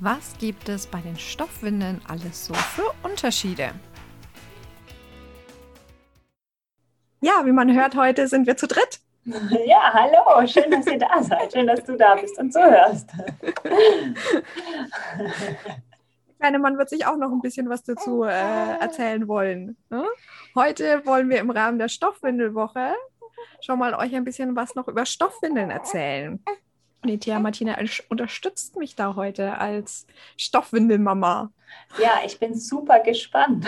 Was 0.00 0.36
gibt 0.38 0.68
es 0.68 0.86
bei 0.86 1.00
den 1.00 1.16
Stoffwindeln 1.16 2.02
alles 2.06 2.46
so 2.46 2.52
für 2.52 2.92
Unterschiede? 3.02 3.70
Ja, 7.22 7.46
wie 7.46 7.52
man 7.52 7.74
hört, 7.74 7.96
heute 7.96 8.28
sind 8.28 8.46
wir 8.46 8.56
zu 8.56 8.66
dritt. 8.66 9.00
Ja, 9.66 9.92
hallo, 9.92 10.46
schön, 10.46 10.70
dass 10.70 10.86
ihr 10.86 10.98
da 10.98 11.20
seid. 11.20 11.52
Schön, 11.52 11.66
dass 11.66 11.82
du 11.82 11.96
da 11.96 12.14
bist 12.14 12.38
und 12.38 12.52
zuhörst. 12.52 13.10
Kleine 16.38 16.60
Mann 16.60 16.78
wird 16.78 16.90
sich 16.90 17.06
auch 17.06 17.16
noch 17.16 17.32
ein 17.32 17.40
bisschen 17.40 17.68
was 17.68 17.82
dazu 17.82 18.22
äh, 18.22 18.78
erzählen 18.78 19.26
wollen. 19.26 19.76
Ne? 19.90 20.04
Heute 20.54 21.04
wollen 21.06 21.28
wir 21.28 21.38
im 21.38 21.50
Rahmen 21.50 21.80
der 21.80 21.88
Stoffwindelwoche 21.88 22.94
schon 23.60 23.80
mal 23.80 23.94
euch 23.94 24.14
ein 24.14 24.24
bisschen 24.24 24.54
was 24.54 24.76
noch 24.76 24.86
über 24.86 25.06
Stoffwindeln 25.06 25.70
erzählen. 25.70 26.40
Die 27.06 27.18
Thea 27.18 27.38
Martina 27.38 27.76
unterstützt 28.08 28.76
mich 28.76 28.94
da 28.94 29.14
heute 29.14 29.58
als 29.58 30.06
Stoffwindelmama. 30.36 31.50
Ja, 31.98 32.20
ich 32.24 32.38
bin 32.38 32.54
super 32.58 33.00
gespannt. 33.00 33.66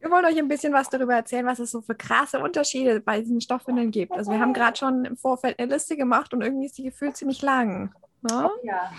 Wir 0.00 0.10
wollen 0.10 0.24
euch 0.24 0.36
ein 0.36 0.48
bisschen 0.48 0.72
was 0.72 0.88
darüber 0.88 1.14
erzählen, 1.14 1.46
was 1.46 1.60
es 1.60 1.70
so 1.70 1.80
für 1.80 1.94
krasse 1.94 2.40
Unterschiede 2.40 3.00
bei 3.00 3.20
diesen 3.20 3.40
Stoffwindeln 3.40 3.92
gibt. 3.92 4.12
Also 4.12 4.32
wir 4.32 4.40
haben 4.40 4.52
gerade 4.52 4.76
schon 4.76 5.04
im 5.04 5.16
Vorfeld 5.16 5.60
eine 5.60 5.72
Liste 5.72 5.96
gemacht 5.96 6.34
und 6.34 6.42
irgendwie 6.42 6.66
ist 6.66 6.76
die 6.76 6.82
gefühlt 6.82 7.16
ziemlich 7.16 7.40
lang. 7.40 7.94
Ne? 8.22 8.50
Ja. 8.64 8.92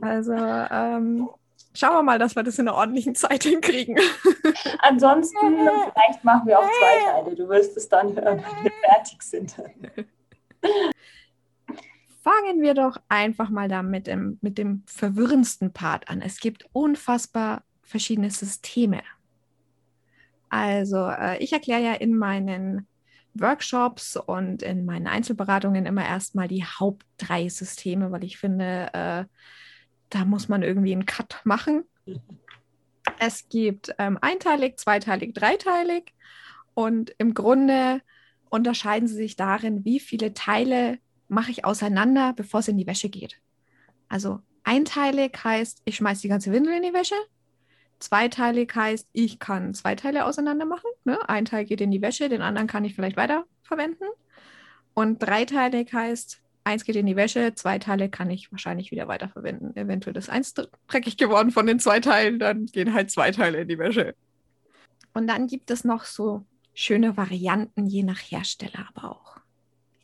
Also 0.00 0.32
ähm, 0.32 1.28
schauen 1.74 1.96
wir 1.96 2.02
mal, 2.02 2.18
dass 2.18 2.34
wir 2.34 2.42
das 2.42 2.58
in 2.58 2.66
einer 2.66 2.78
ordentlichen 2.78 3.14
Zeit 3.14 3.44
hinkriegen. 3.44 3.98
Ansonsten, 4.78 5.36
vielleicht 5.92 6.24
machen 6.24 6.46
wir 6.46 6.58
auch 6.58 6.64
zwei 6.64 7.12
Teile. 7.12 7.36
Du 7.36 7.48
wirst 7.48 7.76
es 7.76 7.88
dann 7.88 8.14
hören, 8.14 8.42
wenn 8.42 8.64
wir 8.64 8.72
fertig 8.90 9.22
sind. 9.22 9.54
Fangen 12.22 12.62
wir 12.62 12.74
doch 12.74 12.98
einfach 13.08 13.50
mal 13.50 13.68
damit 13.68 14.06
im, 14.06 14.38
mit 14.42 14.58
dem 14.58 14.84
verwirrendsten 14.86 15.72
Part 15.72 16.08
an. 16.08 16.22
Es 16.22 16.38
gibt 16.38 16.66
unfassbar 16.72 17.64
verschiedene 17.82 18.30
Systeme. 18.30 19.02
Also 20.48 21.08
äh, 21.08 21.38
ich 21.38 21.52
erkläre 21.52 21.82
ja 21.82 21.94
in 21.94 22.16
meinen 22.16 22.86
Workshops 23.34 24.16
und 24.16 24.62
in 24.62 24.84
meinen 24.84 25.06
Einzelberatungen 25.06 25.86
immer 25.86 26.04
erstmal 26.04 26.48
die 26.48 26.64
Haupt 26.64 27.06
drei 27.16 27.48
Systeme, 27.48 28.12
weil 28.12 28.24
ich 28.24 28.38
finde, 28.38 28.90
äh, 28.92 29.24
da 30.10 30.24
muss 30.24 30.48
man 30.48 30.62
irgendwie 30.62 30.92
einen 30.92 31.06
Cut 31.06 31.40
machen. 31.44 31.84
Es 33.18 33.48
gibt 33.48 33.94
ähm, 33.98 34.18
einteilig, 34.20 34.76
zweiteilig, 34.76 35.34
dreiteilig 35.34 36.12
und 36.74 37.14
im 37.18 37.34
Grunde 37.34 38.02
unterscheiden 38.52 39.08
sie 39.08 39.14
sich 39.14 39.34
darin, 39.36 39.84
wie 39.86 39.98
viele 39.98 40.34
Teile 40.34 40.98
mache 41.28 41.50
ich 41.50 41.64
auseinander, 41.64 42.34
bevor 42.34 42.60
es 42.60 42.68
in 42.68 42.76
die 42.76 42.86
Wäsche 42.86 43.08
geht. 43.08 43.40
Also 44.10 44.40
einteilig 44.62 45.32
heißt, 45.42 45.80
ich 45.86 45.96
schmeiße 45.96 46.20
die 46.20 46.28
ganze 46.28 46.52
Windel 46.52 46.74
in 46.74 46.82
die 46.82 46.92
Wäsche. 46.92 47.14
Zweiteilig 47.98 48.70
heißt, 48.74 49.08
ich 49.12 49.38
kann 49.38 49.72
zwei 49.72 49.94
Teile 49.94 50.26
auseinander 50.26 50.66
machen. 50.66 50.90
Ne? 51.04 51.18
Ein 51.30 51.46
Teil 51.46 51.64
geht 51.64 51.80
in 51.80 51.90
die 51.90 52.02
Wäsche, 52.02 52.28
den 52.28 52.42
anderen 52.42 52.68
kann 52.68 52.84
ich 52.84 52.94
vielleicht 52.94 53.16
weiter 53.16 53.46
verwenden. 53.62 54.04
Und 54.92 55.22
dreiteilig 55.22 55.90
heißt, 55.90 56.42
eins 56.64 56.84
geht 56.84 56.96
in 56.96 57.06
die 57.06 57.16
Wäsche, 57.16 57.54
zwei 57.54 57.78
Teile 57.78 58.10
kann 58.10 58.28
ich 58.28 58.52
wahrscheinlich 58.52 58.90
wieder 58.90 59.08
weiterverwenden. 59.08 59.74
Eventuell 59.76 60.16
ist 60.18 60.28
eins 60.28 60.52
dreckig 60.52 61.16
geworden 61.16 61.52
von 61.52 61.66
den 61.66 61.78
zwei 61.78 62.00
Teilen, 62.00 62.38
dann 62.38 62.66
gehen 62.66 62.92
halt 62.92 63.10
zwei 63.10 63.30
Teile 63.30 63.62
in 63.62 63.68
die 63.68 63.78
Wäsche. 63.78 64.14
Und 65.14 65.26
dann 65.26 65.46
gibt 65.46 65.70
es 65.70 65.84
noch 65.84 66.04
so 66.04 66.44
schöne 66.74 67.16
Varianten, 67.16 67.86
je 67.86 68.02
nach 68.02 68.18
Hersteller 68.18 68.88
aber 68.94 69.10
auch. 69.10 69.36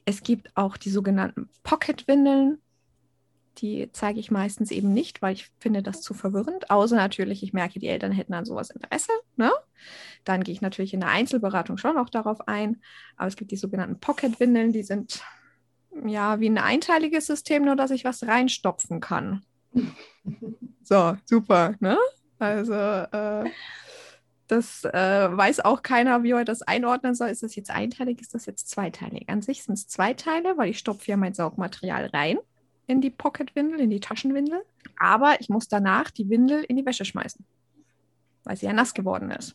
Es 0.05 0.23
gibt 0.23 0.57
auch 0.57 0.77
die 0.77 0.91
sogenannten 0.91 1.49
Pocket-Windeln. 1.63 2.59
Die 3.59 3.91
zeige 3.93 4.21
ich 4.21 4.31
meistens 4.31 4.71
eben 4.71 4.93
nicht, 4.93 5.21
weil 5.21 5.35
ich 5.35 5.51
finde 5.59 5.83
das 5.83 6.01
zu 6.01 6.15
verwirrend. 6.15 6.71
Außer 6.71 6.97
natürlich, 6.97 7.43
ich 7.43 7.53
merke, 7.53 7.81
die 7.81 7.89
Eltern 7.89 8.13
hätten 8.13 8.33
an 8.33 8.45
sowas 8.45 8.71
Interesse. 8.71 9.11
Ne? 9.37 9.51
Dann 10.25 10.45
gehe 10.45 10.55
ich 10.55 10.61
natürlich 10.61 10.95
in 10.95 11.01
der 11.01 11.11
Einzelberatung 11.11 11.77
schon 11.77 11.99
auch 11.99 12.09
darauf 12.09 12.47
ein. 12.47 12.81
Aber 13.17 13.27
es 13.27 13.37
gibt 13.37 13.51
die 13.51 13.57
sogenannten 13.57 13.99
Pocket-Windeln, 13.99 14.73
die 14.73 14.85
sind 14.85 15.23
ja 16.07 16.41
wie 16.41 16.49
ein 16.49 16.59
einteiliges 16.59 17.27
System, 17.27 17.65
nur 17.65 17.77
dass 17.77 17.91
ich 17.91 18.05
was 18.05 18.23
reinstopfen 18.23 19.01
kann. 19.01 19.43
so, 20.83 21.17
super. 21.25 21.75
Ne? 21.81 21.99
Also 22.39 22.73
äh, 22.73 23.51
das 24.49 24.85
äh, 24.85 25.29
weiß 25.31 25.61
auch 25.61 25.83
keiner, 25.83 26.23
wie 26.23 26.33
er 26.33 26.45
das 26.45 26.63
einordnen 26.63 27.15
soll. 27.15 27.29
Ist 27.29 27.43
das 27.43 27.55
jetzt 27.55 27.71
einteilig, 27.71 28.21
ist 28.21 28.35
das 28.35 28.47
jetzt 28.47 28.69
zweiteilig? 28.69 29.29
An 29.29 29.43
sich 29.43 29.63
sind 29.63 29.75
es 29.75 29.87
zwei 29.87 30.15
Teile, 30.15 30.57
weil 30.57 30.71
ich 30.71 30.79
stopfe 30.79 31.11
ja 31.11 31.17
mein 31.17 31.35
Saugmaterial 31.35 32.07
rein 32.07 32.39
in 32.87 33.01
die 33.01 33.11
Pocketwindel, 33.11 33.81
in 33.81 33.91
die 33.91 34.01
Taschenwindel. 34.01 34.65
Aber 34.99 35.37
ich 35.41 35.49
muss 35.49 35.69
danach 35.69 36.11
die 36.11 36.29
Windel 36.31 36.65
in 36.65 36.77
die 36.77 36.87
Wäsche 36.87 37.05
schmeißen, 37.05 37.45
weil 38.45 38.57
sie 38.57 38.67
ja 38.67 38.73
nass 38.73 38.95
geworden 38.95 39.31
ist. 39.31 39.55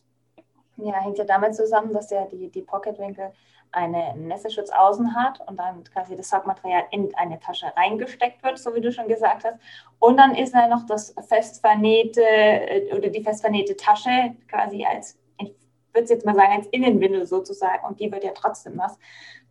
Ja, 0.76 0.94
hängt 1.02 1.18
ja 1.18 1.24
damit 1.24 1.54
zusammen, 1.54 1.92
dass 1.92 2.10
ja 2.10 2.26
die, 2.26 2.48
die 2.48 2.62
Pocketwinkel 2.62 3.32
einen 3.74 4.28
Nässeschutz 4.28 4.70
außen 4.70 5.14
hat 5.16 5.40
und 5.48 5.58
dann 5.58 5.82
quasi 5.84 6.16
das 6.16 6.28
Saugmaterial 6.28 6.84
in 6.92 7.14
eine 7.16 7.40
Tasche 7.40 7.66
reingesteckt 7.76 8.42
wird, 8.42 8.58
so 8.58 8.74
wie 8.74 8.80
du 8.80 8.92
schon 8.92 9.08
gesagt 9.08 9.44
hast. 9.44 9.58
Und 9.98 10.16
dann 10.16 10.34
ist 10.34 10.54
da 10.54 10.68
noch 10.68 10.86
das 10.86 11.14
festvernähte 11.28 12.22
äh, 12.22 12.94
oder 12.94 13.08
die 13.08 13.22
festvernähte 13.22 13.76
Tasche 13.76 14.36
quasi 14.48 14.84
als, 14.84 15.18
ich 15.38 15.52
würde 15.92 16.04
es 16.04 16.10
jetzt 16.10 16.24
mal 16.24 16.34
sagen, 16.34 16.52
als 16.52 16.66
Innenwindel 16.68 17.26
sozusagen 17.26 17.84
und 17.86 17.98
die 17.98 18.10
wird 18.10 18.24
ja 18.24 18.32
trotzdem 18.32 18.76
nass. 18.76 18.98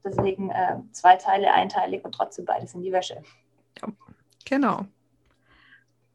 Deswegen 0.05 0.49
äh, 0.49 0.77
zwei 0.91 1.17
Teile 1.17 1.51
einteilig 1.53 2.03
und 2.03 2.13
trotzdem 2.13 2.45
beides 2.45 2.73
in 2.73 2.81
die 2.81 2.91
Wäsche. 2.91 3.21
Ja, 3.81 3.89
genau. 4.45 4.85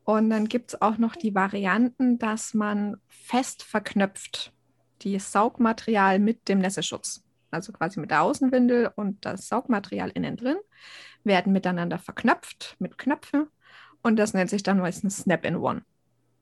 Und 0.04 0.30
dann 0.30 0.48
gibt 0.48 0.70
es 0.70 0.80
auch 0.80 0.96
noch 0.96 1.16
die 1.16 1.34
Varianten, 1.34 2.18
dass 2.18 2.54
man 2.54 2.96
fest 3.08 3.62
verknöpft 3.62 4.54
das 5.04 5.30
Saugmaterial 5.30 6.18
mit 6.18 6.48
dem 6.48 6.60
Nässeschutz 6.60 7.22
also 7.50 7.72
quasi 7.72 8.00
mit 8.00 8.10
der 8.10 8.22
Außenwindel 8.22 8.92
und 8.96 9.24
das 9.24 9.48
Saugmaterial 9.48 10.10
innen 10.10 10.36
drin, 10.36 10.58
werden 11.24 11.52
miteinander 11.52 11.98
verknöpft 11.98 12.76
mit 12.78 12.98
Knöpfen 12.98 13.48
und 14.02 14.16
das 14.16 14.34
nennt 14.34 14.50
sich 14.50 14.62
dann 14.62 14.78
meistens 14.78 15.18
Snap-in-One. 15.18 15.82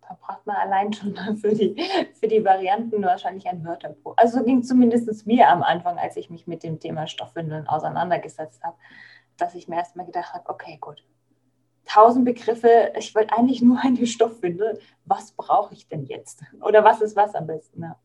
Da 0.08 0.16
braucht 0.20 0.46
man 0.46 0.56
allein 0.56 0.92
schon 0.92 1.16
für 1.36 1.54
die, 1.54 1.76
für 2.20 2.28
die 2.28 2.44
Varianten 2.44 3.02
wahrscheinlich 3.02 3.46
ein 3.48 3.64
Wörterbuch. 3.64 4.14
Also 4.16 4.38
so 4.38 4.44
ging 4.44 4.58
es 4.58 4.68
zumindest 4.68 5.26
mir 5.26 5.48
am 5.48 5.62
Anfang, 5.62 5.98
als 5.98 6.16
ich 6.16 6.30
mich 6.30 6.46
mit 6.46 6.62
dem 6.62 6.78
Thema 6.78 7.06
Stoffwindeln 7.06 7.66
auseinandergesetzt 7.66 8.62
habe, 8.62 8.76
dass 9.36 9.54
ich 9.54 9.68
mir 9.68 9.76
erstmal 9.76 10.06
gedacht 10.06 10.32
habe, 10.32 10.48
okay, 10.48 10.78
gut, 10.80 11.04
tausend 11.86 12.24
Begriffe, 12.24 12.92
ich 12.96 13.14
wollte 13.14 13.36
eigentlich 13.36 13.62
nur 13.62 13.80
eine 13.82 14.06
Stoffwindel, 14.06 14.80
was 15.04 15.32
brauche 15.32 15.74
ich 15.74 15.88
denn 15.88 16.04
jetzt? 16.04 16.42
Oder 16.60 16.84
was 16.84 17.00
ist 17.00 17.16
was 17.16 17.34
am 17.34 17.46
besten? 17.46 17.82
Ja. 17.82 17.96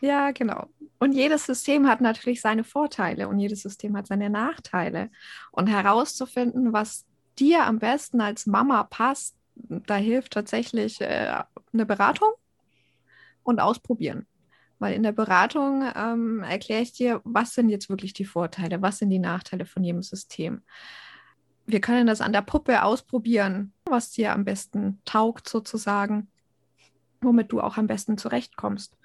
Ja, 0.00 0.30
genau. 0.32 0.66
Und 0.98 1.12
jedes 1.12 1.46
System 1.46 1.88
hat 1.88 2.00
natürlich 2.00 2.40
seine 2.40 2.64
Vorteile 2.64 3.28
und 3.28 3.38
jedes 3.38 3.62
System 3.62 3.96
hat 3.96 4.06
seine 4.06 4.30
Nachteile. 4.30 5.10
Und 5.50 5.66
herauszufinden, 5.66 6.72
was 6.72 7.06
dir 7.38 7.64
am 7.66 7.78
besten 7.78 8.20
als 8.20 8.46
Mama 8.46 8.84
passt, 8.84 9.36
da 9.54 9.96
hilft 9.96 10.32
tatsächlich 10.32 11.00
äh, 11.00 11.42
eine 11.72 11.86
Beratung 11.86 12.30
und 13.42 13.60
ausprobieren. 13.60 14.26
Weil 14.78 14.94
in 14.94 15.02
der 15.02 15.12
Beratung 15.12 15.84
ähm, 15.94 16.42
erkläre 16.42 16.82
ich 16.82 16.92
dir, 16.92 17.20
was 17.24 17.54
sind 17.54 17.68
jetzt 17.68 17.90
wirklich 17.90 18.14
die 18.14 18.24
Vorteile, 18.24 18.80
was 18.80 18.98
sind 18.98 19.10
die 19.10 19.18
Nachteile 19.18 19.66
von 19.66 19.84
jedem 19.84 20.02
System. 20.02 20.62
Wir 21.66 21.80
können 21.80 22.06
das 22.06 22.20
an 22.22 22.32
der 22.32 22.42
Puppe 22.42 22.82
ausprobieren, 22.82 23.72
was 23.84 24.10
dir 24.10 24.32
am 24.32 24.44
besten 24.44 25.00
taugt 25.04 25.48
sozusagen, 25.48 26.30
womit 27.20 27.52
du 27.52 27.60
auch 27.60 27.76
am 27.76 27.86
besten 27.86 28.16
zurechtkommst. 28.16 28.96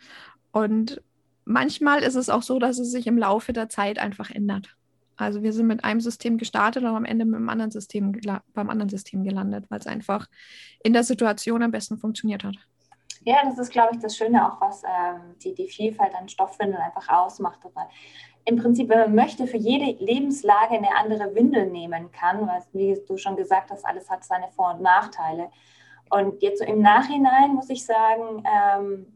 Und 0.56 1.02
manchmal 1.44 2.02
ist 2.02 2.16
es 2.16 2.30
auch 2.30 2.42
so, 2.42 2.60
dass 2.60 2.80
es 2.80 2.90
sich 2.90 3.08
im 3.08 3.18
Laufe 3.18 3.52
der 3.52 3.68
Zeit 3.68 4.00
einfach 4.00 4.32
ändert. 4.32 4.74
Also 5.18 5.44
wir 5.44 5.52
sind 5.52 5.68
mit 5.68 5.84
einem 5.84 6.00
System 6.00 6.38
gestartet 6.38 6.84
und 6.84 6.96
am 6.96 7.04
Ende 7.04 7.26
mit 7.26 7.36
einem 7.36 7.50
anderen 7.50 7.72
System 7.72 8.18
beim 8.54 8.70
anderen 8.70 8.88
System 8.88 9.26
gelandet, 9.26 9.66
weil 9.68 9.80
es 9.80 9.88
einfach 9.88 10.28
in 10.82 10.94
der 10.94 11.04
Situation 11.04 11.62
am 11.62 11.72
besten 11.72 11.98
funktioniert 11.98 12.46
hat. 12.46 12.56
Ja, 13.24 13.36
das 13.44 13.60
ist, 13.60 13.70
glaube 13.70 13.96
ich, 13.96 14.00
das 14.00 14.16
Schöne 14.16 14.50
auch, 14.50 14.62
was 14.62 14.84
ähm, 14.84 15.36
die, 15.44 15.54
die 15.54 15.68
Vielfalt 15.68 16.16
an 16.16 16.30
Stoffwindeln 16.30 16.82
einfach 16.82 17.10
ausmacht. 17.10 17.60
Weil 17.74 17.88
Im 18.46 18.56
Prinzip, 18.56 18.88
wenn 18.88 19.00
man 19.00 19.16
möchte, 19.16 19.48
für 19.48 19.58
jede 19.58 20.02
Lebenslage 20.02 20.76
eine 20.76 20.96
andere 20.96 21.36
Windel 21.36 21.70
nehmen 21.70 22.14
kann, 22.14 22.48
weil, 22.48 22.64
wie 22.72 22.98
du 23.06 23.18
schon 23.18 23.36
gesagt 23.36 23.72
hast, 23.72 23.86
alles 23.86 24.10
hat 24.10 24.24
seine 24.24 24.48
Vor- 24.56 24.76
und 24.76 24.82
Nachteile. 24.82 25.50
Und 26.10 26.42
jetzt 26.42 26.60
so 26.60 26.66
im 26.66 26.82
Nachhinein 26.82 27.56
muss 27.56 27.70
ich 27.70 27.84
sagen, 27.84 28.42
ähm, 28.46 29.08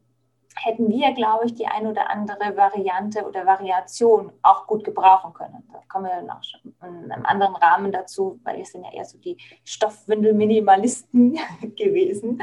hätten 0.56 0.90
wir, 0.90 1.13
glaube 1.13 1.46
ich, 1.46 1.56
die 1.56 1.68
ein 1.68 1.88
oder 1.88 2.10
andere 2.10 2.56
Variante 2.57 3.25
oder 3.25 3.46
Variation 3.46 4.31
auch 4.42 4.68
gut 4.68 4.84
gebrauchen 4.84 5.34
können. 5.34 5.63
Da 5.72 5.80
kommen 5.88 6.06
wir 6.06 6.22
noch 6.22 6.42
in 6.81 7.12
einem 7.12 7.25
anderen 7.25 7.56
Rahmen 7.56 7.92
dazu, 7.92 8.40
weil 8.44 8.57
wir 8.57 8.66
sind 8.66 8.84
ja 8.84 8.92
eher 8.92 9.06
so 9.06 9.18
die 9.18 9.38
Stoffwindel-Minimalisten 9.63 11.40
gewesen. 11.78 12.42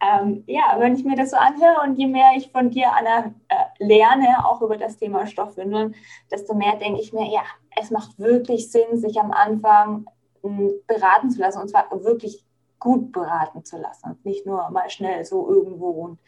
Ähm, 0.00 0.44
ja, 0.46 0.76
wenn 0.78 0.96
ich 0.96 1.04
mir 1.04 1.16
das 1.16 1.30
so 1.30 1.36
anhöre 1.36 1.82
und 1.82 1.96
je 1.96 2.06
mehr 2.06 2.30
ich 2.36 2.50
von 2.50 2.70
dir, 2.70 2.92
Anna, 2.92 3.34
äh, 3.48 3.84
lerne, 3.84 4.46
auch 4.46 4.60
über 4.60 4.76
das 4.76 4.96
Thema 4.96 5.26
Stoffwindeln, 5.26 5.94
desto 6.30 6.54
mehr 6.54 6.76
denke 6.76 7.00
ich 7.00 7.12
mir, 7.12 7.30
ja, 7.30 7.42
es 7.80 7.90
macht 7.90 8.18
wirklich 8.18 8.70
Sinn, 8.70 8.98
sich 8.98 9.20
am 9.20 9.30
Anfang 9.30 10.06
hm, 10.42 10.72
beraten 10.86 11.30
zu 11.30 11.40
lassen 11.40 11.60
und 11.60 11.68
zwar 11.68 11.90
wirklich 12.04 12.44
gut 12.78 13.12
beraten 13.12 13.64
zu 13.64 13.78
lassen. 13.78 14.18
Nicht 14.24 14.44
nur 14.44 14.68
mal 14.70 14.90
schnell 14.90 15.24
so 15.24 15.48
irgendwo 15.48 15.90
und 15.90 16.18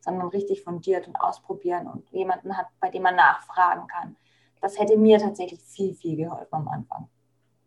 sondern 0.00 0.28
richtig 0.28 0.62
fundiert 0.62 1.06
und 1.06 1.16
ausprobieren 1.16 1.86
und 1.86 2.08
jemanden 2.10 2.56
hat, 2.56 2.66
bei 2.80 2.90
dem 2.90 3.02
man 3.02 3.16
nachfragen 3.16 3.86
kann. 3.86 4.16
Das 4.60 4.78
hätte 4.78 4.96
mir 4.96 5.18
tatsächlich 5.18 5.60
viel, 5.60 5.94
viel 5.94 6.16
geholfen 6.16 6.54
am 6.54 6.68
Anfang. 6.68 7.08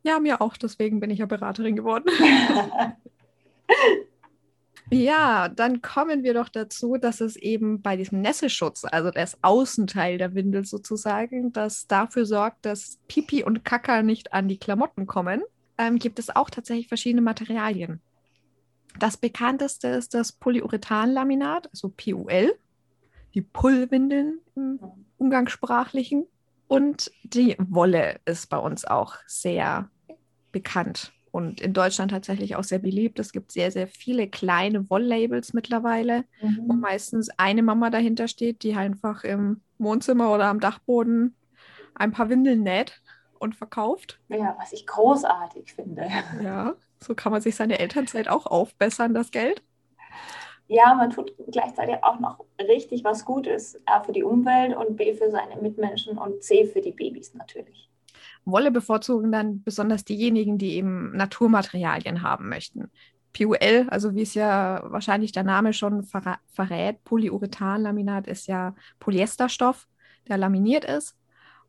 Ja, 0.04 0.20
mir 0.20 0.42
auch. 0.42 0.58
Deswegen 0.58 1.00
bin 1.00 1.10
ich 1.10 1.20
ja 1.20 1.26
Beraterin 1.26 1.76
geworden. 1.76 2.06
ja, 4.92 5.48
dann 5.48 5.82
kommen 5.82 6.24
wir 6.24 6.34
doch 6.34 6.50
dazu, 6.50 6.98
dass 6.98 7.22
es 7.22 7.36
eben 7.38 7.82
bei 7.82 7.96
diesem 7.96 8.22
Nässeschutz, 8.22 8.84
also 8.84 9.12
das 9.12 9.38
Außenteil 9.42 10.18
der 10.18 10.36
Windel 10.36 10.66
sozusagen, 10.66 11.54
das 11.54 11.88
dafür 11.88 12.26
sorgt, 12.26 12.66
dass 12.66 13.00
Pipi 13.08 13.44
und 13.44 13.64
Kaka 13.64 14.04
nicht 14.04 14.34
an 14.34 14.48
die 14.50 14.58
Klamotten 14.58 15.08
kommen, 15.08 15.42
ähm, 15.78 15.98
gibt 15.98 16.20
es 16.20 16.36
auch 16.36 16.50
tatsächlich 16.50 16.90
verschiedene 16.90 17.22
Materialien. 17.22 18.02
Das 19.00 19.18
bekannteste 19.18 19.88
ist 19.90 20.14
das 20.14 20.32
Polyurethanlaminat, 20.32 21.70
also 21.70 21.90
PUL, 21.90 22.58
die 23.34 23.42
Pullwindeln 23.42 24.40
im 24.56 24.80
Umgangssprachlichen. 25.18 26.26
Und 26.68 27.12
die 27.24 27.56
Wolle 27.60 28.20
ist 28.26 28.50
bei 28.50 28.58
uns 28.58 28.86
auch 28.86 29.18
sehr 29.28 29.90
bekannt 30.52 31.14
und 31.34 31.62
in 31.62 31.74
Deutschland 31.74 32.12
tatsächlich 32.12 32.56
auch 32.56 32.64
sehr 32.64 32.78
beliebt. 32.78 33.18
Es 33.18 33.32
gibt 33.32 33.52
sehr, 33.52 33.72
sehr 33.72 33.88
viele 33.88 34.28
kleine 34.28 34.88
Wolllabels 34.92 35.54
mittlerweile, 35.54 36.26
mhm. 36.42 36.66
wo 36.68 36.74
meistens 36.74 37.30
eine 37.38 37.64
Mama 37.64 37.90
dahinter 37.90 38.28
steht, 38.28 38.62
die 38.62 38.76
einfach 38.76 39.24
im 39.24 39.62
Wohnzimmer 39.80 40.32
oder 40.32 40.46
am 40.46 40.60
Dachboden 40.60 41.36
ein 41.96 42.12
paar 42.12 42.30
Windeln 42.30 42.62
näht 42.62 43.02
und 43.40 43.56
verkauft. 43.56 44.20
Ja, 44.30 44.56
was 44.60 44.74
ich 44.74 44.86
großartig 44.86 45.74
finde. 45.74 46.08
Ja, 46.44 46.76
so 47.04 47.16
kann 47.16 47.32
man 47.32 47.42
sich 47.42 47.56
seine 47.56 47.80
Elternzeit 47.80 48.28
auch 48.28 48.46
aufbessern, 48.46 49.14
das 49.14 49.32
Geld. 49.32 49.62
Ja, 50.68 50.94
man 50.96 51.10
tut 51.10 51.34
gleichzeitig 51.52 51.98
auch 52.02 52.20
noch 52.20 52.46
richtig 52.60 53.04
was 53.04 53.26
Gutes. 53.26 53.80
A 53.86 54.02
für 54.02 54.14
die 54.14 54.24
Umwelt 54.24 54.76
und 54.76 54.96
B 54.96 55.14
für 55.14 55.30
seine 55.30 55.62
Mitmenschen 55.62 56.18
und 56.18 56.42
C 56.42 56.66
für 56.66 56.82
die 56.82 56.92
Babys 56.92 57.34
natürlich. 57.34 57.90
Wolle 58.46 58.72
bevorzugen 58.72 59.32
dann 59.32 59.64
besonders 59.64 60.04
diejenigen, 60.04 60.58
die 60.58 60.76
eben 60.76 61.16
Naturmaterialien 61.16 62.22
haben 62.22 62.50
möchten. 62.50 62.92
PUL, 63.34 63.88
also 63.90 64.16
wie 64.16 64.22
es 64.22 64.34
ja 64.36 64.84
wahrscheinlich 64.86 65.32
der 65.32 65.44
Name 65.44 65.74
schon 65.74 66.04
verrät, 66.04 67.04
Polyurethanlaminat 67.04 68.28
ist 68.28 68.48
ja 68.48 68.76
Polyesterstoff, 69.00 69.88
der 70.28 70.38
laminiert 70.38 70.86
ist. 70.86 71.18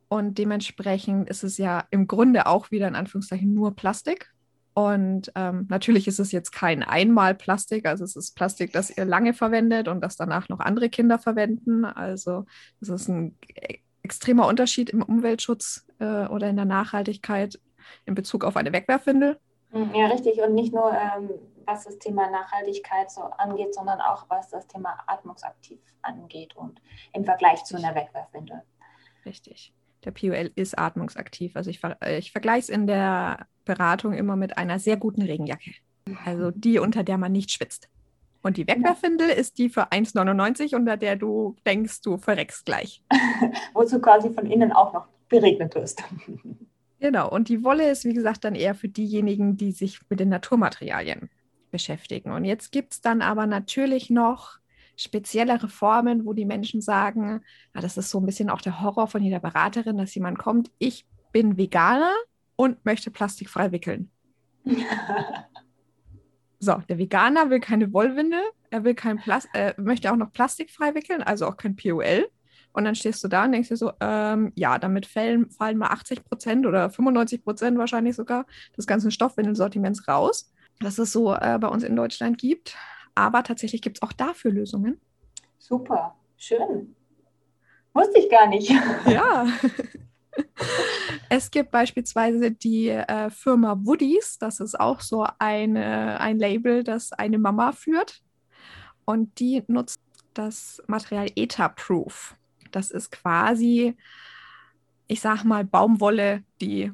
Und 0.09 0.37
dementsprechend 0.39 1.29
ist 1.31 1.43
es 1.43 1.57
ja 1.57 1.85
im 1.91 2.07
Grunde 2.07 2.47
auch 2.47 2.71
wieder 2.71 2.87
in 2.87 2.95
Anführungszeichen 2.95 3.53
nur 3.55 3.75
Plastik. 3.75 4.34
Und 4.75 5.31
ähm, 5.37 5.67
natürlich 5.71 6.09
ist 6.09 6.19
es 6.19 6.33
jetzt 6.33 6.51
kein 6.51 6.83
Einmalplastik, 6.83 7.87
also 7.87 8.03
es 8.03 8.17
ist 8.17 8.35
Plastik, 8.35 8.73
das 8.73 8.91
ihr 8.91 9.05
lange 9.05 9.33
verwendet 9.33 9.87
und 9.87 10.01
das 10.01 10.17
danach 10.17 10.49
noch 10.49 10.59
andere 10.59 10.91
Kinder 10.91 11.21
verwenden. 11.21 11.85
Also 11.85 12.45
es 12.81 12.89
ist 12.89 13.09
ein 13.09 13.39
e-, 13.55 13.79
extremer 14.03 14.49
Unterschied 14.49 14.91
im 14.91 15.03
Umweltschutz 15.03 15.87
äh, 16.01 16.27
oder 16.27 16.49
in 16.49 16.57
der 16.57 16.65
Nachhaltigkeit 16.65 17.61
in 18.05 18.17
Bezug 18.17 18.45
auf 18.45 18.57
eine 18.57 18.73
Wegwerfwindel. 18.73 19.39
Hm, 19.71 19.95
ja, 19.95 20.07
richtig. 20.07 20.41
Und 20.41 20.55
nicht 20.55 20.75
nur, 20.75 20.93
ähm, 20.93 21.31
was 21.67 21.85
das 21.85 21.99
Thema 21.99 22.29
Nachhaltigkeit 22.31 23.13
so 23.13 23.23
angeht, 23.23 23.75
sondern 23.75 24.01
auch 24.01 24.27
was 24.29 24.49
das 24.49 24.67
Thema 24.67 24.99
atmungsaktiv 25.07 25.79
angeht 26.03 26.57
und 26.57 26.81
im 27.13 27.25
Vergleich 27.25 27.63
zu 27.63 27.77
einer 27.77 27.95
Wegwerfwindel. 27.95 28.63
Richtig. 29.25 29.73
Der 30.05 30.11
PUL 30.11 30.51
ist 30.55 30.79
atmungsaktiv. 30.79 31.57
Also 31.57 31.71
ich, 31.71 31.81
äh, 32.01 32.19
ich 32.19 32.33
vergleiche 32.33 32.61
es 32.61 32.69
in 32.69 32.87
der 32.87 33.47
Beratung 33.65 34.13
immer 34.13 34.37
mit 34.37 34.59
einer 34.59 34.79
sehr 34.79 34.97
guten 34.97 35.23
Regenjacke. 35.23 35.73
Also 36.25 36.51
die, 36.51 36.79
unter 36.79 37.03
der 37.03 37.19
man 37.19 37.33
nicht 37.33 37.51
schwitzt. 37.51 37.89
Und 38.43 38.59
die 38.59 38.67
Wegwerfwindel 38.67 39.31
ja. 39.31 39.35
ist 39.35 39.57
die 39.57 39.71
für 39.71 39.91
1,99, 39.91 40.77
unter 40.77 40.99
der 40.99 41.17
du 41.17 41.57
denkst, 41.67 42.03
du 42.03 42.19
verreckst 42.19 42.67
gleich. 42.67 43.03
Wozu 43.73 44.01
quasi 44.01 44.31
von 44.31 44.45
innen 44.45 44.71
auch 44.71 44.93
noch 44.93 45.07
beregnet 45.29 45.75
wirst. 45.75 46.03
Genau, 47.01 47.29
und 47.29 47.51
die 47.51 47.63
Wolle 47.65 47.91
ist, 47.91 48.07
wie 48.07 48.15
gesagt, 48.15 48.45
dann 48.45 48.55
eher 48.55 48.75
für 48.75 48.89
diejenigen, 48.89 49.59
die 49.59 49.73
sich 49.73 50.01
mit 50.09 50.21
den 50.21 50.31
Naturmaterialien 50.31 51.29
beschäftigen. 51.71 52.33
Und 52.33 52.47
jetzt 52.47 52.73
gibt 52.73 52.95
es 52.95 53.03
dann 53.03 53.21
aber 53.21 53.47
natürlich 53.47 54.09
noch 54.09 54.59
speziellere 54.97 55.69
Formen, 55.69 56.25
wo 56.25 56.33
die 56.33 56.45
Menschen 56.45 56.81
sagen, 56.81 57.41
ja, 57.75 57.81
das 57.81 57.97
ist 57.97 58.11
so 58.11 58.21
ein 58.21 58.27
bisschen 58.27 58.51
auch 58.51 58.61
der 58.61 58.81
Horror 58.81 59.09
von 59.09 59.23
jeder 59.23 59.41
Beraterin, 59.41 59.99
dass 59.99 60.15
jemand 60.15 60.39
kommt, 60.39 60.71
ich 60.79 61.07
bin 61.33 61.57
Veganer 61.57 62.13
und 62.57 62.85
möchte 62.85 63.11
plastikfrei 63.11 63.73
wickeln. 63.73 64.11
so, 66.59 66.75
der 66.89 66.99
Veganer 66.99 67.51
will 67.51 67.61
keine 67.61 67.93
Wollwindel, 67.93 68.41
er 68.71 68.85
will 68.85 68.95
kein 68.95 69.19
Plas 69.19 69.47
äh, 69.53 69.75
möchte 69.77 70.11
auch 70.13 70.17
noch 70.17 70.33
plastikfrei 70.33 70.95
wickeln, 70.95 71.23
also 71.23 71.47
auch 71.47 71.57
kein 71.57 71.77
POL. 71.77 72.29
Und 72.73 72.85
dann 72.85 72.97
stehst 72.97 73.23
du 73.23 73.29
da 73.29 73.45
und 73.45 73.53
denkst 73.53 73.69
dir 73.69 73.77
so, 73.77 73.93
ähm, 74.01 74.53
ja, 74.57 74.79
damit 74.79 75.07
fallen, 75.07 75.49
fallen 75.51 75.79
mal 75.79 75.89
80 75.89 76.25
Prozent 76.25 76.67
oder 76.67 76.91
95 76.91 77.45
Prozent 77.45 77.79
wahrscheinlich 77.79 78.17
sogar 78.17 78.47
des 78.77 78.89
ganzen 78.89 79.13
Stoffwindelsortiments 79.13 80.09
raus, 80.09 80.53
das 80.81 80.99
es 80.99 81.13
so 81.13 81.35
äh, 81.35 81.57
bei 81.61 81.69
uns 81.69 81.85
in 81.85 81.95
Deutschland 81.95 82.37
gibt. 82.37 82.77
Aber 83.15 83.43
tatsächlich 83.43 83.83
gibt 83.83 83.99
es 83.99 84.03
auch 84.03 84.13
dafür 84.13 84.51
Lösungen. 84.53 85.01
Super, 85.59 86.15
schön. 86.37 86.95
Wusste 87.93 88.19
ich 88.19 88.31
gar 88.31 88.47
nicht. 88.47 88.71
Ja. 89.07 89.47
Es 91.29 91.51
gibt 91.51 91.71
beispielsweise 91.71 92.51
die 92.51 92.89
äh, 92.89 93.31
Firma 93.31 93.79
Woodies, 93.81 94.37
das 94.39 94.59
ist 94.59 94.79
auch 94.79 95.01
so 95.01 95.27
eine, 95.39 96.21
ein 96.21 96.39
Label, 96.39 96.83
das 96.83 97.13
eine 97.13 97.39
Mama 97.39 97.71
führt. 97.71 98.21
Und 99.05 99.39
die 99.39 99.63
nutzt 99.69 100.01
das 100.35 100.83
Material 100.87 101.29
Etherproof. 101.37 102.35
Das 102.73 102.91
ist 102.91 103.13
quasi, 103.13 103.97
ich 105.07 105.21
sag 105.21 105.45
mal, 105.45 105.65
Baumwolle, 105.65 106.43
die 106.61 106.93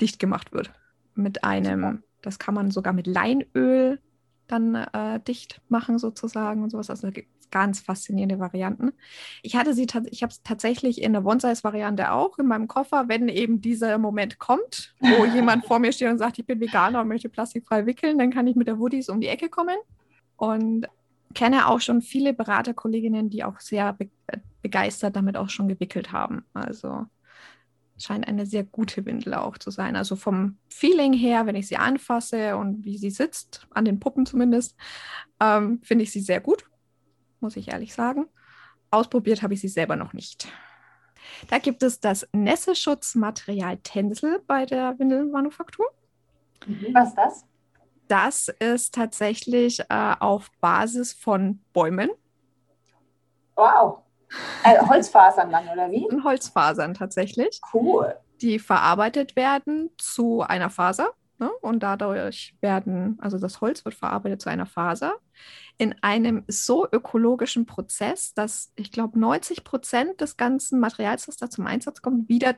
dicht 0.00 0.18
gemacht 0.18 0.52
wird. 0.52 0.70
Mit 1.14 1.44
einem, 1.44 2.02
das 2.20 2.38
kann 2.38 2.54
man 2.54 2.70
sogar 2.70 2.92
mit 2.92 3.06
Leinöl 3.06 4.00
dann 4.48 4.74
äh, 4.74 5.20
dicht 5.20 5.60
machen 5.68 5.98
sozusagen 5.98 6.62
und 6.62 6.70
sowas. 6.70 6.90
Also 6.90 7.08
da 7.08 7.10
gibt 7.10 7.28
es 7.40 7.50
ganz 7.50 7.80
faszinierende 7.80 8.38
Varianten. 8.38 8.92
Ich 9.42 9.56
hatte 9.56 9.74
sie, 9.74 9.86
ich 10.10 10.22
habe 10.22 10.30
es 10.30 10.42
tatsächlich 10.42 11.02
in 11.02 11.12
der 11.12 11.24
One-Size-Variante 11.24 12.12
auch 12.12 12.38
in 12.38 12.46
meinem 12.46 12.68
Koffer, 12.68 13.08
wenn 13.08 13.28
eben 13.28 13.60
dieser 13.60 13.98
Moment 13.98 14.38
kommt, 14.38 14.94
wo 15.00 15.24
jemand 15.34 15.64
vor 15.66 15.78
mir 15.78 15.92
steht 15.92 16.10
und 16.10 16.18
sagt, 16.18 16.38
ich 16.38 16.46
bin 16.46 16.60
Veganer 16.60 17.00
und 17.00 17.08
möchte 17.08 17.28
plastikfrei 17.28 17.86
wickeln, 17.86 18.18
dann 18.18 18.30
kann 18.30 18.46
ich 18.46 18.56
mit 18.56 18.66
der 18.66 18.78
Woodies 18.78 19.08
um 19.08 19.20
die 19.20 19.28
Ecke 19.28 19.48
kommen. 19.48 19.76
Und 20.36 20.86
kenne 21.34 21.68
auch 21.68 21.80
schon 21.80 22.02
viele 22.02 22.34
Beraterkolleginnen, 22.34 23.30
die 23.30 23.44
auch 23.44 23.60
sehr 23.60 23.92
be 23.92 24.08
begeistert 24.62 25.16
damit 25.16 25.36
auch 25.36 25.50
schon 25.50 25.66
gewickelt 25.66 26.12
haben. 26.12 26.44
Also 26.54 27.06
scheint 28.02 28.26
eine 28.26 28.46
sehr 28.46 28.64
gute 28.64 29.04
Windel 29.06 29.34
auch 29.34 29.58
zu 29.58 29.70
sein. 29.70 29.96
Also 29.96 30.16
vom 30.16 30.58
Feeling 30.68 31.12
her, 31.12 31.46
wenn 31.46 31.56
ich 31.56 31.68
sie 31.68 31.76
anfasse 31.76 32.56
und 32.56 32.84
wie 32.84 32.98
sie 32.98 33.10
sitzt, 33.10 33.66
an 33.70 33.84
den 33.84 34.00
Puppen 34.00 34.26
zumindest, 34.26 34.76
ähm, 35.40 35.80
finde 35.82 36.04
ich 36.04 36.12
sie 36.12 36.20
sehr 36.20 36.40
gut, 36.40 36.68
muss 37.40 37.56
ich 37.56 37.68
ehrlich 37.68 37.94
sagen. 37.94 38.26
Ausprobiert 38.90 39.42
habe 39.42 39.54
ich 39.54 39.60
sie 39.60 39.68
selber 39.68 39.96
noch 39.96 40.12
nicht. 40.12 40.48
Da 41.48 41.58
gibt 41.58 41.82
es 41.82 42.00
das 42.00 42.28
Nässeschutzmaterial 42.32 43.78
Tencel 43.78 44.42
bei 44.46 44.66
der 44.66 44.98
Windelmanufaktur. 44.98 45.86
Mhm. 46.66 46.88
Was 46.92 47.08
ist 47.08 47.16
das? 47.16 47.44
Das 48.08 48.48
ist 48.58 48.94
tatsächlich 48.94 49.80
äh, 49.80 50.14
auf 50.20 50.50
Basis 50.60 51.12
von 51.12 51.60
Bäumen. 51.72 52.10
Wow. 53.56 54.01
Also 54.62 54.88
Holzfasern 54.88 55.50
dann, 55.50 55.68
oder 55.68 55.90
wie? 55.90 56.06
In 56.10 56.24
Holzfasern 56.24 56.94
tatsächlich. 56.94 57.60
Cool. 57.72 58.14
Die 58.40 58.58
verarbeitet 58.58 59.36
werden 59.36 59.90
zu 59.98 60.42
einer 60.42 60.70
Faser. 60.70 61.10
Ne? 61.38 61.50
Und 61.60 61.82
dadurch 61.82 62.54
werden, 62.60 63.18
also 63.20 63.38
das 63.38 63.60
Holz 63.60 63.84
wird 63.84 63.94
verarbeitet 63.94 64.40
zu 64.40 64.48
einer 64.48 64.66
Faser 64.66 65.14
in 65.76 65.94
einem 66.02 66.44
so 66.46 66.86
ökologischen 66.90 67.66
Prozess, 67.66 68.34
dass 68.34 68.72
ich 68.76 68.92
glaube 68.92 69.18
90 69.18 69.64
Prozent 69.64 70.20
des 70.20 70.36
ganzen 70.36 70.78
Materials, 70.78 71.26
das 71.26 71.36
da 71.36 71.50
zum 71.50 71.66
Einsatz 71.66 72.02
kommt, 72.02 72.28
wieder 72.28 72.54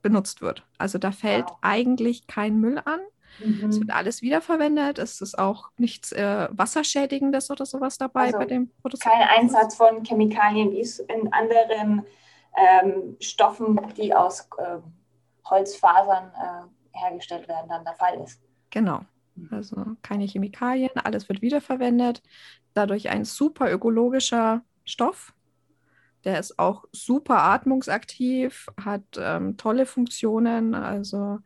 benutzt 0.00 0.40
wird. 0.40 0.64
Also 0.78 0.98
da 0.98 1.12
fällt 1.12 1.48
wow. 1.48 1.58
eigentlich 1.60 2.26
kein 2.26 2.60
Müll 2.60 2.80
an. 2.84 3.00
Mhm. 3.38 3.68
Es 3.68 3.80
wird 3.80 3.90
alles 3.90 4.22
wiederverwendet. 4.22 4.98
Es 4.98 5.20
ist 5.20 5.38
auch 5.38 5.70
nichts 5.76 6.12
äh, 6.12 6.48
Wasserschädigendes 6.50 7.50
oder 7.50 7.66
sowas 7.66 7.98
dabei 7.98 8.26
Also 8.26 8.38
bei 8.38 8.46
dem 8.46 8.70
Produkt. 8.80 9.02
Kein 9.02 9.28
Einsatz 9.28 9.76
von 9.76 10.04
Chemikalien, 10.04 10.70
wie 10.72 10.80
es 10.80 10.98
in 10.98 11.32
anderen 11.32 12.04
ähm, 12.56 13.16
Stoffen, 13.20 13.80
die 13.96 14.14
aus 14.14 14.48
ähm, 14.58 14.82
Holzfasern 15.44 16.30
äh, 16.34 16.98
hergestellt 16.98 17.48
werden, 17.48 17.68
dann 17.68 17.84
der 17.84 17.94
Fall 17.94 18.20
ist. 18.22 18.40
Genau. 18.70 19.04
Also 19.50 19.76
keine 20.02 20.26
Chemikalien, 20.26 20.92
alles 21.02 21.28
wird 21.28 21.42
wiederverwendet. 21.42 22.22
Dadurch 22.72 23.08
ein 23.08 23.24
super 23.24 23.70
ökologischer 23.72 24.62
Stoff. 24.84 25.34
Der 26.24 26.38
ist 26.38 26.58
auch 26.58 26.84
super 26.92 27.42
atmungsaktiv, 27.42 28.68
hat 28.82 29.02
ähm, 29.18 29.56
tolle 29.56 29.86
Funktionen. 29.86 30.74
Also 30.74 31.40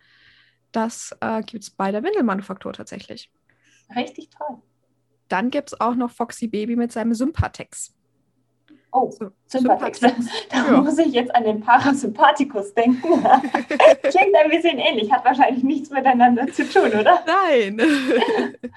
das 0.72 1.16
äh, 1.20 1.42
gibt 1.42 1.64
es 1.64 1.70
bei 1.70 1.90
der 1.92 2.02
Windelmanufaktur 2.02 2.72
tatsächlich. 2.72 3.30
Richtig 3.94 4.30
toll. 4.30 4.58
Dann 5.28 5.50
gibt 5.50 5.72
es 5.72 5.80
auch 5.80 5.94
noch 5.94 6.10
Foxy 6.10 6.48
Baby 6.48 6.76
mit 6.76 6.92
seinem 6.92 7.14
Sympatex. 7.14 7.94
Oh. 8.92 9.12
Sympathex. 9.46 10.00
Da 10.50 10.56
Ja. 10.70 10.80
muss 10.80 10.98
ich 10.98 11.12
jetzt 11.12 11.34
an 11.34 11.44
den 11.44 11.60
Parasympathikus 11.60 12.72
denken. 12.74 13.02
Klingt 14.02 14.36
ein 14.36 14.50
bisschen 14.50 14.78
ähnlich, 14.78 15.12
hat 15.12 15.24
wahrscheinlich 15.24 15.62
nichts 15.62 15.90
miteinander 15.90 16.46
zu 16.48 16.66
tun, 16.68 16.88
oder? 16.98 17.22
Nein. 17.26 17.80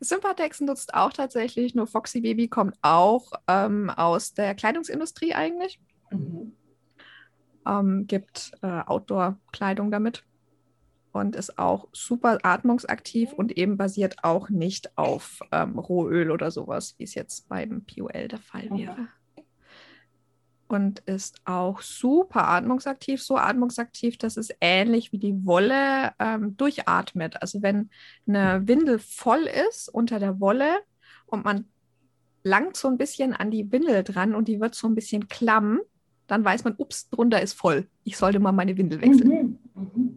Sympatex 0.00 0.60
nutzt 0.60 0.94
auch 0.94 1.12
tatsächlich, 1.12 1.74
nur 1.74 1.86
Foxy 1.86 2.20
Baby 2.20 2.48
kommt 2.48 2.76
auch 2.82 3.32
ähm, 3.48 3.90
aus 3.90 4.34
der 4.34 4.54
Kleidungsindustrie 4.54 5.34
eigentlich. 5.34 5.80
Ähm, 7.66 8.06
gibt 8.06 8.52
äh, 8.62 8.80
Outdoor-Kleidung 8.86 9.90
damit 9.90 10.24
und 11.14 11.36
ist 11.36 11.58
auch 11.58 11.86
super 11.92 12.38
atmungsaktiv 12.42 13.32
und 13.32 13.56
eben 13.56 13.76
basiert 13.76 14.16
auch 14.24 14.50
nicht 14.50 14.98
auf 14.98 15.40
ähm, 15.52 15.78
Rohöl 15.78 16.32
oder 16.32 16.50
sowas, 16.50 16.96
wie 16.98 17.04
es 17.04 17.14
jetzt 17.14 17.48
beim 17.48 17.84
POL 17.84 18.26
der 18.28 18.40
Fall 18.40 18.68
Mhm. 18.68 18.78
wäre. 18.78 19.08
Und 20.66 21.00
ist 21.00 21.40
auch 21.44 21.82
super 21.82 22.48
atmungsaktiv, 22.48 23.22
so 23.22 23.36
atmungsaktiv, 23.36 24.18
dass 24.18 24.36
es 24.36 24.48
ähnlich 24.60 25.12
wie 25.12 25.18
die 25.18 25.46
Wolle 25.46 26.12
ähm, 26.18 26.56
durchatmet. 26.56 27.40
Also 27.40 27.62
wenn 27.62 27.90
eine 28.26 28.66
Windel 28.66 28.98
voll 28.98 29.46
ist 29.68 29.88
unter 29.88 30.18
der 30.18 30.40
Wolle 30.40 30.78
und 31.26 31.44
man 31.44 31.66
langt 32.42 32.76
so 32.76 32.88
ein 32.88 32.98
bisschen 32.98 33.34
an 33.34 33.52
die 33.52 33.70
Windel 33.70 34.02
dran 34.02 34.34
und 34.34 34.48
die 34.48 34.60
wird 34.60 34.74
so 34.74 34.88
ein 34.88 34.96
bisschen 34.96 35.28
klamm, 35.28 35.80
dann 36.26 36.44
weiß 36.44 36.64
man, 36.64 36.74
ups, 36.76 37.08
drunter 37.08 37.40
ist 37.40 37.52
voll. 37.52 37.86
Ich 38.02 38.16
sollte 38.16 38.40
mal 38.40 38.50
meine 38.50 38.76
Windel 38.76 39.00
wechseln 39.00 39.28
Mhm. 39.28 39.58
Mhm. 39.74 40.13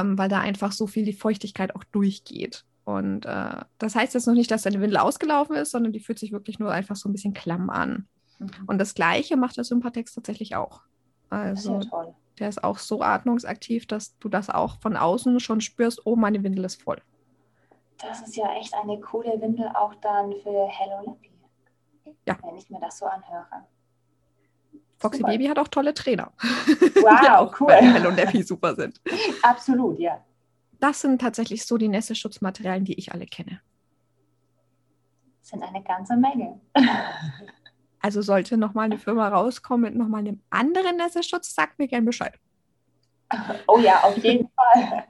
Ähm, 0.00 0.16
weil 0.18 0.28
da 0.28 0.40
einfach 0.40 0.72
so 0.72 0.86
viel 0.86 1.04
die 1.04 1.12
Feuchtigkeit 1.12 1.74
auch 1.76 1.84
durchgeht. 1.84 2.64
Und 2.84 3.26
äh, 3.26 3.56
das 3.78 3.94
heißt 3.94 4.14
jetzt 4.14 4.26
noch 4.26 4.34
nicht, 4.34 4.50
dass 4.50 4.62
deine 4.62 4.80
Windel 4.80 4.98
ausgelaufen 4.98 5.54
ist, 5.56 5.70
sondern 5.70 5.92
die 5.92 6.00
fühlt 6.00 6.18
sich 6.18 6.32
wirklich 6.32 6.58
nur 6.58 6.72
einfach 6.72 6.96
so 6.96 7.08
ein 7.08 7.12
bisschen 7.12 7.34
klamm 7.34 7.70
an. 7.70 8.06
Mhm. 8.38 8.50
Und 8.66 8.78
das 8.78 8.94
Gleiche 8.94 9.36
macht 9.36 9.56
der 9.56 9.64
Sympatex 9.64 10.14
tatsächlich 10.14 10.56
auch. 10.56 10.82
Das 11.30 11.60
ist 11.60 11.66
ja 11.66 11.74
Also 11.74 11.88
toll. 11.88 12.14
der 12.38 12.48
ist 12.48 12.64
auch 12.64 12.78
so 12.78 13.02
atmungsaktiv, 13.02 13.86
dass 13.86 14.18
du 14.18 14.28
das 14.28 14.50
auch 14.50 14.80
von 14.80 14.96
außen 14.96 15.40
schon 15.40 15.60
spürst, 15.60 16.02
oh, 16.04 16.16
meine 16.16 16.42
Windel 16.42 16.64
ist 16.64 16.82
voll. 16.82 17.00
Das 17.98 18.20
ist 18.22 18.36
ja 18.36 18.52
echt 18.56 18.74
eine 18.74 18.98
coole 19.00 19.40
Windel 19.40 19.68
auch 19.74 19.94
dann 19.96 20.32
für 20.42 20.66
Hello 20.68 21.06
Lappy. 21.06 21.30
Ja. 22.26 22.36
Wenn 22.42 22.56
ich 22.56 22.68
mir 22.68 22.80
das 22.80 22.98
so 22.98 23.06
anhöre. 23.06 23.46
Foxy 25.02 25.18
Super. 25.18 25.32
Baby 25.32 25.46
hat 25.46 25.58
auch 25.58 25.68
tolle 25.68 25.92
Trainer. 25.92 26.32
Wow, 26.38 27.28
auch 27.30 27.60
cool. 27.60 27.66
bei 27.66 27.80
Hello 27.80 28.10
Nappy 28.10 28.42
super 28.42 28.74
sind. 28.74 29.00
Absolut, 29.42 29.98
ja. 29.98 30.24
Das 30.80 31.00
sind 31.00 31.20
tatsächlich 31.20 31.64
so 31.66 31.76
die 31.76 31.88
Nässe-Schutzmaterialien, 31.88 32.84
die 32.84 32.94
ich 32.94 33.12
alle 33.12 33.26
kenne. 33.26 33.60
Sind 35.42 35.62
eine 35.62 35.82
ganze 35.82 36.16
Menge. 36.16 36.60
Also 38.04 38.20
sollte 38.20 38.56
nochmal 38.56 38.86
eine 38.86 38.98
Firma 38.98 39.28
rauskommen 39.28 39.82
mit 39.82 39.94
nochmal 39.94 40.22
einem 40.22 40.40
anderen 40.50 40.96
Nässeschutz, 40.96 41.54
sagt 41.54 41.78
mir 41.78 41.86
gern 41.86 42.04
Bescheid. 42.04 42.34
Oh 43.68 43.78
ja, 43.78 44.00
auf 44.00 44.16
jeden 44.18 44.48
Fall. 44.48 45.04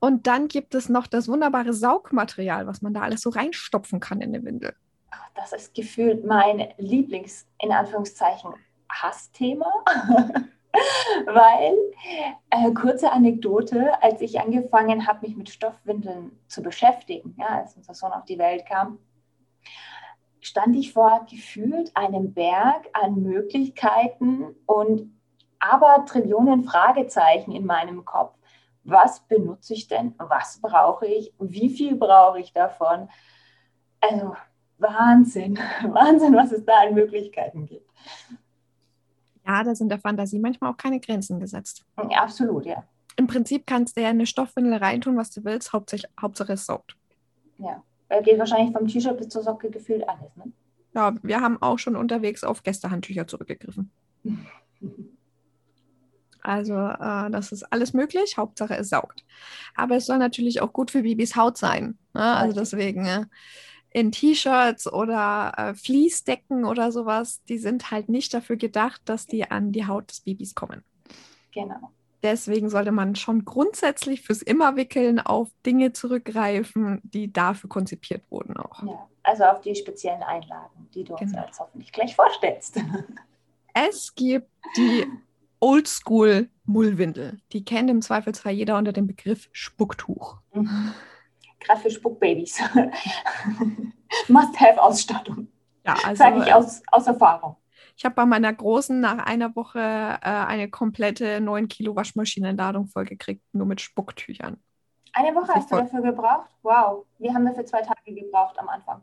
Und 0.00 0.26
dann 0.26 0.48
gibt 0.48 0.74
es 0.74 0.90
noch 0.90 1.06
das 1.06 1.28
wunderbare 1.28 1.72
Saugmaterial, 1.72 2.66
was 2.66 2.82
man 2.82 2.92
da 2.92 3.00
alles 3.00 3.22
so 3.22 3.30
reinstopfen 3.30 4.00
kann 4.00 4.20
in 4.20 4.34
eine 4.34 4.44
Windel. 4.44 4.74
Das 5.34 5.52
ist 5.52 5.74
gefühlt 5.74 6.24
mein 6.24 6.72
Lieblings, 6.76 7.46
in 7.60 7.72
Anführungszeichen, 7.72 8.54
Hassthema. 8.90 9.72
Weil, 11.26 11.76
äh, 12.50 12.72
kurze 12.72 13.12
Anekdote, 13.12 14.02
als 14.02 14.20
ich 14.22 14.40
angefangen 14.40 15.06
habe, 15.06 15.26
mich 15.26 15.36
mit 15.36 15.50
Stoffwindeln 15.50 16.38
zu 16.48 16.62
beschäftigen, 16.62 17.34
ja, 17.38 17.48
als 17.48 17.76
unser 17.76 17.94
Sohn 17.94 18.12
auf 18.12 18.24
die 18.24 18.38
Welt 18.38 18.64
kam, 18.66 18.98
stand 20.40 20.74
ich 20.76 20.92
vor 20.92 21.26
gefühlt 21.30 21.94
einem 21.96 22.32
Berg 22.32 22.88
an 22.94 23.22
Möglichkeiten 23.22 24.54
und 24.66 25.12
aber 25.58 26.04
Trillionen 26.06 26.64
Fragezeichen 26.64 27.52
in 27.52 27.64
meinem 27.64 28.04
Kopf. 28.04 28.36
Was 28.84 29.20
benutze 29.20 29.74
ich 29.74 29.86
denn? 29.86 30.14
Was 30.18 30.60
brauche 30.60 31.06
ich? 31.06 31.32
Wie 31.38 31.70
viel 31.70 31.94
brauche 31.94 32.40
ich 32.40 32.52
davon? 32.52 33.08
Also 34.00 34.34
Wahnsinn, 34.82 35.58
Wahnsinn, 35.82 36.34
was 36.34 36.52
es 36.52 36.64
da 36.64 36.80
an 36.86 36.94
Möglichkeiten 36.94 37.66
gibt. 37.66 37.88
Ja, 39.46 39.64
da 39.64 39.74
sind 39.74 39.88
der 39.88 39.98
Fantasie 39.98 40.38
manchmal 40.38 40.70
auch 40.72 40.76
keine 40.76 41.00
Grenzen 41.00 41.40
gesetzt. 41.40 41.84
Ja, 42.10 42.22
absolut, 42.22 42.66
ja. 42.66 42.84
Im 43.16 43.26
Prinzip 43.26 43.66
kannst 43.66 43.96
du 43.96 44.00
ja 44.00 44.08
in 44.08 44.16
eine 44.16 44.26
Stoffwindel 44.26 44.74
reintun, 44.74 45.16
was 45.16 45.30
du 45.30 45.44
willst, 45.44 45.72
Hauptsache, 45.72 46.08
Hauptsache 46.20 46.52
es 46.52 46.66
saugt. 46.66 46.96
ja. 47.58 47.82
Weil 48.08 48.22
geht 48.22 48.38
wahrscheinlich 48.38 48.76
vom 48.76 48.86
T-Shirt 48.86 49.16
bis 49.16 49.28
zur 49.30 49.42
Socke 49.42 49.70
gefühlt 49.70 50.06
alles. 50.06 50.36
Ne? 50.36 50.52
Ja, 50.94 51.14
wir 51.22 51.40
haben 51.40 51.60
auch 51.62 51.78
schon 51.78 51.96
unterwegs 51.96 52.44
auf 52.44 52.62
Gästehandtücher 52.62 53.26
zurückgegriffen. 53.26 53.90
Also 56.44 56.74
äh, 56.74 57.30
das 57.30 57.52
ist 57.52 57.62
alles 57.72 57.92
möglich, 57.92 58.36
Hauptsache 58.36 58.76
es 58.76 58.88
saugt. 58.88 59.24
Aber 59.76 59.94
es 59.94 60.06
soll 60.06 60.18
natürlich 60.18 60.60
auch 60.60 60.72
gut 60.72 60.90
für 60.90 61.02
Babys 61.02 61.36
Haut 61.36 61.56
sein. 61.56 61.96
Ne? 62.14 62.20
Also 62.20 62.58
deswegen 62.58 63.06
äh, 63.06 63.26
in 63.94 64.12
T-Shirts 64.12 64.90
oder 64.92 65.52
äh, 65.56 65.74
Fließdecken 65.74 66.64
oder 66.64 66.92
sowas, 66.92 67.42
die 67.44 67.58
sind 67.58 67.90
halt 67.90 68.08
nicht 68.08 68.32
dafür 68.32 68.56
gedacht, 68.56 69.02
dass 69.04 69.26
die 69.26 69.50
an 69.50 69.72
die 69.72 69.86
Haut 69.86 70.10
des 70.10 70.20
Babys 70.20 70.54
kommen. 70.54 70.82
Genau. 71.52 71.90
Deswegen 72.22 72.70
sollte 72.70 72.92
man 72.92 73.16
schon 73.16 73.44
grundsätzlich 73.44 74.22
fürs 74.22 74.42
Immerwickeln 74.42 75.18
auf 75.18 75.48
Dinge 75.66 75.92
zurückgreifen, 75.92 77.00
die 77.02 77.32
dafür 77.32 77.68
konzipiert 77.68 78.22
wurden 78.30 78.56
auch. 78.56 78.82
Ja. 78.84 79.08
Also 79.24 79.44
auf 79.44 79.60
die 79.60 79.74
speziellen 79.74 80.22
Einlagen, 80.22 80.88
die 80.94 81.04
du 81.04 81.14
uns 81.14 81.32
Genau. 81.32 81.44
jetzt 81.44 81.60
hoffentlich 81.60 81.92
gleich 81.92 82.14
vorstellst. 82.14 82.80
Es 83.74 84.14
gibt 84.14 84.50
die 84.76 85.06
Oldschool 85.60 86.48
Mullwindel. 86.64 87.38
Die 87.52 87.64
kennt 87.64 87.88
im 87.88 88.02
Zweifelsfall 88.02 88.52
jeder 88.52 88.76
unter 88.78 88.92
dem 88.92 89.06
Begriff 89.06 89.48
Spucktuch. 89.52 90.38
Gerade 91.64 91.80
für 91.80 91.90
Spuckbabys. 91.90 92.60
Must-have-Ausstattung. 94.28 95.48
Ja, 95.84 95.94
also 96.04 96.16
Sage 96.16 96.42
ich 96.44 96.52
aus, 96.52 96.82
aus 96.90 97.06
Erfahrung. 97.06 97.56
ich 97.96 98.04
habe 98.04 98.14
bei 98.14 98.26
meiner 98.26 98.52
Großen 98.52 99.00
nach 99.00 99.18
einer 99.26 99.54
Woche 99.56 99.80
äh, 99.80 100.18
eine 100.20 100.70
komplette 100.70 101.40
9 101.40 101.68
Kilo 101.68 101.96
Waschmaschinenladung 101.96 102.86
vollgekriegt, 102.86 103.42
nur 103.52 103.66
mit 103.66 103.80
Spucktüchern. 103.80 104.58
Eine 105.12 105.34
Woche 105.34 105.52
hast 105.54 105.70
du 105.70 105.76
Voll. 105.76 105.84
dafür 105.84 106.02
gebraucht? 106.02 106.50
Wow. 106.62 107.06
Wir 107.18 107.34
haben 107.34 107.44
dafür 107.44 107.66
zwei 107.66 107.82
Tage 107.82 108.14
gebraucht 108.14 108.58
am 108.58 108.68
Anfang. 108.68 109.02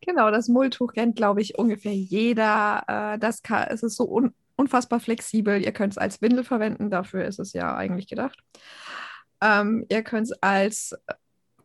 Genau, 0.00 0.30
das 0.30 0.48
Mulltuch 0.48 0.92
kennt, 0.92 1.16
glaube 1.16 1.40
ich, 1.40 1.58
ungefähr 1.58 1.94
jeder. 1.94 2.84
Äh, 2.86 3.18
das 3.18 3.42
kann, 3.42 3.66
es 3.68 3.82
ist 3.82 3.96
so 3.96 4.08
un 4.08 4.34
unfassbar 4.60 5.00
flexibel. 5.00 5.62
Ihr 5.62 5.72
könnt 5.72 5.94
es 5.94 5.98
als 5.98 6.20
Windel 6.20 6.44
verwenden, 6.44 6.90
dafür 6.90 7.24
ist 7.24 7.38
es 7.38 7.54
ja 7.54 7.74
eigentlich 7.74 8.06
gedacht. 8.06 8.38
Ähm, 9.40 9.86
ihr 9.88 10.02
könnt 10.02 10.26
es 10.26 10.42
als 10.42 10.94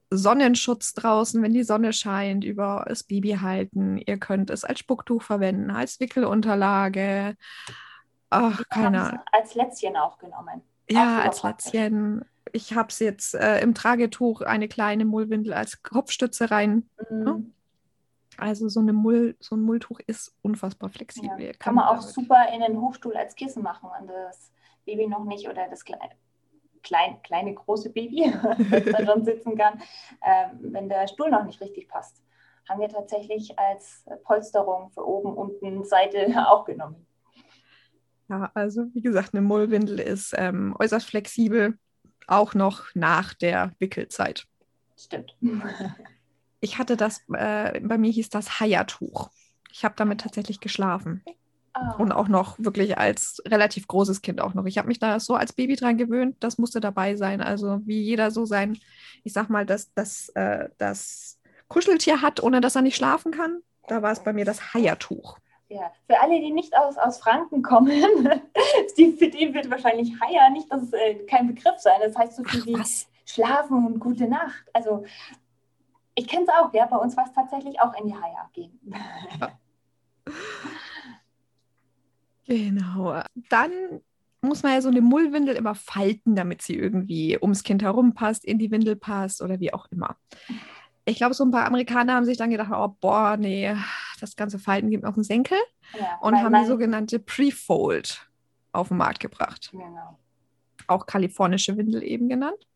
Sonnenschutz 0.09 0.93
draußen, 0.93 1.41
wenn 1.41 1.53
die 1.53 1.63
Sonne 1.63 1.93
scheint, 1.93 2.43
über 2.43 2.85
das 2.87 3.03
Baby 3.03 3.37
halten. 3.41 3.97
Ihr 3.97 4.17
könnt 4.17 4.49
es 4.49 4.63
als 4.63 4.79
Spucktuch 4.79 5.21
verwenden, 5.21 5.71
als 5.71 5.99
Wickelunterlage. 5.99 7.35
Ach, 8.29 8.63
keine 8.69 9.01
Ahnung. 9.01 9.19
als 9.31 9.55
Lätzchen 9.55 9.95
auch 9.97 10.17
genommen. 10.17 10.61
Ja, 10.89 11.15
super 11.15 11.23
als 11.23 11.39
praktisch. 11.41 11.73
Lätzchen. 11.73 12.25
Ich 12.51 12.73
habe 12.73 12.89
es 12.89 12.99
jetzt 12.99 13.35
äh, 13.35 13.59
im 13.59 13.73
Tragetuch 13.73 14.41
eine 14.41 14.67
kleine 14.67 15.05
Mullwindel 15.05 15.53
als 15.53 15.83
Kopfstütze 15.83 16.51
rein. 16.51 16.89
Mhm. 17.09 17.53
Also 18.37 18.67
so, 18.67 18.79
eine 18.81 18.93
Mull, 18.93 19.35
so 19.39 19.55
ein 19.55 19.61
Mulltuch 19.61 19.99
ist 20.07 20.35
unfassbar 20.41 20.89
flexibel. 20.89 21.39
Ja. 21.39 21.47
Ihr 21.47 21.53
Kann 21.53 21.75
man 21.75 21.85
auch 21.87 22.01
super 22.01 22.47
in 22.53 22.61
den 22.61 22.79
Hochstuhl 22.79 23.15
als 23.15 23.35
Kissen 23.35 23.63
machen 23.63 23.89
und 23.99 24.07
das 24.07 24.51
Baby 24.85 25.07
noch 25.07 25.23
nicht 25.23 25.47
oder 25.47 25.67
das 25.69 25.83
kleine, 25.83 26.11
klein, 26.85 27.21
kleine 27.23 27.53
große 27.53 27.89
Baby, 27.89 28.31
das 28.71 28.85
da 28.91 29.05
schon 29.05 29.25
sitzen 29.25 29.57
kann, 29.57 29.81
ähm, 30.25 30.73
wenn 30.73 30.87
der 30.87 31.07
Stuhl 31.07 31.29
noch 31.29 31.43
nicht 31.43 31.59
richtig 31.59 31.89
passt. 31.89 32.21
Haben 32.69 32.79
wir 32.79 32.89
tatsächlich 32.89 33.59
als 33.59 34.05
Polsterung 34.23 34.89
für 34.91 35.05
oben, 35.05 35.33
unten, 35.33 35.83
Seite 35.83 36.27
auch 36.49 36.63
genommen. 36.65 37.05
Ja, 38.29 38.49
also 38.53 38.85
wie 38.93 39.01
gesagt, 39.01 39.33
eine 39.33 39.41
Mullwindel 39.41 39.99
ist 39.99 40.33
ähm, 40.37 40.75
äußerst 40.79 41.05
flexibel, 41.05 41.77
auch 42.27 42.53
noch 42.53 42.85
nach 42.95 43.33
der 43.33 43.73
Wickelzeit. 43.79 44.47
Stimmt. 44.97 45.35
Ich 46.59 46.79
hatte 46.79 46.97
das, 46.97 47.21
äh, 47.33 47.79
bei 47.81 47.97
mir 47.97 48.11
hieß 48.11 48.29
das 48.29 48.59
Haiertuch. 48.59 49.29
Ich 49.71 49.83
habe 49.83 49.93
damit 49.95 50.21
tatsächlich 50.21 50.59
geschlafen. 50.59 51.23
Oh. 51.75 52.01
Und 52.01 52.11
auch 52.13 52.29
noch 52.29 52.55
wirklich 52.57 52.97
als 52.97 53.41
relativ 53.45 53.87
großes 53.87 54.21
Kind 54.21 54.39
auch 54.39 54.53
noch. 54.53 54.65
Ich 54.65 54.77
habe 54.77 54.87
mich 54.87 54.99
da 54.99 55.19
so 55.19 55.35
als 55.35 55.51
Baby 55.51 55.75
dran 55.75 55.97
gewöhnt, 55.97 56.37
das 56.39 56.57
musste 56.57 56.79
dabei 56.79 57.15
sein. 57.15 57.41
Also 57.41 57.81
wie 57.85 58.01
jeder 58.01 58.31
so 58.31 58.45
sein, 58.45 58.77
ich 59.23 59.33
sag 59.33 59.49
mal, 59.49 59.65
das, 59.65 59.93
das, 59.93 60.29
äh, 60.29 60.69
das 60.77 61.37
Kuscheltier 61.67 62.21
hat, 62.21 62.41
ohne 62.41 62.61
dass 62.61 62.75
er 62.75 62.81
nicht 62.81 62.95
schlafen 62.95 63.31
kann. 63.31 63.61
Da 63.87 64.01
war 64.01 64.11
es 64.11 64.23
bei 64.23 64.31
mir 64.31 64.45
das 64.45 64.73
Haiertuch. 64.73 65.37
Ja, 65.67 65.91
für 66.07 66.21
alle, 66.21 66.39
die 66.39 66.51
nicht 66.51 66.77
aus, 66.77 66.97
aus 66.97 67.17
Franken 67.17 67.61
kommen, 67.61 67.89
die, 68.97 69.11
für 69.13 69.27
die 69.27 69.53
wird 69.53 69.69
wahrscheinlich 69.69 70.13
Haier 70.21 70.49
nicht 70.51 70.71
das, 70.71 70.93
äh, 70.93 71.15
kein 71.25 71.47
Begriff 71.47 71.79
sein. 71.79 71.99
Das 72.01 72.15
heißt 72.15 72.37
so 72.37 72.43
viel 72.43 72.61
Ach, 72.61 72.65
wie 72.67 72.79
was? 72.79 73.07
Schlafen 73.25 73.85
und 73.85 73.99
gute 73.99 74.27
Nacht. 74.27 74.63
Also 74.73 75.03
ich 76.13 76.27
kenne 76.27 76.43
es 76.43 76.49
auch, 76.49 76.71
ja. 76.73 76.85
Bei 76.85 76.97
uns 76.97 77.17
war 77.17 77.25
es 77.25 77.33
tatsächlich 77.33 77.81
auch 77.81 77.93
in 77.99 78.07
die 78.07 78.13
Haier 78.13 78.49
gehen. 78.53 78.79
Genau. 82.47 83.21
Dann 83.49 83.71
muss 84.41 84.63
man 84.63 84.73
ja 84.73 84.81
so 84.81 84.89
eine 84.89 85.01
Mullwindel 85.01 85.55
immer 85.55 85.75
falten, 85.75 86.35
damit 86.35 86.61
sie 86.61 86.75
irgendwie 86.75 87.37
ums 87.41 87.63
Kind 87.63 87.81
herum 87.83 88.13
passt, 88.13 88.45
in 88.45 88.59
die 88.59 88.71
Windel 88.71 88.95
passt 88.95 89.41
oder 89.41 89.59
wie 89.59 89.73
auch 89.73 89.87
immer. 89.91 90.15
Ich 91.05 91.17
glaube, 91.17 91.33
so 91.33 91.43
ein 91.43 91.51
paar 91.51 91.65
Amerikaner 91.65 92.15
haben 92.15 92.25
sich 92.25 92.37
dann 92.37 92.49
gedacht, 92.49 92.71
oh, 92.73 92.95
boah, 92.99 93.37
nee, 93.37 93.75
das 94.19 94.35
ganze 94.35 94.57
Falten 94.59 94.89
gibt 94.89 95.03
mir 95.03 95.09
auf 95.09 95.15
den 95.15 95.23
Senkel 95.23 95.57
Ja, 95.99 96.17
und 96.21 96.35
haben 96.35 96.53
die 96.53 96.67
sogenannte 96.67 97.19
Pre-Fold 97.19 98.27
auf 98.71 98.87
den 98.87 98.97
Markt 98.97 99.19
gebracht. 99.19 99.69
Genau. 99.71 100.19
Auch 100.87 101.05
kalifornische 101.05 101.77
Windel 101.77 102.03
eben 102.03 102.29
genannt. 102.29 102.67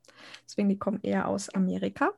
Deswegen, 0.46 0.70
die 0.70 0.78
kommt 0.78 1.06
eher 1.06 1.28
aus 1.28 1.50
Amerika. 1.50 2.12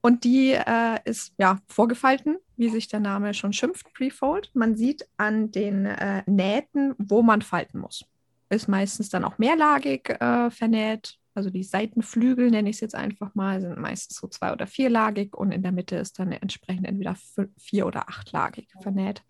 Und 0.00 0.24
die 0.24 0.52
äh, 0.52 0.98
ist 1.04 1.34
ja 1.38 1.58
vorgefalten, 1.66 2.38
wie 2.62 2.68
sich 2.70 2.86
der 2.86 3.00
Name 3.00 3.34
schon 3.34 3.52
schimpft, 3.52 3.92
Pre-Fold. 3.92 4.50
Man 4.54 4.76
sieht 4.76 5.08
an 5.16 5.50
den 5.50 5.84
äh, 5.86 6.22
Nähten, 6.26 6.94
wo 6.96 7.20
man 7.22 7.42
falten 7.42 7.80
muss. 7.80 8.04
Ist 8.50 8.68
meistens 8.68 9.08
dann 9.08 9.24
auch 9.24 9.36
mehrlagig 9.38 10.08
äh, 10.20 10.48
vernäht. 10.50 11.18
Also 11.34 11.50
die 11.50 11.64
Seitenflügel, 11.64 12.50
nenne 12.50 12.68
ich 12.70 12.76
es 12.76 12.80
jetzt 12.80 12.94
einfach 12.94 13.34
mal, 13.34 13.60
sind 13.60 13.78
meistens 13.78 14.18
so 14.18 14.28
zwei- 14.28 14.52
oder 14.52 14.66
vierlagig 14.68 15.34
und 15.34 15.50
in 15.50 15.62
der 15.62 15.72
Mitte 15.72 15.96
ist 15.96 16.18
dann 16.20 16.30
entsprechend 16.30 16.86
entweder 16.86 17.16
vier- 17.58 17.86
oder 17.86 18.08
achtlagig 18.08 18.68
vernäht. 18.80 19.24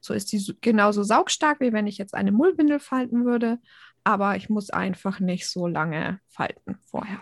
So 0.00 0.14
ist 0.14 0.32
die 0.32 0.38
so- 0.38 0.54
genauso 0.60 1.02
saugstark, 1.04 1.60
wie 1.60 1.72
wenn 1.72 1.86
ich 1.86 1.98
jetzt 1.98 2.14
eine 2.14 2.32
Mullwindel 2.32 2.80
falten 2.80 3.24
würde, 3.26 3.58
aber 4.04 4.36
ich 4.36 4.48
muss 4.48 4.70
einfach 4.70 5.20
nicht 5.20 5.46
so 5.46 5.66
lange 5.66 6.18
falten 6.28 6.78
vorher. 6.86 7.20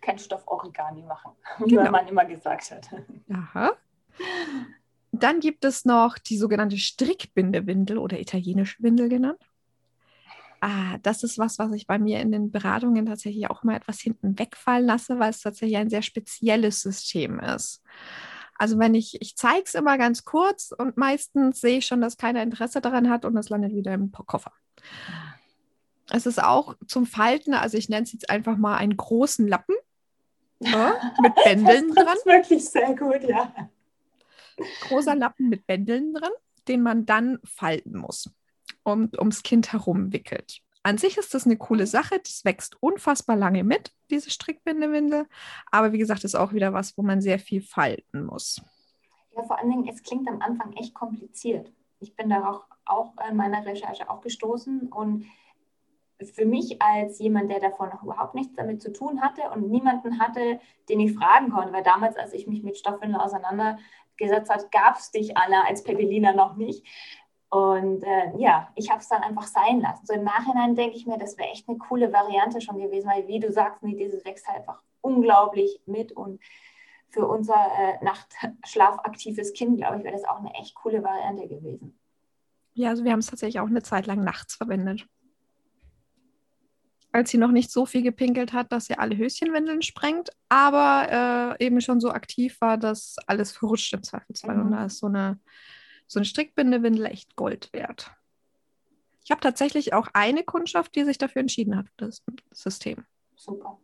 Kein 0.00 0.18
Stoff-Origami 0.18 1.02
machen, 1.02 1.32
Genau. 1.66 1.84
wie 1.84 1.90
man 1.90 2.06
immer 2.08 2.24
gesagt 2.24 2.70
hat. 2.70 2.88
Aha. 3.30 3.72
Dann 5.12 5.40
gibt 5.40 5.64
es 5.64 5.84
noch 5.84 6.18
die 6.18 6.36
sogenannte 6.36 6.76
Strickbindewindel 6.76 7.98
oder 7.98 8.20
italienische 8.20 8.82
Windel 8.82 9.08
genannt. 9.08 9.40
Ah, 10.60 10.98
das 11.02 11.22
ist 11.22 11.38
was, 11.38 11.58
was 11.58 11.72
ich 11.72 11.86
bei 11.86 11.98
mir 11.98 12.20
in 12.20 12.32
den 12.32 12.50
Beratungen 12.50 13.06
tatsächlich 13.06 13.48
auch 13.48 13.62
mal 13.62 13.76
etwas 13.76 14.00
hinten 14.00 14.38
wegfallen 14.38 14.86
lasse, 14.86 15.18
weil 15.18 15.30
es 15.30 15.40
tatsächlich 15.40 15.78
ein 15.78 15.90
sehr 15.90 16.02
spezielles 16.02 16.82
System 16.82 17.38
ist. 17.38 17.82
Also 18.56 18.78
wenn 18.78 18.94
ich, 18.94 19.22
ich 19.22 19.36
zeige 19.36 19.62
es 19.64 19.74
immer 19.74 19.96
ganz 19.98 20.24
kurz 20.24 20.72
und 20.76 20.96
meistens 20.96 21.60
sehe 21.60 21.78
ich 21.78 21.86
schon, 21.86 22.00
dass 22.00 22.16
keiner 22.16 22.42
Interesse 22.42 22.80
daran 22.80 23.08
hat 23.08 23.24
und 23.24 23.36
es 23.36 23.50
landet 23.50 23.72
wieder 23.72 23.94
im 23.94 24.10
Koffer. 24.10 24.52
Es 26.10 26.26
ist 26.26 26.42
auch 26.42 26.74
zum 26.88 27.06
Falten, 27.06 27.54
also 27.54 27.78
ich 27.78 27.88
nenne 27.88 28.02
es 28.02 28.12
jetzt 28.12 28.28
einfach 28.28 28.56
mal 28.56 28.76
einen 28.76 28.96
großen 28.96 29.46
Lappen 29.46 29.76
ja, 30.58 30.94
mit 31.22 31.34
Bändeln 31.44 31.94
das 31.94 32.04
dran. 32.04 32.16
ist 32.16 32.26
wirklich 32.26 32.68
sehr 32.68 32.96
gut, 32.96 33.22
ja. 33.22 33.52
Großer 34.82 35.14
Lappen 35.14 35.48
mit 35.48 35.66
Bändeln 35.66 36.14
dran, 36.14 36.32
den 36.68 36.82
man 36.82 37.06
dann 37.06 37.38
falten 37.44 37.98
muss 37.98 38.30
und 38.82 39.18
ums 39.18 39.42
Kind 39.42 39.72
herum 39.72 40.12
wickelt. 40.12 40.60
An 40.82 40.96
sich 40.96 41.18
ist 41.18 41.34
das 41.34 41.44
eine 41.44 41.56
coole 41.56 41.86
Sache, 41.86 42.18
das 42.22 42.44
wächst 42.44 42.76
unfassbar 42.80 43.36
lange 43.36 43.64
mit, 43.64 43.92
diese 44.10 44.30
Strickbindewindel. 44.30 45.26
Aber 45.70 45.92
wie 45.92 45.98
gesagt, 45.98 46.24
ist 46.24 46.34
auch 46.34 46.52
wieder 46.52 46.72
was, 46.72 46.96
wo 46.96 47.02
man 47.02 47.20
sehr 47.20 47.38
viel 47.38 47.60
falten 47.60 48.24
muss. 48.24 48.62
Ja, 49.36 49.42
vor 49.42 49.58
allen 49.58 49.70
Dingen, 49.70 49.88
es 49.88 50.02
klingt 50.02 50.28
am 50.28 50.40
Anfang 50.40 50.72
echt 50.74 50.94
kompliziert. 50.94 51.70
Ich 52.00 52.14
bin 52.16 52.30
darauf 52.30 52.62
auch 52.84 53.12
in 53.28 53.36
meiner 53.36 53.66
Recherche 53.66 54.08
auch 54.08 54.20
gestoßen 54.20 54.88
und 54.92 55.26
für 56.22 56.46
mich 56.46 56.80
als 56.82 57.18
jemand, 57.18 57.50
der 57.50 57.60
davor 57.60 57.88
noch 57.88 58.02
überhaupt 58.02 58.34
nichts 58.34 58.54
damit 58.56 58.82
zu 58.82 58.92
tun 58.92 59.20
hatte 59.20 59.42
und 59.54 59.70
niemanden 59.70 60.18
hatte, 60.18 60.60
den 60.88 61.00
ich 61.00 61.14
fragen 61.14 61.50
konnte, 61.50 61.72
weil 61.72 61.84
damals, 61.84 62.16
als 62.16 62.32
ich 62.32 62.46
mich 62.46 62.62
mit 62.62 62.76
Stoffwindeln 62.76 63.20
auseinandergesetzt 64.18 64.50
habe, 64.50 64.68
gab 64.70 64.98
es 64.98 65.10
dich, 65.10 65.36
Anna, 65.36 65.64
als 65.66 65.82
Pepelina 65.82 66.32
noch 66.32 66.56
nicht. 66.56 66.86
Und 67.50 68.02
äh, 68.02 68.36
ja, 68.36 68.68
ich 68.74 68.90
habe 68.90 69.00
es 69.00 69.08
dann 69.08 69.22
einfach 69.22 69.46
sein 69.46 69.80
lassen. 69.80 70.04
So 70.04 70.12
im 70.12 70.24
Nachhinein 70.24 70.74
denke 70.74 70.96
ich 70.96 71.06
mir, 71.06 71.18
das 71.18 71.38
wäre 71.38 71.48
echt 71.48 71.68
eine 71.68 71.78
coole 71.78 72.12
Variante 72.12 72.60
schon 72.60 72.78
gewesen, 72.78 73.08
weil 73.08 73.26
wie 73.26 73.40
du 73.40 73.50
sagst, 73.50 73.82
nee, 73.82 73.94
dieses 73.94 74.24
wächst 74.24 74.46
halt 74.46 74.58
einfach 74.58 74.82
unglaublich 75.00 75.80
mit 75.86 76.12
und 76.12 76.40
für 77.08 77.26
unser 77.26 77.54
äh, 77.54 78.04
nachtschlafaktives 78.04 79.54
Kind, 79.54 79.78
glaube 79.78 79.96
ich, 79.96 80.04
wäre 80.04 80.14
das 80.14 80.24
auch 80.24 80.40
eine 80.40 80.52
echt 80.54 80.74
coole 80.74 81.02
Variante 81.02 81.48
gewesen. 81.48 81.98
Ja, 82.74 82.90
also 82.90 83.02
wir 83.02 83.12
haben 83.12 83.20
es 83.20 83.28
tatsächlich 83.28 83.60
auch 83.60 83.66
eine 83.66 83.82
Zeit 83.82 84.06
lang 84.06 84.22
nachts 84.22 84.56
verwendet. 84.56 85.06
Als 87.10 87.30
sie 87.30 87.38
noch 87.38 87.50
nicht 87.50 87.70
so 87.70 87.86
viel 87.86 88.02
gepinkelt 88.02 88.52
hat, 88.52 88.70
dass 88.70 88.86
sie 88.86 88.98
alle 88.98 89.16
Höschenwindeln 89.16 89.82
sprengt, 89.82 90.30
aber 90.48 91.56
äh, 91.58 91.64
eben 91.64 91.80
schon 91.80 92.00
so 92.00 92.10
aktiv 92.10 92.60
war, 92.60 92.76
dass 92.76 93.16
alles 93.26 93.52
verrutscht 93.52 93.92
im 93.94 94.02
Zweifelsfall. 94.02 94.56
Mhm. 94.56 94.62
Und 94.62 94.70
da 94.72 94.84
ist 94.84 94.98
so 94.98 95.06
eine, 95.06 95.40
so 96.06 96.18
eine 96.18 96.26
Strickbindewindel 96.26 97.06
echt 97.06 97.34
Gold 97.34 97.72
wert. 97.72 98.10
Ich 99.24 99.30
habe 99.30 99.40
tatsächlich 99.40 99.92
auch 99.92 100.08
eine 100.12 100.42
Kundschaft, 100.42 100.94
die 100.96 101.04
sich 101.04 101.18
dafür 101.18 101.40
entschieden 101.40 101.76
hat, 101.76 101.86
das 101.96 102.22
System. 102.52 103.04
Super. 103.36 103.78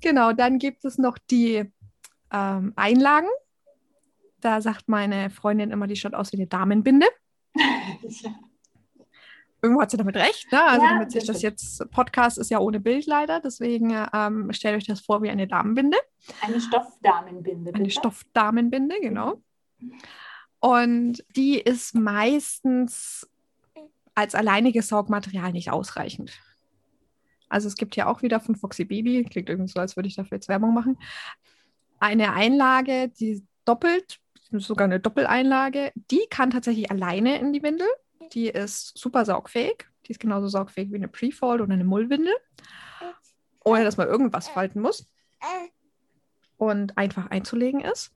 Genau, 0.00 0.32
dann 0.32 0.58
gibt 0.58 0.84
es 0.84 0.98
noch 0.98 1.18
die 1.18 1.70
ähm, 2.32 2.72
Einlagen. 2.76 3.28
Da 4.40 4.60
sagt 4.60 4.88
meine 4.88 5.30
Freundin 5.30 5.70
immer, 5.70 5.86
die 5.86 5.96
schaut 5.96 6.14
aus 6.14 6.32
wie 6.32 6.36
eine 6.36 6.46
Damenbinde. 6.46 7.06
ja. 7.54 8.30
Irgendwo 9.60 9.82
hat 9.82 9.90
sie 9.90 9.96
damit 9.96 10.16
recht, 10.16 10.50
ne? 10.52 10.62
Also 10.62 10.84
Ja, 10.84 10.92
damit 10.92 11.10
sich 11.10 11.26
das 11.26 11.42
jetzt, 11.42 11.90
Podcast 11.90 12.38
ist 12.38 12.50
ja 12.50 12.60
ohne 12.60 12.78
Bild 12.78 13.06
leider, 13.06 13.40
deswegen 13.40 13.94
ähm, 14.12 14.52
stellt 14.52 14.76
euch 14.76 14.86
das 14.86 15.00
vor 15.00 15.22
wie 15.22 15.30
eine 15.30 15.48
Damenbinde, 15.48 15.98
Eine 16.40 16.60
Stoffdamenbinde, 16.60 17.74
eine. 17.74 17.90
Stoffdamenbinde, 17.90 18.96
genau. 19.00 19.42
Und 20.60 21.24
die 21.36 21.58
ist 21.60 21.94
meistens 21.94 23.28
als 24.14 24.34
alleiniges 24.34 24.88
Saugmaterial 24.88 25.52
nicht 25.52 25.70
ausreichend. 25.70 26.32
Also 27.48 27.68
es 27.68 27.76
gibt 27.76 27.96
ja 27.96 28.06
auch 28.06 28.22
wieder 28.22 28.40
von 28.40 28.56
Foxy 28.56 28.84
Baby, 28.84 29.24
klingt 29.24 29.48
irgendwie 29.48 29.70
so, 29.70 29.80
als 29.80 29.96
würde 29.96 30.08
ich 30.08 30.16
dafür 30.16 30.36
jetzt 30.36 30.48
Werbung 30.48 30.74
machen, 30.74 30.98
eine 32.00 32.32
Einlage, 32.32 33.08
die 33.08 33.44
doppelt, 33.64 34.20
sogar 34.50 34.86
eine 34.86 35.00
Doppeleinlage, 35.00 35.92
die 36.10 36.26
kann 36.30 36.50
tatsächlich 36.50 36.90
alleine 36.90 37.38
in 37.38 37.52
die 37.52 37.62
Windel. 37.62 37.88
Die 38.32 38.48
ist 38.48 38.96
super 38.96 39.24
saugfähig. 39.24 39.86
Die 40.06 40.12
ist 40.12 40.20
genauso 40.20 40.48
saugfähig 40.48 40.90
wie 40.90 40.96
eine 40.96 41.08
Prefold 41.08 41.60
oder 41.60 41.72
eine 41.72 41.84
Mullwindel, 41.84 42.34
ohne 43.64 43.84
dass 43.84 43.96
man 43.96 44.08
irgendwas 44.08 44.48
falten 44.48 44.80
muss 44.80 45.06
und 46.56 46.96
einfach 46.96 47.30
einzulegen 47.30 47.80
ist. 47.80 48.12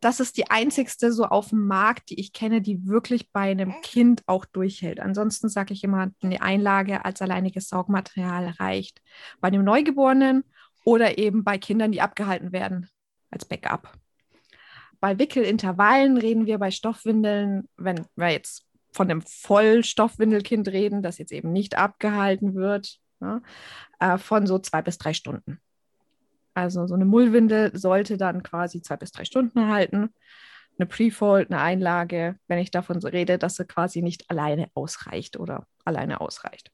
Das 0.00 0.20
ist 0.20 0.36
die 0.36 0.48
einzigste 0.48 1.12
so 1.12 1.24
auf 1.24 1.48
dem 1.48 1.66
Markt, 1.66 2.10
die 2.10 2.20
ich 2.20 2.32
kenne, 2.32 2.62
die 2.62 2.86
wirklich 2.86 3.32
bei 3.32 3.50
einem 3.50 3.80
Kind 3.82 4.22
auch 4.26 4.44
durchhält. 4.44 5.00
Ansonsten 5.00 5.48
sage 5.48 5.74
ich 5.74 5.82
immer, 5.82 6.12
eine 6.22 6.40
Einlage 6.40 7.04
als 7.04 7.20
alleiniges 7.20 7.68
Saugmaterial 7.68 8.54
reicht 8.60 9.02
bei 9.40 9.48
einem 9.48 9.64
Neugeborenen 9.64 10.44
oder 10.84 11.18
eben 11.18 11.42
bei 11.42 11.58
Kindern, 11.58 11.90
die 11.90 12.00
abgehalten 12.00 12.52
werden 12.52 12.88
als 13.30 13.44
Backup. 13.44 13.92
Bei 15.00 15.18
Wickelintervallen 15.18 16.16
reden 16.16 16.46
wir 16.46 16.58
bei 16.58 16.70
Stoffwindeln, 16.70 17.68
wenn 17.76 18.06
wir 18.14 18.30
jetzt 18.30 18.67
von 18.92 19.10
einem 19.10 19.22
Vollstoffwindelkind 19.22 20.68
reden, 20.68 21.02
das 21.02 21.18
jetzt 21.18 21.32
eben 21.32 21.52
nicht 21.52 21.76
abgehalten 21.76 22.54
wird, 22.54 22.98
ne, 23.20 23.42
äh, 24.00 24.18
von 24.18 24.46
so 24.46 24.58
zwei 24.58 24.82
bis 24.82 24.98
drei 24.98 25.12
Stunden. 25.12 25.60
Also 26.54 26.86
so 26.86 26.94
eine 26.94 27.04
Mullwindel 27.04 27.76
sollte 27.78 28.16
dann 28.16 28.42
quasi 28.42 28.82
zwei 28.82 28.96
bis 28.96 29.12
drei 29.12 29.24
Stunden 29.24 29.68
halten. 29.68 30.12
Eine 30.78 30.86
Prefold, 30.86 31.50
eine 31.50 31.60
Einlage, 31.60 32.36
wenn 32.48 32.58
ich 32.58 32.70
davon 32.70 33.00
so 33.00 33.08
rede, 33.08 33.38
dass 33.38 33.56
sie 33.56 33.64
quasi 33.64 34.02
nicht 34.02 34.28
alleine 34.30 34.68
ausreicht 34.74 35.38
oder 35.38 35.66
alleine 35.84 36.20
ausreicht. 36.20 36.70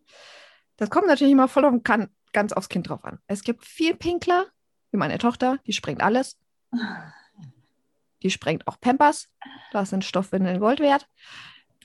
Das 0.77 0.91
kommt 0.91 1.07
natürlich 1.07 1.33
immer 1.33 1.49
voll 1.49 1.65
und 1.65 1.85
kann 1.85 2.09
ganz 2.33 2.53
aufs 2.53 2.69
Kind 2.69 2.89
drauf 2.89 3.05
an. 3.05 3.19
Es 3.27 3.43
gibt 3.43 3.65
viel 3.65 3.95
Pinkler, 3.95 4.47
wie 4.91 4.97
meine 4.97 5.19
Tochter, 5.19 5.59
die 5.67 5.73
sprengt 5.73 6.03
alles. 6.03 6.39
Die 8.23 8.31
sprengt 8.31 8.67
auch 8.67 8.81
Pampers. 8.81 9.29
Das 9.73 9.91
sind 9.91 10.05
Stoffwindeln 10.05 10.61
Gold 10.61 10.81
wert. 10.81 11.07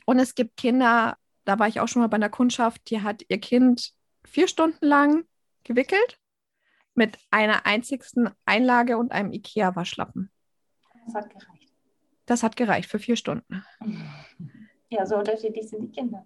Und 0.09 0.17
es 0.17 0.33
gibt 0.33 0.57
Kinder, 0.57 1.17
da 1.45 1.59
war 1.59 1.67
ich 1.67 1.79
auch 1.79 1.87
schon 1.87 2.01
mal 2.01 2.07
bei 2.07 2.15
einer 2.15 2.29
Kundschaft, 2.29 2.89
die 2.89 3.03
hat 3.03 3.21
ihr 3.27 3.39
Kind 3.39 3.93
vier 4.25 4.47
Stunden 4.47 4.83
lang 4.83 5.25
gewickelt 5.63 6.17
mit 6.95 7.19
einer 7.29 7.67
einzigsten 7.67 8.31
Einlage 8.43 8.97
und 8.97 9.11
einem 9.11 9.31
IKEA-Waschlappen. 9.31 10.31
Das 11.05 11.13
hat 11.13 11.29
gereicht. 11.29 11.73
Das 12.25 12.41
hat 12.41 12.55
gereicht 12.55 12.89
für 12.89 12.97
vier 12.97 13.15
Stunden. 13.15 13.63
Ja, 14.91 15.05
so 15.05 15.17
unterschiedlich 15.17 15.69
sind 15.69 15.83
die 15.83 15.91
Kinder. 15.91 16.25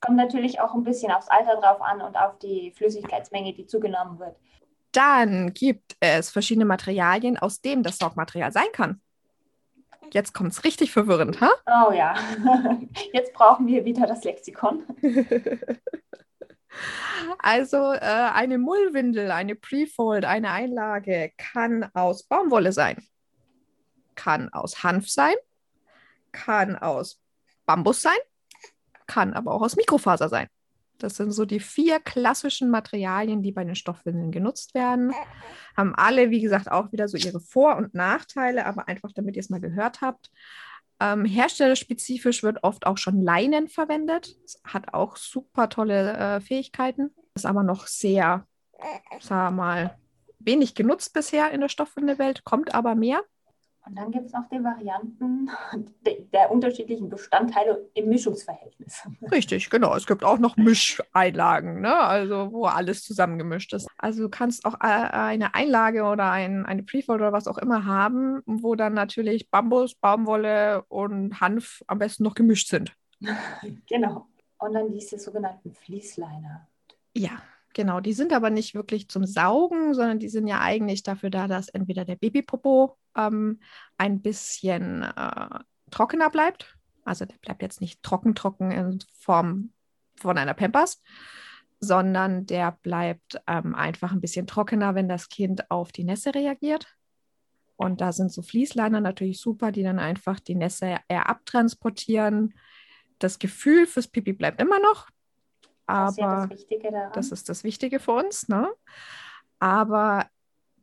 Kommt 0.00 0.16
natürlich 0.16 0.60
auch 0.60 0.72
ein 0.72 0.82
bisschen 0.82 1.12
aufs 1.12 1.28
Alter 1.28 1.60
drauf 1.60 1.82
an 1.82 2.00
und 2.00 2.16
auf 2.16 2.38
die 2.38 2.72
Flüssigkeitsmenge, 2.74 3.52
die 3.52 3.66
zugenommen 3.66 4.18
wird. 4.18 4.34
Dann 4.92 5.52
gibt 5.52 5.94
es 6.00 6.30
verschiedene 6.30 6.64
Materialien, 6.64 7.36
aus 7.36 7.60
denen 7.60 7.82
das 7.82 7.98
Saugmaterial 7.98 8.50
sein 8.52 8.72
kann. 8.72 9.02
Jetzt 10.12 10.32
kommt 10.34 10.52
es 10.52 10.64
richtig 10.64 10.92
verwirrend, 10.92 11.40
ha? 11.40 11.50
Oh 11.66 11.92
ja, 11.92 12.14
jetzt 13.12 13.32
brauchen 13.32 13.66
wir 13.66 13.84
wieder 13.84 14.06
das 14.06 14.24
Lexikon. 14.24 14.84
Also 17.38 17.92
äh, 17.92 18.00
eine 18.00 18.58
Mullwindel, 18.58 19.30
eine 19.30 19.54
Prefold, 19.54 20.24
eine 20.24 20.50
Einlage 20.50 21.32
kann 21.36 21.88
aus 21.94 22.24
Baumwolle 22.24 22.72
sein, 22.72 23.02
kann 24.14 24.52
aus 24.52 24.82
Hanf 24.82 25.08
sein, 25.08 25.34
kann 26.32 26.76
aus 26.76 27.20
Bambus 27.64 28.02
sein, 28.02 28.18
kann 29.06 29.32
aber 29.34 29.52
auch 29.52 29.62
aus 29.62 29.76
Mikrofaser 29.76 30.28
sein. 30.28 30.48
Das 30.98 31.16
sind 31.16 31.32
so 31.32 31.44
die 31.44 31.60
vier 31.60 32.00
klassischen 32.00 32.70
Materialien, 32.70 33.42
die 33.42 33.52
bei 33.52 33.64
den 33.64 33.74
Stoffwindeln 33.74 34.30
genutzt 34.30 34.74
werden. 34.74 35.12
Haben 35.76 35.94
alle, 35.94 36.30
wie 36.30 36.40
gesagt, 36.40 36.70
auch 36.70 36.92
wieder 36.92 37.08
so 37.08 37.16
ihre 37.16 37.40
Vor- 37.40 37.76
und 37.76 37.94
Nachteile, 37.94 38.66
aber 38.66 38.88
einfach 38.88 39.12
damit 39.12 39.36
ihr 39.36 39.40
es 39.40 39.50
mal 39.50 39.60
gehört 39.60 40.00
habt. 40.00 40.30
Ähm, 40.98 41.24
herstellerspezifisch 41.26 42.42
wird 42.42 42.64
oft 42.64 42.86
auch 42.86 42.96
schon 42.96 43.20
Leinen 43.20 43.68
verwendet. 43.68 44.36
Das 44.42 44.60
hat 44.64 44.94
auch 44.94 45.16
super 45.16 45.68
tolle 45.68 46.16
äh, 46.16 46.40
Fähigkeiten. 46.40 47.10
Ist 47.34 47.44
aber 47.44 47.62
noch 47.62 47.86
sehr, 47.86 48.46
sagen 49.20 49.56
wir 49.56 49.62
mal, 49.62 49.98
wenig 50.38 50.74
genutzt 50.74 51.12
bisher 51.12 51.50
in 51.50 51.60
der 51.60 51.68
Stoffwindelwelt, 51.68 52.44
kommt 52.44 52.74
aber 52.74 52.94
mehr. 52.94 53.22
Und 53.86 53.94
dann 53.94 54.10
gibt 54.10 54.26
es 54.26 54.32
noch 54.32 54.48
die 54.48 54.62
Varianten 54.62 55.48
der, 56.04 56.14
der, 56.32 56.50
unterschiedlichen 56.50 57.08
Bestandteile 57.08 57.88
im 57.94 58.08
Mischungsverhältnis. 58.08 59.06
Richtig, 59.30 59.70
genau. 59.70 59.94
Es 59.94 60.06
gibt 60.06 60.24
auch 60.24 60.38
noch 60.38 60.56
Mischeinlagen, 60.56 61.80
ne? 61.82 61.94
also 61.94 62.50
wo 62.50 62.64
alles 62.66 63.04
zusammengemischt 63.04 63.72
ist. 63.74 63.86
Also 63.96 64.24
du 64.24 64.28
kannst 64.28 64.64
auch 64.64 64.74
äh, 64.74 64.86
eine 64.86 65.54
Einlage 65.54 66.02
oder 66.02 66.32
ein, 66.32 66.66
eine 66.66 66.82
Prefold 66.82 67.20
oder 67.20 67.32
was 67.32 67.46
auch 67.46 67.58
immer 67.58 67.84
haben, 67.84 68.42
wo 68.44 68.74
dann 68.74 68.94
natürlich 68.94 69.50
Bambus, 69.50 69.94
Baumwolle 69.94 70.82
und 70.88 71.40
Hanf 71.40 71.82
am 71.86 71.98
besten 71.98 72.24
noch 72.24 72.34
gemischt 72.34 72.68
sind. 72.68 72.92
genau. 73.88 74.26
Und 74.58 74.72
dann 74.72 74.90
diese 74.90 75.18
sogenannten 75.18 75.72
Fließliner. 75.74 76.66
Ja, 77.16 77.42
Genau, 77.76 78.00
die 78.00 78.14
sind 78.14 78.32
aber 78.32 78.48
nicht 78.48 78.74
wirklich 78.74 79.10
zum 79.10 79.26
Saugen, 79.26 79.92
sondern 79.92 80.18
die 80.18 80.30
sind 80.30 80.46
ja 80.46 80.62
eigentlich 80.62 81.02
dafür 81.02 81.28
da, 81.28 81.46
dass 81.46 81.68
entweder 81.68 82.06
der 82.06 82.16
Babypopo 82.16 82.96
ähm, 83.16 83.60
ein 83.98 84.20
bisschen 84.20 85.02
äh, 85.02 85.58
trockener 85.90 86.30
bleibt. 86.30 86.76
Also 87.04 87.24
der 87.24 87.36
bleibt 87.38 87.62
jetzt 87.62 87.80
nicht 87.80 88.02
trocken, 88.02 88.34
trocken 88.34 88.70
in 88.70 88.98
Form 89.18 89.72
von 90.16 90.38
einer 90.38 90.54
Pampers, 90.54 91.02
sondern 91.78 92.46
der 92.46 92.72
bleibt 92.82 93.40
ähm, 93.46 93.74
einfach 93.74 94.12
ein 94.12 94.20
bisschen 94.20 94.46
trockener, 94.46 94.94
wenn 94.94 95.08
das 95.08 95.28
Kind 95.28 95.70
auf 95.70 95.92
die 95.92 96.04
Nässe 96.04 96.34
reagiert. 96.34 96.86
Und 97.76 98.00
da 98.00 98.12
sind 98.12 98.32
so 98.32 98.42
Fließliner 98.42 99.00
natürlich 99.00 99.40
super, 99.40 99.70
die 99.70 99.82
dann 99.82 99.98
einfach 99.98 100.40
die 100.40 100.54
Nässe 100.54 100.98
eher 101.08 101.28
abtransportieren. 101.28 102.54
Das 103.18 103.38
Gefühl 103.38 103.86
fürs 103.86 104.08
Pipi 104.08 104.32
bleibt 104.32 104.60
immer 104.60 104.80
noch, 104.80 105.08
aber 105.86 106.48
das 106.50 106.62
ist, 106.62 106.70
ja 106.70 106.90
das, 106.90 107.12
das 107.12 107.32
ist 107.32 107.48
das 107.48 107.64
Wichtige 107.64 108.00
für 108.00 108.12
uns. 108.12 108.48
Ne? 108.48 108.68
Aber 109.58 110.26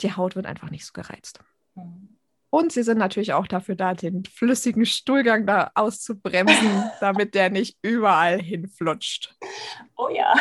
die 0.02 0.14
Haut 0.16 0.36
wird 0.36 0.46
einfach 0.46 0.70
nicht 0.70 0.86
so 0.86 0.94
gereizt. 0.94 1.40
Mhm. 1.76 2.13
Und 2.54 2.72
sie 2.72 2.84
sind 2.84 3.00
natürlich 3.00 3.34
auch 3.34 3.48
dafür 3.48 3.74
da, 3.74 3.96
den 3.96 4.26
flüssigen 4.26 4.86
Stuhlgang 4.86 5.48
da 5.48 5.72
auszubremsen, 5.74 6.84
damit 7.00 7.34
der 7.34 7.50
nicht 7.50 7.80
überall 7.82 8.40
hinflutscht. 8.40 9.36
Oh 9.98 10.10
ja. 10.10 10.36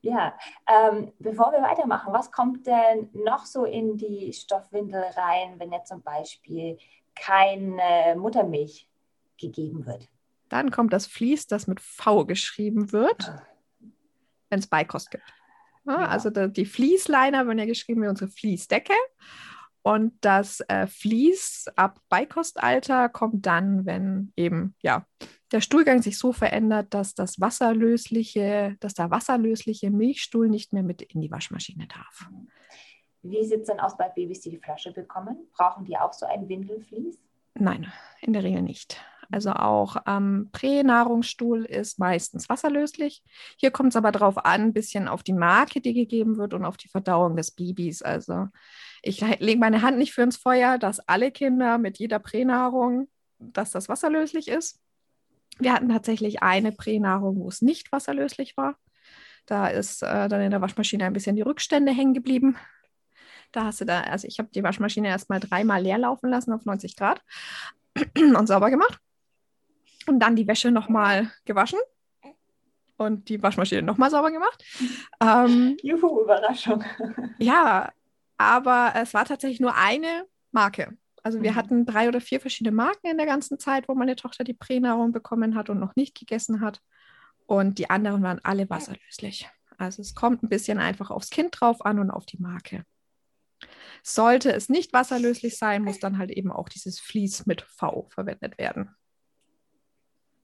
ja, 0.00 0.38
ähm, 0.66 1.12
bevor 1.18 1.52
wir 1.52 1.60
weitermachen, 1.60 2.14
was 2.14 2.32
kommt 2.32 2.66
denn 2.66 3.10
noch 3.12 3.44
so 3.44 3.66
in 3.66 3.98
die 3.98 4.32
Stoffwindel 4.32 5.04
rein, 5.18 5.56
wenn 5.58 5.70
jetzt 5.70 5.88
zum 5.88 6.00
Beispiel 6.00 6.78
keine 7.14 8.16
Muttermilch 8.16 8.88
gegeben 9.38 9.84
wird? 9.84 10.08
Dann 10.48 10.70
kommt 10.70 10.94
das 10.94 11.06
Vlies, 11.06 11.46
das 11.46 11.66
mit 11.66 11.80
V 11.80 12.24
geschrieben 12.24 12.90
wird, 12.90 13.34
wenn 14.48 14.60
es 14.60 14.66
Beikost 14.66 15.10
gibt. 15.10 15.30
Ja, 15.84 16.00
ja. 16.00 16.08
Also 16.08 16.30
die 16.30 16.64
Fließliner 16.64 17.46
werden 17.46 17.58
ja 17.58 17.66
geschrieben 17.66 18.00
wie 18.00 18.08
unsere 18.08 18.30
Fließdecke. 18.30 18.94
Und 19.86 20.14
das 20.22 20.60
äh, 20.68 20.86
Vlies 20.86 21.66
ab 21.76 22.00
Beikostalter 22.08 23.10
kommt 23.10 23.44
dann, 23.44 23.84
wenn 23.84 24.32
eben 24.34 24.74
ja 24.82 25.04
der 25.52 25.60
Stuhlgang 25.60 26.00
sich 26.00 26.16
so 26.16 26.32
verändert, 26.32 26.94
dass 26.94 27.14
das 27.14 27.38
wasserlösliche, 27.38 28.76
dass 28.80 28.94
der 28.94 29.10
wasserlösliche 29.10 29.90
Milchstuhl 29.90 30.48
nicht 30.48 30.72
mehr 30.72 30.82
mit 30.82 31.02
in 31.02 31.20
die 31.20 31.30
Waschmaschine 31.30 31.86
darf. 31.86 32.30
Wie 33.22 33.44
sieht 33.44 33.60
es 33.60 33.66
denn 33.66 33.78
aus 33.78 33.94
bei 33.98 34.08
Babys, 34.08 34.40
die 34.40 34.50
die 34.50 34.58
Flasche 34.58 34.90
bekommen? 34.90 35.36
Brauchen 35.52 35.84
die 35.84 35.98
auch 35.98 36.14
so 36.14 36.24
ein 36.24 36.48
Windelflies? 36.48 37.20
Nein, 37.52 37.92
in 38.22 38.32
der 38.32 38.42
Regel 38.42 38.62
nicht. 38.62 38.98
Also 39.30 39.52
auch 39.52 39.96
ähm, 40.06 40.48
Pränahrungsstuhl 40.52 41.66
ist 41.66 41.98
meistens 41.98 42.48
wasserlöslich. 42.48 43.22
Hier 43.58 43.70
kommt 43.70 43.90
es 43.90 43.96
aber 43.96 44.12
darauf 44.12 44.38
an, 44.46 44.62
ein 44.62 44.72
bisschen 44.72 45.08
auf 45.08 45.22
die 45.22 45.32
Marke, 45.34 45.82
die 45.82 45.92
gegeben 45.92 46.38
wird 46.38 46.54
und 46.54 46.64
auf 46.64 46.78
die 46.78 46.88
Verdauung 46.88 47.36
des 47.36 47.50
Babys. 47.50 48.00
Also 48.00 48.48
ich 49.04 49.20
lege 49.40 49.60
meine 49.60 49.82
Hand 49.82 49.98
nicht 49.98 50.14
für 50.14 50.22
ins 50.22 50.36
Feuer, 50.36 50.78
dass 50.78 51.00
alle 51.00 51.30
Kinder 51.30 51.78
mit 51.78 51.98
jeder 51.98 52.18
Pränahrung, 52.18 53.08
dass 53.38 53.70
das 53.70 53.88
wasserlöslich 53.88 54.48
ist. 54.48 54.80
Wir 55.58 55.72
hatten 55.72 55.88
tatsächlich 55.88 56.42
eine 56.42 56.72
Pränahrung, 56.72 57.38
wo 57.38 57.48
es 57.48 57.62
nicht 57.62 57.92
wasserlöslich 57.92 58.56
war. 58.56 58.76
Da 59.46 59.68
ist 59.68 60.02
äh, 60.02 60.28
dann 60.28 60.40
in 60.40 60.50
der 60.50 60.62
Waschmaschine 60.62 61.04
ein 61.04 61.12
bisschen 61.12 61.36
die 61.36 61.42
Rückstände 61.42 61.92
hängen 61.92 62.14
geblieben. 62.14 62.56
Da 63.52 63.66
hast 63.66 63.80
du 63.80 63.84
da, 63.84 64.00
also 64.00 64.26
ich 64.26 64.38
habe 64.38 64.48
die 64.54 64.62
Waschmaschine 64.62 65.08
erstmal 65.08 65.38
dreimal 65.38 65.82
leer 65.82 65.98
laufen 65.98 66.30
lassen 66.30 66.52
auf 66.52 66.64
90 66.64 66.96
Grad 66.96 67.22
und 68.16 68.46
sauber 68.46 68.70
gemacht 68.70 68.98
und 70.06 70.18
dann 70.18 70.34
die 70.34 70.48
Wäsche 70.48 70.70
nochmal 70.70 71.30
gewaschen 71.44 71.78
und 72.96 73.28
die 73.28 73.42
Waschmaschine 73.42 73.82
nochmal 73.82 74.10
sauber 74.10 74.30
gemacht. 74.30 74.64
Ähm, 75.22 75.76
Juhu, 75.82 76.22
Überraschung. 76.22 76.84
ja, 77.38 77.92
aber 78.36 78.92
es 78.96 79.14
war 79.14 79.24
tatsächlich 79.24 79.60
nur 79.60 79.74
eine 79.74 80.26
Marke. 80.52 80.96
Also 81.22 81.42
wir 81.42 81.52
mhm. 81.52 81.56
hatten 81.56 81.86
drei 81.86 82.08
oder 82.08 82.20
vier 82.20 82.40
verschiedene 82.40 82.74
Marken 82.74 83.06
in 83.08 83.16
der 83.16 83.26
ganzen 83.26 83.58
Zeit, 83.58 83.88
wo 83.88 83.94
meine 83.94 84.16
Tochter 84.16 84.44
die 84.44 84.54
Pränahrung 84.54 85.12
bekommen 85.12 85.54
hat 85.54 85.70
und 85.70 85.80
noch 85.80 85.96
nicht 85.96 86.18
gegessen 86.18 86.60
hat. 86.60 86.80
Und 87.46 87.78
die 87.78 87.90
anderen 87.90 88.22
waren 88.22 88.40
alle 88.42 88.68
wasserlöslich. 88.68 89.48
Also 89.78 90.02
es 90.02 90.14
kommt 90.14 90.42
ein 90.42 90.48
bisschen 90.48 90.78
einfach 90.78 91.10
aufs 91.10 91.30
Kind 91.30 91.58
drauf 91.58 91.84
an 91.84 91.98
und 91.98 92.10
auf 92.10 92.26
die 92.26 92.38
Marke. 92.38 92.84
Sollte 94.02 94.52
es 94.52 94.68
nicht 94.68 94.92
wasserlöslich 94.92 95.56
sein, 95.56 95.82
muss 95.82 95.98
dann 95.98 96.18
halt 96.18 96.30
eben 96.30 96.52
auch 96.52 96.68
dieses 96.68 97.00
Vlies 97.00 97.46
mit 97.46 97.62
V 97.62 98.08
verwendet 98.10 98.58
werden. 98.58 98.94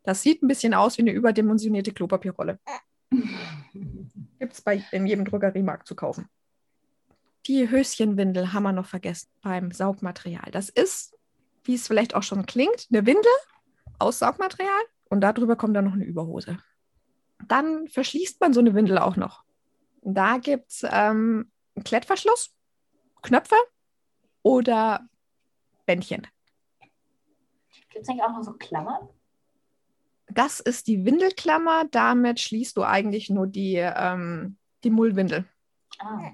Das 0.03 0.23
sieht 0.23 0.43
ein 0.43 0.49
bisschen 0.49 0.73
aus 0.73 0.97
wie 0.97 1.03
eine 1.03 1.13
überdimensionierte 1.13 1.93
Klopapierrolle. 1.93 2.59
Gibt 4.39 4.53
es 4.55 4.65
in 4.93 5.07
jedem 5.07 5.27
Drogeriemarkt 5.27 5.87
zu 5.87 5.95
kaufen. 5.95 6.29
Die 7.47 7.71
Höschenwindel 7.71 8.53
haben 8.53 8.65
wir 8.65 8.73
noch 8.73 8.87
vergessen 8.87 9.31
beim 9.41 9.73
Saugmaterial. 9.73 10.51
Das 10.51 10.69
ist, 10.69 11.17
wie 11.65 11.75
es 11.75 11.87
vielleicht 11.87 12.15
auch 12.15 12.23
schon 12.23 12.47
klingt, 12.47 12.89
eine 12.91 13.07
Windel 13.07 13.33
aus 13.99 14.19
Saugmaterial 14.19 14.83
und 15.09 15.23
darüber 15.23 15.57
kommt 15.57 15.75
dann 15.75 15.87
noch 15.87 15.95
eine 15.95 16.05
Überhose. 16.05 16.59
Dann 17.47 17.89
verschließt 17.89 18.41
man 18.41 18.53
so 18.53 18.61
eine 18.61 18.75
Windel 18.75 18.99
auch 18.99 19.17
noch. 19.17 19.45
Da 20.03 20.39
gibt 20.39 20.71
es 20.71 20.83
ähm, 20.91 21.51
einen 21.75 21.85
Klettverschluss, 21.85 22.55
Knöpfe 23.23 23.57
oder 24.43 25.07
Bändchen. 25.87 26.27
Gibt 27.91 28.03
es 28.03 28.09
nicht 28.09 28.23
auch 28.23 28.31
noch 28.31 28.43
so 28.43 28.53
Klammern? 28.53 29.09
Das 30.29 30.61
ist 30.61 30.87
die 30.87 31.05
Windelklammer. 31.05 31.87
Damit 31.91 32.39
schließt 32.39 32.77
du 32.77 32.85
eigentlich 32.85 33.31
nur 33.31 33.47
die, 33.47 33.77
ähm, 33.77 34.59
die 34.85 34.91
Mullwindel. 34.91 35.47
Ah. 35.99 36.33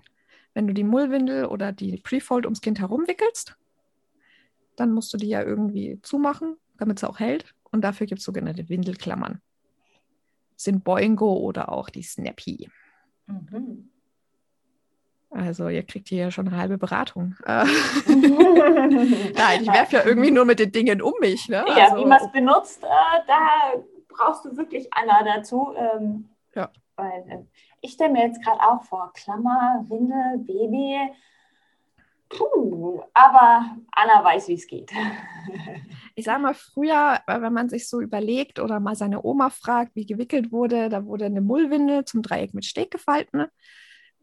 Wenn 0.56 0.66
du 0.66 0.72
die 0.72 0.84
Mullwindel 0.84 1.44
oder 1.44 1.70
die 1.70 1.98
Prefold 1.98 2.46
ums 2.46 2.62
Kind 2.62 2.80
herumwickelst, 2.80 3.58
dann 4.74 4.90
musst 4.90 5.12
du 5.12 5.18
die 5.18 5.28
ja 5.28 5.42
irgendwie 5.42 6.00
zumachen, 6.00 6.56
damit 6.78 6.98
sie 6.98 7.06
auch 7.06 7.18
hält. 7.18 7.54
Und 7.72 7.82
dafür 7.82 8.06
gibt 8.06 8.20
es 8.20 8.24
sogenannte 8.24 8.70
Windelklammern. 8.70 9.42
Das 10.54 10.64
sind 10.64 10.82
Boingo 10.82 11.30
oder 11.34 11.70
auch 11.70 11.90
die 11.90 12.02
Snappy. 12.02 12.70
Mhm. 13.26 13.90
Also 15.28 15.68
ihr 15.68 15.82
kriegt 15.82 16.08
hier 16.08 16.20
ja 16.20 16.30
schon 16.30 16.48
eine 16.48 16.56
halbe 16.56 16.78
Beratung. 16.78 17.34
Nein, 17.44 17.66
ich 19.60 19.68
werfe 19.70 19.96
ja 19.96 20.06
irgendwie 20.06 20.30
nur 20.30 20.46
mit 20.46 20.58
den 20.58 20.72
Dingen 20.72 21.02
um 21.02 21.12
mich. 21.20 21.50
Ne? 21.50 21.66
Ja, 21.68 21.90
also, 21.90 22.02
wie 22.02 22.06
man 22.06 22.24
es 22.24 22.32
benutzt, 22.32 22.82
äh, 22.82 22.86
da 23.26 23.74
brauchst 24.08 24.46
du 24.46 24.56
wirklich 24.56 24.88
Anna 24.94 25.22
dazu. 25.22 25.74
Ähm, 25.76 26.30
ja. 26.54 26.70
Weil, 26.96 27.26
äh, 27.28 27.44
ich 27.80 27.92
stelle 27.92 28.12
mir 28.12 28.26
jetzt 28.26 28.42
gerade 28.42 28.60
auch 28.60 28.82
vor, 28.84 29.12
Klammer, 29.14 29.84
Windel, 29.88 30.38
Baby. 30.38 30.98
Puh, 32.28 33.02
aber 33.14 33.76
Anna 33.92 34.24
weiß, 34.24 34.48
wie 34.48 34.54
es 34.54 34.66
geht. 34.66 34.90
Ich 36.18 36.24
sage 36.24 36.40
mal, 36.40 36.54
früher, 36.54 37.20
äh, 37.26 37.42
wenn 37.42 37.52
man 37.52 37.68
sich 37.68 37.90
so 37.90 38.00
überlegt 38.00 38.58
oder 38.58 38.80
mal 38.80 38.96
seine 38.96 39.22
Oma 39.22 39.50
fragt, 39.50 39.94
wie 39.94 40.06
gewickelt 40.06 40.50
wurde, 40.50 40.88
da 40.88 41.04
wurde 41.04 41.26
eine 41.26 41.42
Mullwindel 41.42 42.06
zum 42.06 42.22
Dreieck 42.22 42.54
mit 42.54 42.64
Steg 42.64 42.90
gefalten. 42.90 43.36
Ne? 43.36 43.50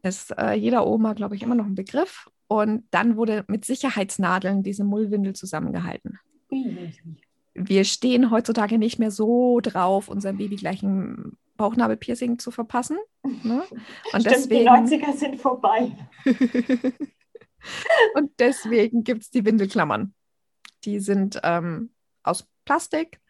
Ist 0.02 0.36
äh, 0.36 0.54
jeder 0.54 0.88
Oma, 0.88 1.12
glaube 1.12 1.36
ich, 1.36 1.44
immer 1.44 1.54
noch 1.54 1.66
ein 1.66 1.76
Begriff. 1.76 2.28
Und 2.48 2.82
dann 2.90 3.16
wurde 3.16 3.44
mit 3.46 3.64
Sicherheitsnadeln 3.64 4.64
diese 4.64 4.82
Mullwindel 4.82 5.34
zusammengehalten. 5.34 6.18
Wir 7.54 7.84
stehen 7.84 8.32
heutzutage 8.32 8.76
nicht 8.76 8.98
mehr 8.98 9.12
so 9.12 9.60
drauf, 9.60 10.08
unserem 10.08 10.38
Baby 10.38 10.56
gleich 10.56 10.82
ein 10.82 11.36
Bauchnabelpiercing 11.56 12.38
zu 12.38 12.50
verpassen. 12.50 12.98
Ne? 13.22 13.64
Und 14.12 14.20
Stimmt, 14.20 14.26
deswegen, 14.26 14.86
die 14.86 14.96
90er 14.96 15.16
sind 15.16 15.40
vorbei. 15.40 15.96
und 18.14 18.32
deswegen 18.38 19.04
gibt 19.04 19.22
es 19.22 19.30
die 19.30 19.44
Windelklammern. 19.44 20.14
Die 20.84 21.00
sind 21.00 21.40
ähm, 21.42 21.94
aus 22.22 22.46
Plastik, 22.64 23.20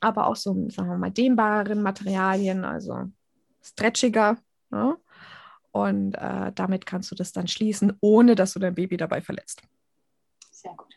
aber 0.00 0.26
auch 0.26 0.36
so, 0.36 0.68
sagen 0.70 0.88
wir 0.88 0.98
mal, 0.98 1.10
dehnbareren 1.10 1.82
Materialien, 1.82 2.64
also 2.64 3.10
stretchiger. 3.62 4.36
Ne? 4.70 4.96
Und 5.72 6.14
äh, 6.14 6.52
damit 6.54 6.86
kannst 6.86 7.10
du 7.10 7.16
das 7.16 7.32
dann 7.32 7.48
schließen, 7.48 7.96
ohne 8.00 8.36
dass 8.36 8.52
du 8.52 8.60
dein 8.60 8.74
Baby 8.74 8.96
dabei 8.96 9.20
verletzt. 9.20 9.62
Sehr 10.50 10.74
gut. 10.74 10.93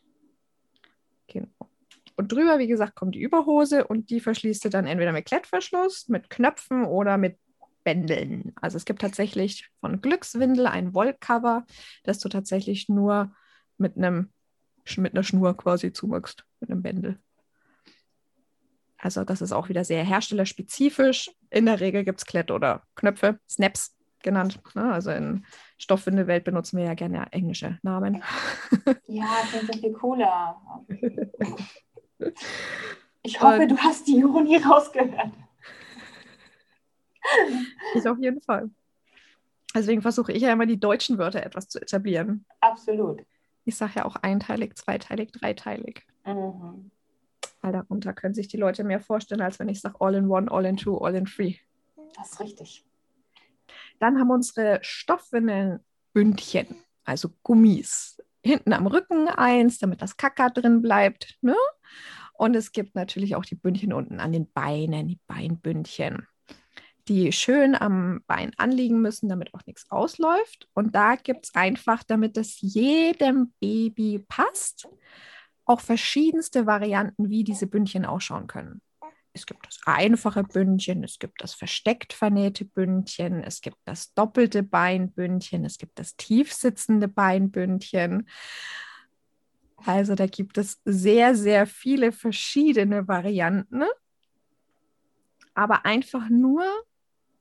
Und 2.17 2.31
drüber, 2.31 2.57
wie 2.57 2.67
gesagt, 2.67 2.95
kommt 2.95 3.15
die 3.15 3.21
Überhose 3.21 3.87
und 3.87 4.09
die 4.09 4.19
verschließt 4.19 4.65
du 4.65 4.69
dann 4.69 4.87
entweder 4.87 5.11
mit 5.11 5.25
Klettverschluss, 5.25 6.09
mit 6.09 6.29
Knöpfen 6.29 6.83
oder 6.83 7.17
mit 7.17 7.37
Bändeln. 7.83 8.53
Also 8.59 8.75
es 8.75 8.85
gibt 8.85 9.01
tatsächlich 9.01 9.69
von 9.79 10.01
Glückswindel 10.01 10.65
ein 10.65 10.93
Wollcover, 10.93 11.65
das 12.03 12.19
du 12.19 12.27
tatsächlich 12.27 12.89
nur 12.89 13.31
mit 13.77 13.95
einem 13.95 14.31
mit 14.95 15.13
einer 15.13 15.23
Schnur 15.23 15.55
quasi 15.55 15.91
zumachst, 15.91 16.45
mit 16.59 16.71
einem 16.71 16.81
Bändel. 16.81 17.19
Also 18.97 19.23
das 19.23 19.41
ist 19.41 19.51
auch 19.51 19.69
wieder 19.69 19.83
sehr 19.83 20.03
herstellerspezifisch. 20.03 21.29
In 21.49 21.65
der 21.65 21.79
Regel 21.79 22.03
gibt 22.03 22.19
es 22.19 22.25
Klett 22.25 22.51
oder 22.51 22.83
Knöpfe, 22.95 23.39
Snaps 23.49 23.95
genannt. 24.23 24.59
Ne? 24.75 24.91
Also 24.91 25.11
in 25.11 25.45
Stoffwindelwelt 25.77 26.43
benutzen 26.43 26.77
wir 26.77 26.85
ja 26.85 26.93
gerne 26.93 27.31
englische 27.31 27.79
Namen. 27.83 28.23
Ja, 29.07 29.27
klingt 29.49 29.73
so 29.73 29.79
viel 29.79 29.93
cooler. 29.93 30.57
Ich 33.23 33.41
hoffe, 33.41 33.61
Und, 33.61 33.69
du 33.69 33.77
hast 33.77 34.07
die 34.07 34.17
Ironie 34.17 34.57
rausgehört. 34.57 35.31
Ich 37.95 38.07
auf 38.07 38.17
jeden 38.19 38.41
Fall. 38.41 38.69
Deswegen 39.75 40.01
versuche 40.01 40.31
ich 40.31 40.41
ja 40.41 40.53
immer 40.53 40.65
die 40.65 40.79
deutschen 40.79 41.17
Wörter 41.17 41.43
etwas 41.43 41.67
zu 41.67 41.81
etablieren. 41.81 42.45
Absolut. 42.61 43.21
Ich 43.65 43.75
sage 43.75 43.93
ja 43.97 44.05
auch 44.05 44.15
einteilig, 44.15 44.75
zweiteilig, 44.75 45.31
dreiteilig. 45.33 46.05
Mhm. 46.25 46.89
Weil 47.61 47.71
darunter 47.73 48.13
können 48.13 48.33
sich 48.33 48.47
die 48.47 48.57
Leute 48.57 48.83
mehr 48.83 49.01
vorstellen, 49.01 49.41
als 49.41 49.59
wenn 49.59 49.67
ich 49.67 49.81
sage 49.81 49.99
all 49.99 50.15
in 50.15 50.29
one, 50.29 50.49
all 50.49 50.65
in 50.65 50.77
two, 50.77 50.97
all 50.97 51.15
in 51.15 51.25
three. 51.25 51.55
Das 52.15 52.31
ist 52.31 52.39
richtig. 52.39 52.85
Dann 53.99 54.19
haben 54.19 54.27
wir 54.27 54.35
unsere 54.35 54.79
Stoffwindeln 54.81 55.79
Bündchen, 56.13 56.67
also 57.03 57.29
Gummis. 57.43 58.21
Hinten 58.43 58.71
am 58.71 58.87
Rücken 58.87 59.27
eins, 59.27 59.79
damit 59.79 60.01
das 60.01 60.15
Kacker 60.15 60.49
drin 60.49 60.81
bleibt. 60.81 61.37
Ne? 61.41 61.55
Und 62.37 62.55
es 62.55 62.71
gibt 62.71 62.95
natürlich 62.95 63.35
auch 63.35 63.45
die 63.45 63.55
Bündchen 63.55 63.93
unten 63.93 64.19
an 64.19 64.31
den 64.31 64.51
Beinen, 64.51 65.07
die 65.07 65.19
Beinbündchen, 65.27 66.27
die 67.07 67.31
schön 67.31 67.73
am 67.75 68.21
Bein 68.27 68.51
anliegen 68.57 69.01
müssen, 69.01 69.27
damit 69.27 69.53
auch 69.53 69.65
nichts 69.65 69.89
ausläuft. 69.89 70.69
Und 70.73 70.93
da 70.93 71.15
gibt 71.15 71.45
es 71.45 71.55
einfach, 71.55 72.03
damit 72.03 72.37
es 72.37 72.61
jedem 72.61 73.53
Baby 73.59 74.23
passt, 74.27 74.87
auch 75.65 75.81
verschiedenste 75.81 76.65
Varianten, 76.65 77.29
wie 77.29 77.43
diese 77.43 77.67
Bündchen 77.67 78.05
ausschauen 78.05 78.47
können. 78.47 78.81
Es 79.33 79.45
gibt 79.45 79.67
das 79.67 79.79
einfache 79.85 80.43
Bündchen, 80.43 81.03
es 81.03 81.19
gibt 81.19 81.43
das 81.43 81.53
versteckt 81.53 82.13
vernähte 82.13 82.65
Bündchen, 82.65 83.43
es 83.43 83.61
gibt 83.61 83.77
das 83.85 84.13
doppelte 84.13 84.63
Beinbündchen, 84.63 85.63
es 85.65 85.77
gibt 85.77 85.99
das 85.99 86.15
tiefsitzende 86.15 87.07
Beinbündchen. 87.07 88.27
Also 89.85 90.15
da 90.15 90.25
gibt 90.25 90.57
es 90.57 90.81
sehr, 90.85 91.35
sehr 91.35 91.67
viele 91.67 92.11
verschiedene 92.11 93.07
Varianten, 93.07 93.83
aber 95.53 95.85
einfach 95.85 96.29
nur, 96.29 96.63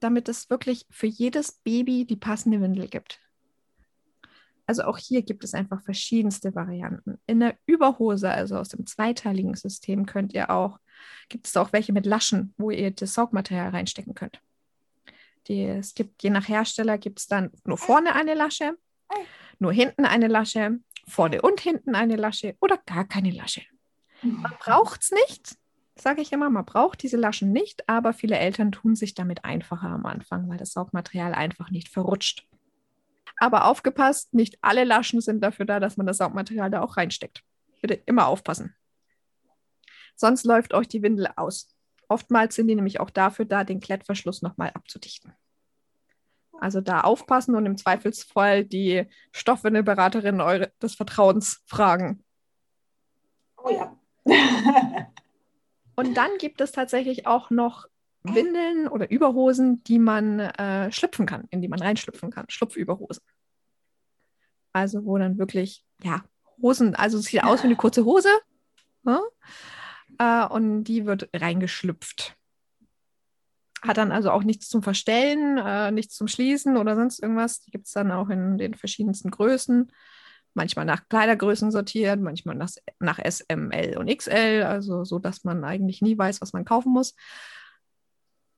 damit 0.01 0.29
es 0.29 0.51
wirklich 0.51 0.87
für 0.90 1.07
jedes 1.07 1.53
Baby 1.53 2.05
die 2.05 2.16
passende 2.16 2.61
Windel 2.61 2.88
gibt. 2.88 3.20
Also 4.66 4.83
auch 4.83 4.99
hier 4.99 5.22
gibt 5.22 5.44
es 5.44 5.55
einfach 5.55 5.81
verschiedenste 5.83 6.55
Varianten. 6.55 7.18
In 7.27 7.40
der 7.40 7.57
Überhose, 7.66 8.31
also 8.31 8.57
aus 8.57 8.68
dem 8.68 8.85
zweiteiligen 8.85 9.55
System, 9.55 10.07
könnt 10.07 10.35
ihr 10.35 10.51
auch, 10.51 10.81
gibt 11.29 11.46
es 11.46 11.57
auch 11.57 11.72
welche 11.72 11.92
mit 11.92 12.05
Laschen, 12.05 12.53
wo 12.57 12.70
ihr 12.70 12.90
das 12.90 13.14
Saugmaterial 13.14 13.70
reinstecken 13.70 14.14
könnt. 14.14 14.40
Die, 15.46 15.62
es 15.62 15.94
gibt, 15.94 16.22
je 16.25 16.31
nach 16.31 16.49
Hersteller, 16.49 16.99
gibt 16.99 17.20
es 17.20 17.29
dann 17.29 17.53
nur 17.64 17.79
vorne 17.79 18.16
eine 18.16 18.35
Lasche, 18.35 18.77
nur 19.61 19.72
hinten 19.72 20.05
eine 20.05 20.27
Lasche, 20.27 20.81
vorne 21.09 21.42
und 21.42 21.61
hinten 21.61 21.95
eine 21.95 22.16
Lasche 22.16 22.57
oder 22.61 22.79
gar 22.87 23.07
keine 23.07 23.31
Lasche. 23.31 23.62
Man 24.23 24.53
braucht 24.59 25.03
es 25.03 25.11
nicht, 25.11 25.57
sage 25.95 26.21
ich 26.21 26.33
immer, 26.33 26.51
man 26.51 26.64
braucht 26.64 27.03
diese 27.03 27.16
Laschen 27.16 27.53
nicht, 27.53 27.88
aber 27.88 28.12
viele 28.12 28.38
Eltern 28.38 28.73
tun 28.73 28.97
sich 28.97 29.14
damit 29.14 29.45
einfacher 29.45 29.88
am 29.88 30.07
Anfang, 30.07 30.49
weil 30.49 30.59
das 30.59 30.73
Saugmaterial 30.73 31.35
einfach 31.35 31.71
nicht 31.71 31.88
verrutscht. 31.88 32.47
Aber 33.38 33.66
aufgepasst, 33.66 34.33
nicht 34.35 34.59
alle 34.62 34.85
Laschen 34.85 35.21
sind 35.21 35.42
dafür 35.42 35.66
da, 35.66 35.81
dass 35.81 35.97
man 35.97 36.07
das 36.07 36.19
Saugmaterial 36.19 36.71
da 36.71 36.81
auch 36.81 36.97
reinsteckt. 36.97 37.42
Bitte 37.83 37.95
immer 38.07 38.27
aufpassen. 38.27 38.75
Sonst 40.16 40.45
läuft 40.45 40.73
euch 40.73 40.88
die 40.88 41.03
Windel 41.03 41.29
aus. 41.37 41.77
Oftmals 42.09 42.55
sind 42.55 42.69
die 42.69 42.75
nämlich 42.75 43.01
auch 43.01 43.11
dafür 43.11 43.45
da, 43.45 43.64
den 43.64 43.81
Klettverschluss 43.81 44.40
nochmal 44.40 44.71
abzudichten. 44.71 45.35
Also 46.61 46.81
da 46.81 47.03
aufpassen 47.03 47.55
und 47.55 47.66
im 47.66 47.77
Zweifelsfall 47.77 48.64
die 48.64 49.07
Stoffwindelberaterin 49.33 50.40
eure, 50.40 50.73
des 50.83 50.95
Vertrauens 50.95 51.62
fragen. 51.66 52.23
Oh 53.62 53.71
ja. 53.71 53.97
und 55.97 56.16
dann 56.16 56.31
gibt 56.38 56.61
es 56.61 56.73
tatsächlich 56.73 57.27
auch 57.27 57.51
noch 57.51 57.87
Windeln 58.23 58.88
oder 58.88 59.11
Überhosen, 59.11 59.83
die 59.85 59.99
man 59.99 60.40
äh, 60.40 60.90
schlüpfen 60.90 61.27
kann, 61.27 61.45
in 61.51 61.62
die 61.62 61.69
man 61.69 61.81
reinschlüpfen 61.81 62.31
kann. 62.31 62.47
Schlupfüberhosen. 62.49 63.23
Also 64.73 65.05
wo 65.05 65.16
dann 65.16 65.38
wirklich, 65.38 65.85
ja, 66.03 66.25
Hosen, 66.61 66.95
also 66.95 67.19
es 67.19 67.27
sieht 67.27 67.45
aus 67.45 67.62
wie 67.62 67.69
eine 67.69 67.77
kurze 67.77 68.05
Hose. 68.05 68.29
Ne? 69.05 69.21
Äh, 70.19 70.47
und 70.47 70.85
die 70.85 71.07
wird 71.07 71.29
reingeschlüpft. 71.35 72.37
Hat 73.82 73.98
dann 73.98 74.12
also 74.12 74.30
auch 74.30 74.42
nichts 74.42 74.68
zum 74.68 74.82
Verstellen, 74.82 75.58
äh, 75.58 75.90
nichts 75.90 76.16
zum 76.16 76.28
Schließen 76.28 76.76
oder 76.76 76.96
sonst 76.96 77.20
irgendwas. 77.20 77.60
Die 77.60 77.70
gibt 77.70 77.86
es 77.86 77.92
dann 77.92 78.10
auch 78.10 78.30
in 78.30 78.58
den 78.58 78.74
verschiedensten 78.74 79.30
Größen. 79.30 79.92
Manchmal 80.54 80.86
nach 80.86 81.08
Kleidergrößen 81.08 81.70
sortiert, 81.70 82.18
manchmal 82.20 82.54
nach, 82.54 82.70
nach 82.98 83.18
S, 83.18 83.42
M, 83.42 83.70
L 83.70 83.98
und 83.98 84.08
XL, 84.08 84.62
also 84.62 85.04
so, 85.04 85.18
dass 85.18 85.44
man 85.44 85.62
eigentlich 85.64 86.00
nie 86.00 86.16
weiß, 86.16 86.40
was 86.40 86.54
man 86.54 86.64
kaufen 86.64 86.92
muss. 86.92 87.14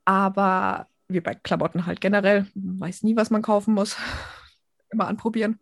Aber 0.04 0.86
wie 1.08 1.20
bei 1.20 1.34
Klamotten 1.34 1.86
halt 1.86 2.00
generell, 2.00 2.46
man 2.54 2.80
weiß 2.80 3.02
nie, 3.02 3.16
was 3.16 3.30
man 3.30 3.42
kaufen 3.42 3.74
muss. 3.74 3.96
immer 4.90 5.08
anprobieren. 5.08 5.58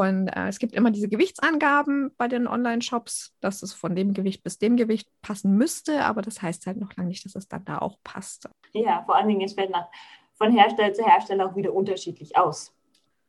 Und 0.00 0.26
äh, 0.28 0.48
es 0.48 0.58
gibt 0.58 0.72
immer 0.72 0.90
diese 0.90 1.08
Gewichtsangaben 1.08 2.10
bei 2.16 2.26
den 2.26 2.48
Online-Shops, 2.48 3.36
dass 3.40 3.62
es 3.62 3.72
von 3.72 3.94
dem 3.94 4.12
Gewicht 4.12 4.42
bis 4.42 4.58
dem 4.58 4.76
Gewicht 4.76 5.08
passen 5.22 5.56
müsste, 5.56 6.04
aber 6.04 6.20
das 6.20 6.42
heißt 6.42 6.66
halt 6.66 6.78
noch 6.78 6.96
lange 6.96 7.08
nicht, 7.08 7.24
dass 7.24 7.36
es 7.36 7.46
dann 7.46 7.64
da 7.64 7.78
auch 7.78 7.98
passt. 8.02 8.48
Ja, 8.72 9.04
vor 9.04 9.14
allen 9.14 9.28
Dingen, 9.28 9.42
es 9.42 9.52
fällt 9.52 9.70
nach, 9.70 9.86
von 10.34 10.50
Hersteller 10.50 10.92
zu 10.92 11.04
Hersteller 11.04 11.46
auch 11.46 11.54
wieder 11.54 11.72
unterschiedlich 11.72 12.36
aus. 12.36 12.74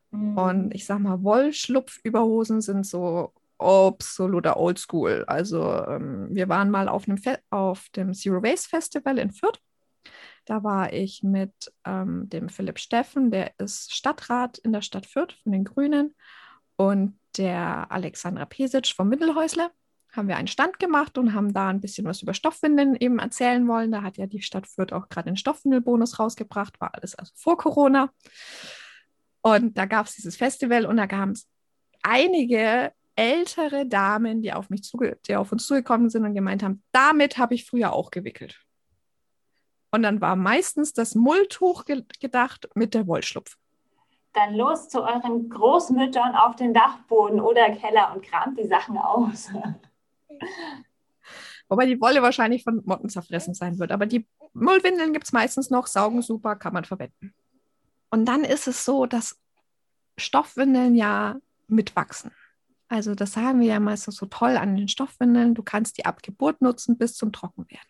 Mhm. 0.10 0.38
Und 0.38 0.74
ich 0.74 0.86
sag 0.86 1.00
mal, 1.00 1.22
Wollschlupfüberhosen 1.22 2.62
sind 2.62 2.88
so 2.88 3.32
absoluter 3.60 4.58
Oldschool. 4.58 5.24
Also 5.28 5.62
ähm, 5.62 6.30
wir 6.32 6.50
waren 6.50 6.72
mal 6.72 6.90
auf, 6.90 7.08
einem 7.08 7.20
auf 7.52 7.90
dem 7.90 8.16
Zero 8.16 8.42
Waste 8.42 8.70
Festival 8.70 9.20
in 9.20 9.32
Fürth 9.32 9.62
da 10.46 10.64
war 10.64 10.94
ich 10.94 11.24
mit 11.24 11.74
ähm, 11.86 12.30
dem 12.30 12.50
Philipp 12.50 12.80
Steffen, 12.80 13.32
der 13.32 13.52
ist 13.58 13.94
Stadtrat 13.94 14.60
in 14.60 14.72
der 14.72 14.82
Stadt 14.82 15.06
Fürth 15.06 15.34
von 15.44 15.52
den 15.52 15.64
Grünen, 15.64 16.16
und 16.78 17.20
der 17.38 17.92
Alexandra 17.92 18.46
Pesic 18.46 18.88
vom 18.88 19.10
Mittelhäusle. 19.10 19.72
Haben 20.12 20.30
wir 20.30 20.38
einen 20.38 20.48
Stand 20.48 20.80
gemacht 20.80 21.18
und 21.18 21.34
haben 21.34 21.54
da 21.54 21.68
ein 21.68 21.82
bisschen 21.82 22.06
was 22.06 22.22
über 22.22 22.34
Stoffwindeln 22.34 22.96
eben 22.96 23.20
erzählen 23.20 23.68
wollen. 23.68 23.92
Da 23.92 24.02
hat 24.02 24.18
ja 24.18 24.28
die 24.28 24.42
Stadt 24.42 24.66
Fürth 24.66 24.94
auch 24.94 25.10
gerade 25.10 25.30
den 25.30 25.36
Stoffwindelbonus 25.36 26.20
rausgebracht, 26.20 26.80
war 26.80 26.96
alles 26.96 27.16
also 27.16 27.34
vor 27.36 27.58
Corona. 27.58 28.12
Und 29.42 29.78
da 29.78 29.86
gab 29.86 30.06
es 30.06 30.16
dieses 30.16 30.38
Festival 30.38 30.86
und 30.86 30.98
da 30.98 31.06
gab 31.06 31.30
es 31.30 31.48
einige 32.02 32.94
ältere 33.16 33.86
Damen, 33.86 34.42
die 34.42 34.54
auf 34.54 34.70
mich 34.70 34.84
zuge 34.84 35.20
die 35.28 35.36
auf 35.36 35.52
uns 35.52 35.66
zugekommen 35.66 36.10
sind 36.10 36.26
und 36.26 36.34
gemeint 36.34 36.64
haben, 36.64 36.84
damit 36.92 37.38
habe 37.38 37.56
ich 37.56 37.66
früher 37.66 37.94
auch 37.94 38.12
gewickelt. 38.12 38.62
Und 39.92 40.04
dann 40.04 40.20
war 40.20 40.36
meistens 40.36 40.94
das 40.94 41.16
Mulltuch 41.16 41.86
ge 41.86 42.04
gedacht 42.20 42.68
mit 42.76 42.94
der 42.94 43.08
Wollschlupf. 43.08 43.58
Dann 44.36 44.54
los 44.54 44.90
zu 44.90 45.02
euren 45.02 45.50
Großmüttern 45.50 46.36
auf 46.36 46.58
den 46.58 46.74
Dachboden 46.74 47.40
oder 47.40 47.72
Keller 47.72 48.14
und 48.14 48.22
kramt 48.22 48.60
die 48.60 48.68
Sachen 48.68 48.98
aus. 48.98 49.50
Wobei 51.70 51.86
die 51.86 52.02
Wolle 52.02 52.22
wahrscheinlich 52.22 52.64
von 52.64 52.82
Motten 52.86 53.10
zerfressen 53.10 53.54
sein 53.54 53.80
wird. 53.80 53.92
Aber 53.92 54.06
die 54.06 54.28
Mullwindeln 54.54 55.14
gibt 55.14 55.26
es 55.26 55.32
meistens 55.32 55.70
noch, 55.70 55.88
saugen 55.88 56.22
super, 56.22 56.58
kann 56.58 56.74
man 56.74 56.84
verwenden. 56.84 57.34
Und 58.12 58.26
dann 58.26 58.44
ist 58.44 58.68
es 58.68 58.86
so, 58.86 59.06
dass 59.06 59.40
Stoffwindeln 60.18 60.96
ja 60.96 61.38
mitwachsen. 61.68 62.32
Also 62.88 63.16
das 63.16 63.34
sagen 63.34 63.62
wir 63.62 63.68
ja 63.68 63.80
meistens 63.80 64.18
so 64.18 64.28
toll 64.28 64.58
an 64.58 64.76
den 64.76 64.88
Stoffwindeln. 64.88 65.56
Du 65.56 65.64
kannst 65.64 65.98
die 65.98 66.06
ab 66.06 66.22
Geburt 66.22 66.62
nutzen 66.62 66.98
bis 66.98 67.16
zum 67.16 67.32
Trockenwerden. 67.32 67.88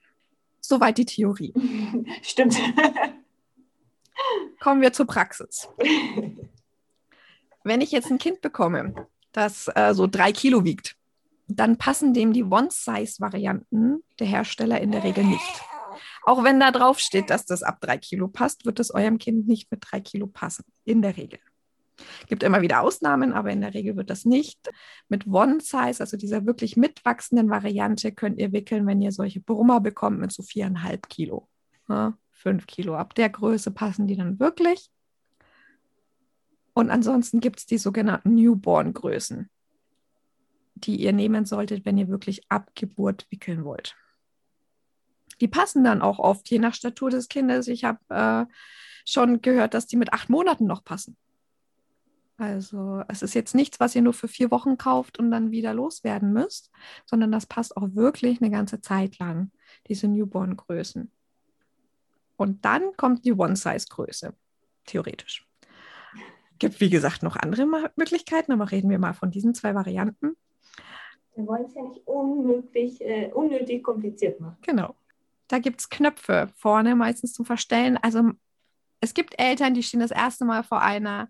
Soweit 0.62 0.97
die 0.97 1.05
Theorie. 1.05 1.53
Stimmt. 2.21 2.55
Kommen 4.60 4.82
wir 4.82 4.93
zur 4.93 5.06
Praxis. 5.06 5.67
Wenn 7.63 7.82
ich 7.82 7.91
jetzt 7.91 8.12
ein 8.12 8.17
Kind 8.17 8.41
bekomme, 8.41 9.08
das 9.32 9.69
äh, 9.75 9.93
so 9.93 10.08
drei 10.08 10.32
Kilo 10.32 10.63
wiegt, 10.63 10.95
dann 11.47 11.78
passen 11.78 12.13
dem 12.13 12.34
die 12.34 12.43
One-Size-Varianten 12.43 14.04
der 14.19 14.28
Hersteller 14.28 14.82
in 14.82 14.91
der 14.91 15.04
Regel 15.04 15.23
nicht. 15.23 15.62
Auch 16.23 16.43
wenn 16.43 16.60
da 16.60 16.71
drauf 16.71 16.99
steht, 16.99 17.30
dass 17.30 17.45
das 17.45 17.62
ab 17.62 17.80
drei 17.82 17.97
Kilo 17.97 18.28
passt, 18.28 18.65
wird 18.65 18.80
es 18.80 18.91
eurem 18.93 19.17
Kind 19.17 19.47
nicht 19.47 19.69
mit 19.71 19.84
drei 19.89 19.99
Kilo 19.99 20.28
passen. 20.28 20.63
In 20.84 21.01
der 21.01 21.17
Regel. 21.17 21.39
Gibt 22.28 22.43
immer 22.43 22.62
wieder 22.62 22.82
Ausnahmen, 22.82 23.32
aber 23.32 23.51
in 23.51 23.62
der 23.62 23.73
Regel 23.73 23.95
wird 23.95 24.10
das 24.10 24.25
nicht. 24.25 24.60
Mit 25.08 25.28
One 25.28 25.60
Size, 25.62 25.99
also 25.99 26.17
dieser 26.17 26.45
wirklich 26.45 26.75
mitwachsenden 26.75 27.49
Variante, 27.49 28.12
könnt 28.12 28.39
ihr 28.39 28.51
wickeln, 28.51 28.86
wenn 28.88 29.01
ihr 29.01 29.12
solche 29.12 29.39
Brummer 29.39 29.80
bekommt 29.80 30.19
mit 30.19 30.32
so 30.32 30.43
viereinhalb 30.43 31.08
Kilo. 31.10 31.47
Ja, 31.88 32.17
fünf 32.45 32.67
Kilo. 32.67 32.95
Ab 32.95 33.15
der 33.15 33.29
Größe 33.29 33.71
passen 33.71 34.05
die 34.05 34.15
dann 34.15 34.39
wirklich. 34.39 34.91
Und 36.73 36.91
ansonsten 36.91 37.39
gibt 37.39 37.60
es 37.60 37.65
die 37.65 37.79
sogenannten 37.79 38.36
Newborn-Größen, 38.36 39.49
die 40.75 40.97
ihr 40.97 41.12
nehmen 41.12 41.45
solltet, 41.45 41.86
wenn 41.86 41.97
ihr 41.97 42.08
wirklich 42.08 42.43
ab 42.49 42.69
Geburt 42.75 43.25
wickeln 43.31 43.65
wollt. 43.65 43.95
Die 45.41 45.47
passen 45.47 45.84
dann 45.84 46.03
auch 46.03 46.19
oft, 46.19 46.47
je 46.51 46.60
nach 46.60 46.75
Statur 46.75 47.10
des 47.10 47.29
Kindes. 47.29 47.67
Ich 47.67 47.84
habe 47.84 47.99
äh, 48.10 48.45
schon 49.05 49.41
gehört, 49.41 49.73
dass 49.73 49.88
die 49.88 49.97
mit 49.97 50.13
acht 50.13 50.29
Monaten 50.29 50.67
noch 50.67 50.84
passen. 50.84 51.17
Also 52.38 53.03
es 53.08 53.23
ist 53.23 53.34
jetzt 53.34 53.55
nichts, 53.55 53.79
was 53.79 53.95
ihr 53.95 54.03
nur 54.03 54.13
für 54.13 54.27
vier 54.27 54.51
Wochen 54.51 54.77
kauft 54.77 55.17
und 55.17 55.31
dann 55.31 55.49
wieder 55.49 55.73
loswerden 55.73 56.31
müsst, 56.31 56.69
sondern 57.05 57.31
das 57.31 57.47
passt 57.47 57.75
auch 57.75 57.88
wirklich 57.95 58.39
eine 58.39 58.51
ganze 58.51 58.81
Zeit 58.81 59.17
lang, 59.17 59.51
diese 59.88 60.08
Newborn-Größen. 60.08 61.12
Und 62.38 62.65
dann 62.65 62.95
kommt 62.98 63.26
die 63.26 63.34
One-Size-Größe, 63.34 64.34
theoretisch. 64.86 65.48
Gibt, 66.60 66.80
wie 66.80 66.89
gesagt, 66.89 67.24
noch 67.24 67.36
andere 67.36 67.65
Möglichkeiten, 67.95 68.52
aber 68.52 68.71
reden 68.71 68.89
wir 68.89 69.00
mal 69.00 69.13
von 69.13 69.32
diesen 69.32 69.54
zwei 69.54 69.76
Varianten. 69.76 70.38
Wir 71.36 71.48
wollen 71.48 71.65
es 71.65 71.76
ja 71.76 71.82
nicht 71.82 72.08
unmöglich, 72.08 73.02
äh, 73.02 73.30
unnötig 73.34 73.84
kompliziert 73.84 74.39
machen. 74.39 74.58
Genau. 74.62 74.95
Da 75.48 75.60
gibt 75.60 75.82
es 75.82 75.89
Knöpfe 75.89 76.50
vorne, 76.56 76.95
meistens 76.95 77.34
zum 77.34 77.45
Verstellen. 77.45 77.98
Also 77.98 78.32
es 79.02 79.13
gibt 79.13 79.38
Eltern, 79.38 79.74
die 79.74 79.84
stehen 79.84 80.00
das 80.00 80.12
erste 80.12 80.45
Mal 80.45 80.63
vor 80.63 80.82
einer 80.82 81.30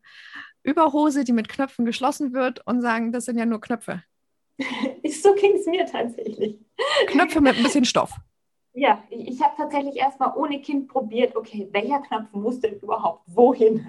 Überhose, 0.64 1.24
die 1.24 1.34
mit 1.34 1.50
Knöpfen 1.50 1.86
geschlossen 1.86 2.34
wird 2.34 2.66
und 2.66 2.82
sagen, 2.82 3.12
das 3.12 3.26
sind 3.26 3.38
ja 3.38 3.46
nur 3.46 3.62
Knöpfe. 3.62 4.04
so 4.60 5.34
ging 5.36 5.58
es 5.58 5.66
mir 5.66 5.86
tatsächlich. 5.86 6.60
Knöpfe 7.08 7.42
mit 7.42 7.58
ein 7.58 7.64
bisschen 7.64 7.86
Stoff. 7.86 8.14
Ja, 8.76 9.02
ich 9.10 9.42
habe 9.42 9.54
tatsächlich 9.56 9.96
erstmal 9.96 10.36
ohne 10.36 10.62
Kind 10.62 10.90
probiert, 10.90 11.36
okay, 11.36 11.70
welcher 11.72 12.02
Knopf 12.02 12.32
muss 12.34 12.60
denn 12.60 12.78
überhaupt 12.80 13.24
wohin? 13.26 13.88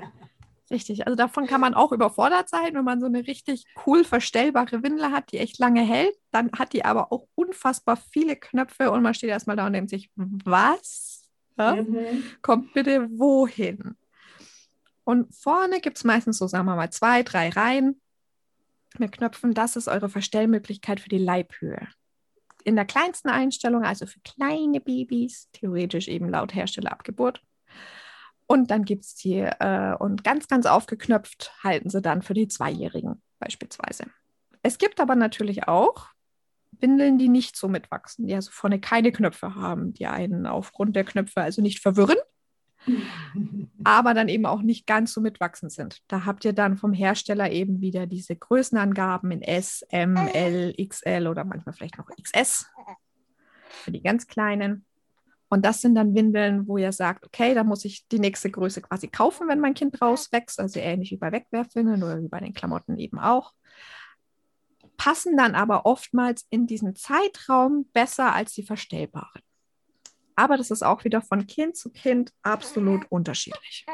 Richtig, 0.71 1.07
also 1.07 1.17
davon 1.17 1.47
kann 1.47 1.61
man 1.61 1.75
auch 1.75 1.93
überfordert 1.93 2.49
sein, 2.49 2.75
wenn 2.75 2.85
man 2.85 3.01
so 3.01 3.07
eine 3.07 3.27
richtig 3.27 3.65
cool 3.85 4.05
verstellbare 4.05 4.83
Windel 4.83 5.11
hat, 5.11 5.31
die 5.33 5.39
echt 5.39 5.59
lange 5.59 5.83
hält. 5.83 6.17
Dann 6.31 6.51
hat 6.57 6.73
die 6.73 6.85
aber 6.85 7.13
auch 7.13 7.27
unfassbar 7.35 7.97
viele 7.97 8.37
Knöpfe 8.37 8.91
und 8.91 9.03
man 9.03 9.15
steht 9.15 9.31
erstmal 9.31 9.57
da 9.57 9.67
und 9.67 9.73
denkt 9.73 9.91
sich, 9.91 10.11
was? 10.15 11.29
Ja? 11.59 11.77
Mhm. 11.77 12.25
Kommt 12.43 12.73
bitte 12.73 13.09
wohin? 13.11 13.97
Und 15.05 15.33
vorne 15.35 15.81
gibt 15.81 15.99
es 15.99 16.05
meistens 16.05 16.39
so, 16.39 16.47
sagen 16.47 16.67
wir 16.67 16.75
mal, 16.75 16.91
zwei, 16.91 17.23
drei 17.23 17.49
Reihen 17.49 18.01
mit 18.99 19.13
Knöpfen. 19.13 19.55
Das 19.55 19.77
ist 19.77 19.87
eure 19.89 20.09
Verstellmöglichkeit 20.09 21.01
für 21.01 21.09
die 21.09 21.19
Leibhöhe. 21.19 21.89
In 22.67 22.75
der 22.75 22.85
kleinsten 22.85 23.29
Einstellung, 23.29 23.85
also 23.85 24.07
für 24.07 24.19
kleine 24.21 24.81
Babys, 24.81 25.49
theoretisch 25.53 26.09
eben 26.09 26.29
laut 26.29 26.53
Hersteller 26.53 26.91
Abgeburt. 26.91 27.41
Und 28.47 28.73
dann 28.73 28.85
gibt 28.85 29.05
es 29.05 29.15
die, 29.15 29.39
äh, 29.39 29.95
und 29.97 30.25
ganz, 30.25 30.49
ganz 30.49 30.67
aufgeknöpft 30.67 31.53
halten 31.63 31.91
sie 31.91 32.03
dann 32.03 32.23
für 32.23 32.35
die 32.35 32.49
Zweijährigen 32.49 33.23
beispielsweise. 33.39 34.07
Es 34.63 34.79
gibt 34.79 34.99
aber 34.99 35.15
natürlich 35.15 35.69
auch 35.69 36.09
Windeln, 36.73 37.19
die 37.19 37.29
nicht 37.29 37.57
so 37.57 37.69
mitwachsen, 37.69 38.27
die 38.27 38.35
also 38.35 38.51
vorne 38.51 38.81
keine 38.81 39.13
Knöpfe 39.13 39.55
haben, 39.55 39.95
die 39.95 40.09
einen 40.09 40.47
aufgrund 40.47 40.97
der 40.97 41.05
Knöpfe 41.05 41.43
also 41.43 41.63
nicht 41.63 41.79
verwirren, 41.79 42.19
aber 43.85 44.15
dann 44.15 44.29
eben 44.29 44.47
auch 44.47 44.63
nicht 44.63 44.87
ganz 44.87 45.13
so 45.13 45.21
mitwachsend 45.21 45.73
sind. 45.73 46.03
Da 46.09 46.25
habt 46.25 46.45
ihr 46.45 46.53
dann 46.53 46.77
vom 46.77 46.93
Hersteller 46.93 47.51
eben 47.51 47.81
wieder 47.81 48.07
diese 48.07 48.37
Größenangaben 48.37 49.31
in 49.31 49.43
S, 49.43 49.83
M, 49.91 50.17
L, 50.17 50.75
XL 50.75 51.27
oder 51.29 51.45
manchmal 51.45 51.75
vielleicht 51.75 51.99
noch 51.99 52.09
XS 52.09 52.67
für 53.69 53.93
die 53.93 54.03
ganz 54.03 54.27
kleinen. 54.27 54.85
Und 55.49 55.65
das 55.65 55.81
sind 55.81 55.95
dann 55.95 56.15
Windeln, 56.15 56.67
wo 56.67 56.77
ihr 56.77 56.91
sagt, 56.91 57.25
okay, 57.25 57.55
da 57.55 57.63
muss 57.63 57.85
ich 57.85 58.09
die 58.09 58.19
nächste 58.19 58.51
Größe 58.51 58.83
quasi 58.83 59.07
kaufen, 59.07 59.49
wenn 59.49 59.61
mein 59.61 59.75
Kind 59.75 60.01
rauswächst, 60.03 60.59
also 60.59 60.81
ähnlich 60.81 61.13
wie 61.13 61.17
bei 61.17 61.31
Wegwerfwindeln 61.31 62.03
oder 62.03 62.21
wie 62.21 62.29
bei 62.29 62.41
den 62.41 62.53
Klamotten 62.53 62.99
eben 62.99 63.21
auch. 63.21 63.53
Passen 64.97 65.37
dann 65.37 65.55
aber 65.55 65.87
oftmals 65.87 66.47
in 66.51 66.67
diesen 66.67 66.97
Zeitraum 66.97 67.89
besser 67.93 68.35
als 68.35 68.55
die 68.55 68.65
verstellbaren. 68.65 69.43
Aber 70.37 70.57
das 70.57 70.71
ist 70.71 70.83
auch 70.83 71.05
wieder 71.05 71.23
von 71.23 71.47
Kind 71.47 71.77
zu 71.77 71.91
Kind 71.91 72.33
absolut 72.43 73.07
unterschiedlich. 73.11 73.87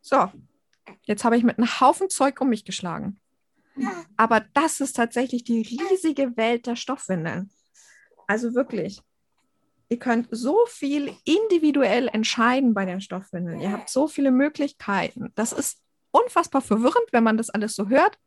So, 0.00 0.30
jetzt 1.04 1.24
habe 1.24 1.36
ich 1.36 1.44
mit 1.44 1.58
einem 1.58 1.80
Haufen 1.80 2.10
Zeug 2.10 2.40
um 2.40 2.48
mich 2.48 2.64
geschlagen. 2.64 3.20
Aber 4.16 4.40
das 4.54 4.80
ist 4.80 4.96
tatsächlich 4.96 5.44
die 5.44 5.62
riesige 5.62 6.36
Welt 6.36 6.66
der 6.66 6.74
Stoffwindeln. 6.74 7.50
Also 8.26 8.54
wirklich, 8.54 9.00
ihr 9.88 9.98
könnt 9.98 10.28
so 10.32 10.66
viel 10.66 11.14
individuell 11.24 12.08
entscheiden 12.08 12.74
bei 12.74 12.84
den 12.84 13.00
Stoffwindeln. 13.00 13.60
Ihr 13.60 13.70
habt 13.70 13.88
so 13.88 14.08
viele 14.08 14.32
Möglichkeiten. 14.32 15.32
Das 15.36 15.52
ist 15.52 15.80
unfassbar 16.22 16.60
verwirrend, 16.60 17.06
wenn 17.12 17.24
man 17.24 17.36
das 17.36 17.50
alles 17.50 17.74
so 17.74 17.88
hört. 17.88 18.18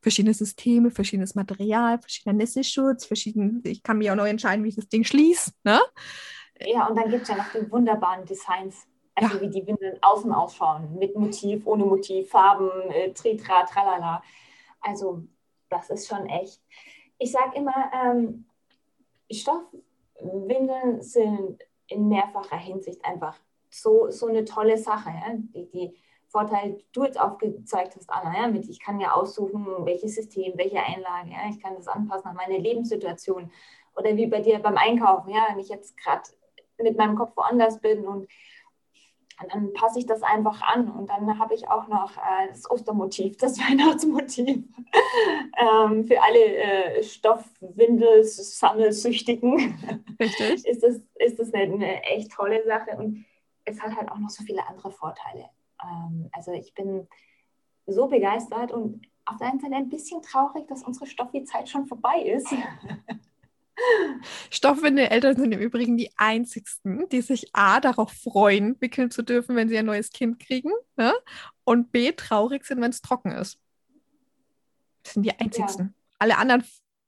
Verschiedene 0.00 0.34
Systeme, 0.34 0.90
verschiedenes 0.90 1.34
Material, 1.34 1.98
verschiedener 1.98 2.34
Nässeschutz, 2.34 3.04
verschieden, 3.04 3.62
ich 3.64 3.82
kann 3.82 3.98
mir 3.98 4.12
auch 4.12 4.16
noch 4.16 4.26
entscheiden, 4.26 4.64
wie 4.64 4.68
ich 4.68 4.76
das 4.76 4.88
Ding 4.88 5.04
schließe. 5.04 5.52
Ne? 5.64 5.80
Ja, 6.60 6.86
und 6.86 6.96
dann 6.96 7.10
gibt 7.10 7.22
es 7.22 7.28
ja 7.28 7.36
noch 7.36 7.52
die 7.52 7.70
wunderbaren 7.70 8.24
Designs, 8.26 8.86
also 9.14 9.36
ja. 9.36 9.40
wie 9.40 9.48
die 9.48 9.66
Windeln 9.66 9.98
außen 10.02 10.32
ausschauen, 10.32 10.98
mit 10.98 11.16
Motiv, 11.16 11.66
ohne 11.66 11.84
Motiv, 11.84 12.30
Farben, 12.30 12.70
äh, 12.90 13.12
Tritra, 13.12 13.64
tralala. 13.64 14.22
Also 14.80 15.24
das 15.68 15.90
ist 15.90 16.08
schon 16.08 16.26
echt. 16.26 16.60
Ich 17.18 17.32
sage 17.32 17.56
immer, 17.56 17.90
ähm, 17.94 18.46
Stoffwindeln 19.30 21.02
sind 21.02 21.62
in 21.86 22.08
mehrfacher 22.08 22.56
Hinsicht 22.56 23.04
einfach 23.04 23.38
so, 23.70 24.10
so 24.10 24.26
eine 24.26 24.44
tolle 24.44 24.78
Sache. 24.78 25.10
Ja? 25.10 25.34
Die, 25.34 25.70
die 25.70 25.96
Vorteil, 26.30 26.82
du 26.92 27.04
jetzt 27.04 27.20
aufgezeigt 27.20 27.96
hast, 27.96 28.08
Anna, 28.08 28.34
ja, 28.36 28.48
mit 28.48 28.66
ich 28.68 28.80
kann 28.80 29.00
ja 29.00 29.12
aussuchen, 29.12 29.66
welches 29.84 30.14
System, 30.14 30.52
welche 30.56 30.80
Einlage, 30.80 31.30
ja, 31.30 31.50
ich 31.50 31.60
kann 31.60 31.74
das 31.74 31.88
anpassen 31.88 32.28
an 32.28 32.36
meine 32.36 32.56
Lebenssituation. 32.58 33.50
Oder 33.96 34.16
wie 34.16 34.26
bei 34.26 34.40
dir 34.40 34.60
beim 34.60 34.76
Einkaufen, 34.76 35.30
ja, 35.30 35.48
wenn 35.50 35.58
ich 35.58 35.68
jetzt 35.68 35.96
gerade 35.96 36.22
mit 36.78 36.96
meinem 36.96 37.16
Kopf 37.16 37.36
woanders 37.36 37.80
bin 37.80 38.06
und, 38.06 38.28
und 39.42 39.52
dann 39.52 39.72
passe 39.72 39.98
ich 39.98 40.06
das 40.06 40.22
einfach 40.22 40.62
an. 40.62 40.88
Und 40.90 41.10
dann 41.10 41.40
habe 41.40 41.54
ich 41.54 41.68
auch 41.68 41.88
noch 41.88 42.16
äh, 42.16 42.46
das 42.48 42.70
Ostermotiv, 42.70 43.36
das 43.36 43.58
Weihnachtsmotiv 43.58 44.62
ähm, 45.58 46.04
für 46.04 46.22
alle 46.22 46.56
äh, 46.56 47.02
Stoffwindel-Sammelsüchtigen. 47.02 49.76
Richtig. 50.20 50.64
ist 50.66 50.84
das, 50.84 51.00
ist 51.16 51.40
das 51.40 51.52
eine, 51.52 51.74
eine 51.74 52.04
echt 52.04 52.30
tolle 52.30 52.64
Sache 52.64 52.96
und 52.96 53.24
es 53.64 53.82
hat 53.82 53.96
halt 53.96 54.08
auch 54.10 54.18
noch 54.18 54.30
so 54.30 54.44
viele 54.44 54.64
andere 54.66 54.92
Vorteile. 54.92 55.50
Ähm, 55.82 56.28
also 56.32 56.52
ich 56.52 56.74
bin 56.74 57.06
so 57.86 58.08
begeistert 58.08 58.72
und 58.72 59.06
auf 59.24 59.38
der 59.38 59.48
einen 59.48 59.60
Seite 59.60 59.74
ein 59.74 59.88
bisschen 59.88 60.22
traurig, 60.22 60.66
dass 60.68 60.82
unsere 60.82 61.06
Stoffi-Zeit 61.06 61.68
schon 61.68 61.86
vorbei 61.86 62.22
ist. 62.22 62.48
Stoffwindeleltern 64.50 65.36
sind 65.36 65.52
im 65.52 65.60
Übrigen 65.60 65.96
die 65.96 66.10
einzigsten, 66.16 67.08
die 67.08 67.22
sich 67.22 67.54
A 67.54 67.80
darauf 67.80 68.12
freuen, 68.12 68.76
wickeln 68.80 69.10
zu 69.10 69.22
dürfen, 69.22 69.56
wenn 69.56 69.68
sie 69.68 69.78
ein 69.78 69.86
neues 69.86 70.10
Kind 70.10 70.38
kriegen, 70.38 70.70
ne? 70.96 71.14
und 71.64 71.92
B 71.92 72.12
traurig 72.12 72.66
sind, 72.66 72.80
wenn 72.80 72.90
es 72.90 73.00
trocken 73.00 73.32
ist. 73.32 73.58
Das 75.02 75.14
sind 75.14 75.22
die 75.22 75.38
einzigsten. 75.38 75.86
Ja. 75.86 75.92
Alle 76.18 76.36
anderen 76.36 76.64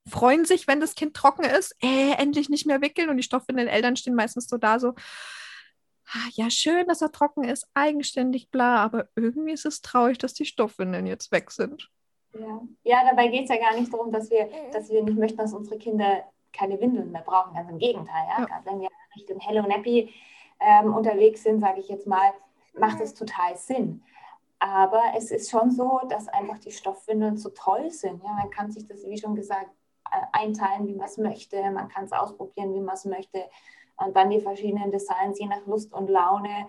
freuen 0.08 0.44
sich, 0.44 0.66
wenn 0.66 0.80
das 0.80 0.94
Kind 0.94 1.14
trocken 1.14 1.44
ist, 1.44 1.76
äh, 1.82 2.12
endlich 2.12 2.48
nicht 2.48 2.66
mehr 2.66 2.80
wickeln 2.80 3.10
und 3.10 3.18
die 3.18 3.22
stoffwindelnden 3.22 3.74
Eltern 3.74 3.96
stehen 3.96 4.14
meistens 4.14 4.48
so 4.48 4.56
da 4.56 4.78
so, 4.78 4.94
ja, 6.32 6.50
schön, 6.50 6.86
dass 6.86 7.02
er 7.02 7.12
trocken 7.12 7.44
ist, 7.44 7.68
eigenständig, 7.74 8.50
bla, 8.50 8.76
aber 8.76 9.08
irgendwie 9.16 9.52
ist 9.52 9.66
es 9.66 9.82
traurig, 9.82 10.18
dass 10.18 10.34
die 10.34 10.44
Stoffwindeln 10.44 11.06
jetzt 11.06 11.32
weg 11.32 11.50
sind. 11.50 11.90
Ja, 12.34 12.60
ja 12.84 13.04
dabei 13.08 13.28
geht 13.28 13.44
es 13.44 13.50
ja 13.50 13.56
gar 13.56 13.74
nicht 13.78 13.92
darum, 13.92 14.12
dass 14.12 14.30
wir, 14.30 14.48
dass 14.72 14.90
wir 14.90 15.02
nicht 15.02 15.18
möchten, 15.18 15.38
dass 15.38 15.52
unsere 15.52 15.78
Kinder 15.78 16.24
keine 16.52 16.80
Windeln 16.80 17.12
mehr 17.12 17.22
brauchen. 17.22 17.54
Ganz 17.54 17.70
im 17.70 17.78
Gegenteil. 17.78 18.24
Ja? 18.28 18.46
ja. 18.48 18.60
Wenn 18.64 18.80
wir 18.80 18.88
Richtung 19.16 19.40
Hello 19.40 19.66
Nappy 19.66 20.12
ähm, 20.60 20.94
unterwegs 20.94 21.42
sind, 21.42 21.60
sage 21.60 21.80
ich 21.80 21.88
jetzt 21.88 22.06
mal, 22.06 22.32
macht 22.78 23.00
es 23.00 23.14
total 23.14 23.56
Sinn. 23.56 24.02
Aber 24.58 25.02
es 25.16 25.30
ist 25.30 25.50
schon 25.50 25.70
so, 25.70 26.00
dass 26.08 26.28
einfach 26.28 26.58
die 26.58 26.70
Stoffwindeln 26.70 27.36
so 27.36 27.50
toll 27.50 27.90
sind. 27.90 28.22
Ja? 28.22 28.32
Man 28.32 28.50
kann 28.50 28.70
sich 28.70 28.86
das, 28.86 29.04
wie 29.06 29.18
schon 29.18 29.34
gesagt, 29.34 29.70
äh, 30.10 30.20
einteilen, 30.32 30.86
wie 30.86 30.94
man 30.94 31.06
es 31.06 31.18
möchte. 31.18 31.70
Man 31.70 31.88
kann 31.88 32.04
es 32.04 32.12
ausprobieren, 32.12 32.74
wie 32.74 32.80
man 32.80 32.94
es 32.94 33.04
möchte. 33.04 33.44
Und 34.05 34.16
dann 34.16 34.30
die 34.30 34.40
verschiedenen 34.40 34.90
Designs, 34.90 35.38
je 35.38 35.46
nach 35.46 35.64
Lust 35.66 35.92
und 35.92 36.09
Laune. 36.09 36.68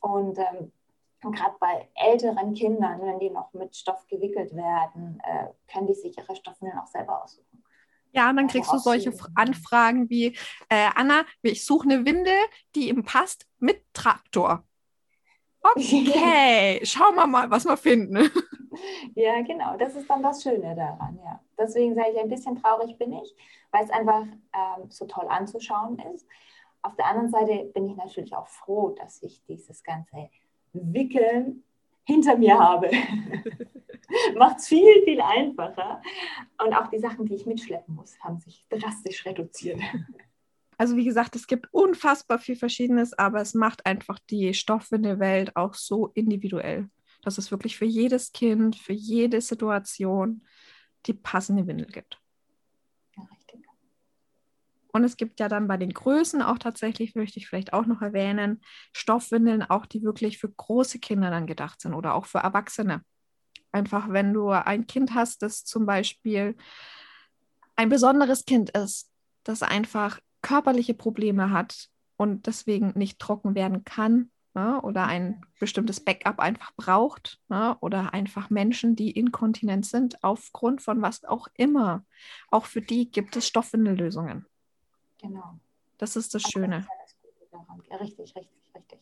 Und 0.00 0.38
ähm, 0.38 0.72
gerade 1.20 1.54
bei 1.58 1.88
älteren 1.94 2.54
Kindern, 2.54 3.00
wenn 3.02 3.18
die 3.18 3.30
noch 3.30 3.52
mit 3.52 3.74
Stoff 3.74 4.06
gewickelt 4.08 4.54
werden, 4.54 5.20
äh, 5.24 5.46
können 5.72 5.86
die 5.86 5.94
sich 5.94 6.16
ihre 6.16 6.36
Stoffwindeln 6.36 6.78
auch 6.78 6.86
selber 6.86 7.22
aussuchen. 7.22 7.64
Ja, 8.12 8.30
und 8.30 8.36
dann 8.36 8.46
kriegst 8.46 8.72
du 8.72 8.78
solche 8.78 9.12
Anfragen 9.34 10.08
wie, 10.08 10.36
äh, 10.68 10.88
Anna, 10.94 11.24
ich 11.42 11.64
suche 11.64 11.88
eine 11.88 12.06
Windel, 12.06 12.36
die 12.76 12.88
ihm 12.88 13.04
passt 13.04 13.46
mit 13.58 13.82
Traktor. 13.92 14.62
Okay, 15.60 16.80
schauen 16.84 17.16
wir 17.16 17.26
mal, 17.26 17.50
was 17.50 17.64
wir 17.64 17.76
finden. 17.76 18.30
Ja, 19.14 19.40
genau, 19.42 19.76
das 19.76 19.94
ist 19.94 20.10
dann 20.10 20.22
das 20.22 20.42
Schöne 20.42 20.74
daran, 20.74 21.18
ja. 21.24 21.40
Deswegen 21.58 21.94
sage 21.94 22.10
ich, 22.12 22.20
ein 22.20 22.28
bisschen 22.28 22.60
traurig 22.60 22.98
bin 22.98 23.12
ich, 23.12 23.34
weil 23.70 23.84
es 23.84 23.90
einfach 23.90 24.22
ähm, 24.22 24.90
so 24.90 25.06
toll 25.06 25.26
anzuschauen 25.28 25.98
ist. 26.12 26.26
Auf 26.84 26.96
der 26.96 27.06
anderen 27.06 27.30
Seite 27.30 27.70
bin 27.72 27.86
ich 27.86 27.96
natürlich 27.96 28.34
auch 28.36 28.46
froh, 28.46 28.90
dass 28.90 29.22
ich 29.22 29.42
dieses 29.48 29.82
ganze 29.82 30.28
Wickeln 30.74 31.64
hinter 32.04 32.36
mir 32.36 32.58
habe. 32.58 32.90
Macht 34.36 34.58
es 34.58 34.68
viel, 34.68 35.02
viel 35.04 35.18
einfacher. 35.22 36.02
Und 36.62 36.74
auch 36.74 36.88
die 36.88 36.98
Sachen, 36.98 37.24
die 37.24 37.36
ich 37.36 37.46
mitschleppen 37.46 37.94
muss, 37.94 38.18
haben 38.20 38.38
sich 38.38 38.66
drastisch 38.68 39.24
reduziert. 39.24 39.80
Also 40.76 40.96
wie 40.96 41.04
gesagt, 41.04 41.36
es 41.36 41.46
gibt 41.46 41.72
unfassbar 41.72 42.40
viel 42.40 42.56
Verschiedenes, 42.56 43.16
aber 43.16 43.40
es 43.40 43.54
macht 43.54 43.86
einfach 43.86 44.18
die 44.28 44.52
Stoffwindelwelt 44.54 45.54
auch 45.54 45.74
so 45.74 46.08
individuell, 46.14 46.90
dass 47.22 47.38
es 47.38 47.52
wirklich 47.52 47.78
für 47.78 47.84
jedes 47.84 48.32
Kind, 48.32 48.74
für 48.74 48.92
jede 48.92 49.40
Situation 49.40 50.44
die 51.06 51.12
passende 51.12 51.68
Windel 51.68 51.86
gibt. 51.86 52.20
Und 54.94 55.02
es 55.02 55.16
gibt 55.16 55.40
ja 55.40 55.48
dann 55.48 55.66
bei 55.66 55.76
den 55.76 55.92
Größen 55.92 56.40
auch 56.40 56.56
tatsächlich, 56.56 57.16
möchte 57.16 57.40
ich 57.40 57.48
vielleicht 57.48 57.72
auch 57.72 57.84
noch 57.84 58.00
erwähnen, 58.00 58.60
Stoffwindeln 58.92 59.64
auch, 59.64 59.86
die 59.86 60.04
wirklich 60.04 60.38
für 60.38 60.48
große 60.48 61.00
Kinder 61.00 61.32
dann 61.32 61.48
gedacht 61.48 61.80
sind 61.80 61.94
oder 61.94 62.14
auch 62.14 62.26
für 62.26 62.38
Erwachsene. 62.38 63.02
Einfach, 63.72 64.08
wenn 64.10 64.32
du 64.32 64.50
ein 64.50 64.86
Kind 64.86 65.12
hast, 65.12 65.42
das 65.42 65.64
zum 65.64 65.84
Beispiel 65.84 66.56
ein 67.74 67.88
besonderes 67.88 68.44
Kind 68.44 68.70
ist, 68.70 69.10
das 69.42 69.64
einfach 69.64 70.20
körperliche 70.42 70.94
Probleme 70.94 71.50
hat 71.50 71.88
und 72.16 72.46
deswegen 72.46 72.92
nicht 72.94 73.18
trocken 73.18 73.56
werden 73.56 73.82
kann 73.82 74.30
ja, 74.54 74.80
oder 74.80 75.06
ein 75.06 75.44
bestimmtes 75.58 75.98
Backup 75.98 76.38
einfach 76.38 76.70
braucht 76.76 77.40
ja, 77.50 77.76
oder 77.80 78.14
einfach 78.14 78.48
Menschen, 78.48 78.94
die 78.94 79.10
inkontinent 79.10 79.86
sind, 79.86 80.22
aufgrund 80.22 80.82
von 80.82 81.02
was 81.02 81.24
auch 81.24 81.48
immer. 81.54 82.04
Auch 82.52 82.66
für 82.66 82.80
die 82.80 83.10
gibt 83.10 83.34
es 83.34 83.48
Stoffwindellösungen. 83.48 84.46
Genau. 85.24 85.58
Das 85.98 86.16
ist 86.16 86.34
das 86.34 86.42
Schöne. 86.42 86.86
Ja, 87.90 87.96
richtig, 87.96 88.34
richtig, 88.36 88.74
richtig. 88.74 88.98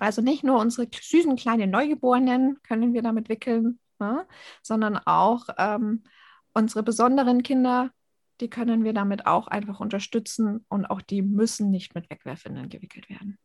Also 0.00 0.22
nicht 0.22 0.44
nur 0.44 0.58
unsere 0.58 0.88
süßen 0.92 1.36
kleinen 1.36 1.70
Neugeborenen 1.70 2.60
können 2.62 2.92
wir 2.94 3.02
damit 3.02 3.28
wickeln, 3.28 3.78
ja, 4.00 4.26
sondern 4.62 4.98
auch 4.98 5.46
ähm, 5.56 6.02
unsere 6.52 6.82
besonderen 6.82 7.42
Kinder 7.42 7.90
die 8.40 8.50
können 8.50 8.84
wir 8.84 8.92
damit 8.92 9.26
auch 9.26 9.46
einfach 9.46 9.80
unterstützen 9.80 10.64
und 10.68 10.86
auch 10.86 11.00
die 11.00 11.22
müssen 11.22 11.70
nicht 11.70 11.94
mit 11.94 12.10
Wegwerfwindeln 12.10 12.68
gewickelt 12.68 13.08
werden. 13.08 13.38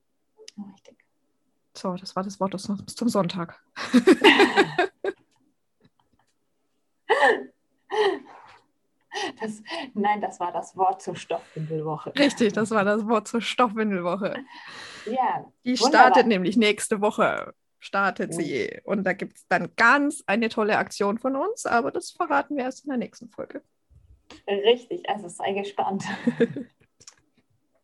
Richtig. 0.73 0.97
So, 1.75 1.95
das 1.95 2.15
war 2.15 2.23
das 2.23 2.39
Wort 2.39 2.51
bis 2.51 2.95
zum 2.95 3.09
Sonntag. 3.09 3.63
Das, 9.41 9.61
nein, 9.93 10.21
das 10.21 10.39
war 10.39 10.51
das 10.51 10.75
Wort 10.75 11.01
zur 11.01 11.15
Stoffwindelwoche. 11.15 12.13
Richtig, 12.17 12.53
das 12.53 12.71
war 12.71 12.83
das 12.83 13.07
Wort 13.07 13.27
zur 13.27 13.41
Stoffwindelwoche. 13.41 14.35
Ja. 15.05 15.45
Die 15.63 15.79
wunderbar. 15.79 16.07
startet 16.07 16.27
nämlich 16.27 16.57
nächste 16.57 17.01
Woche. 17.01 17.53
Startet 17.79 18.33
sie. 18.33 18.81
Und 18.83 19.05
da 19.05 19.13
gibt 19.13 19.37
es 19.37 19.47
dann 19.47 19.73
ganz 19.77 20.21
eine 20.27 20.49
tolle 20.49 20.77
Aktion 20.77 21.17
von 21.17 21.35
uns, 21.37 21.65
aber 21.65 21.91
das 21.91 22.11
verraten 22.11 22.57
wir 22.57 22.65
erst 22.65 22.83
in 22.83 22.89
der 22.89 22.97
nächsten 22.97 23.29
Folge. 23.29 23.63
Richtig, 24.47 25.09
also 25.09 25.29
sei 25.29 25.53
gespannt. 25.53 26.03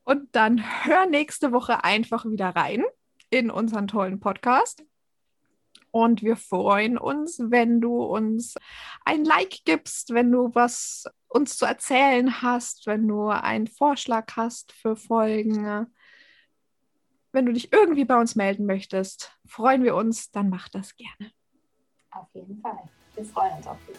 Und 0.03 0.35
dann 0.35 0.85
hör 0.85 1.07
nächste 1.07 1.51
Woche 1.51 1.83
einfach 1.83 2.25
wieder 2.25 2.49
rein 2.49 2.83
in 3.31 3.49
unseren 3.49 3.87
tollen 3.87 4.19
Podcast. 4.19 4.83
Und 5.95 6.23
wir 6.23 6.35
freuen 6.35 6.97
uns, 6.97 7.39
wenn 7.39 7.79
du 7.79 8.03
uns 8.03 8.55
ein 9.05 9.23
Like 9.23 9.61
gibst, 9.63 10.13
wenn 10.13 10.29
du 10.29 10.53
was 10.53 11.05
uns 11.29 11.55
zu 11.55 11.63
erzählen 11.63 12.41
hast, 12.41 12.85
wenn 12.85 13.07
du 13.07 13.29
einen 13.29 13.67
Vorschlag 13.67 14.25
hast 14.35 14.73
für 14.73 14.97
Folgen. 14.97 15.87
Wenn 17.31 17.45
du 17.45 17.53
dich 17.53 17.71
irgendwie 17.71 18.03
bei 18.03 18.19
uns 18.19 18.35
melden 18.35 18.65
möchtest, 18.65 19.39
freuen 19.45 19.85
wir 19.85 19.95
uns, 19.95 20.31
dann 20.31 20.49
mach 20.49 20.67
das 20.67 20.97
gerne. 20.97 21.31
Auf 22.11 22.27
jeden 22.33 22.59
Fall. 22.59 22.89
Wir 23.15 23.23
freuen 23.23 23.55
uns 23.55 23.65
auf 23.65 23.77
dich. 23.87 23.95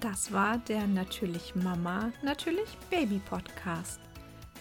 Das 0.00 0.30
war 0.30 0.58
der 0.58 0.86
Natürlich 0.88 1.54
Mama, 1.54 2.12
Natürlich 2.22 2.76
Baby 2.90 3.18
Podcast. 3.30 3.98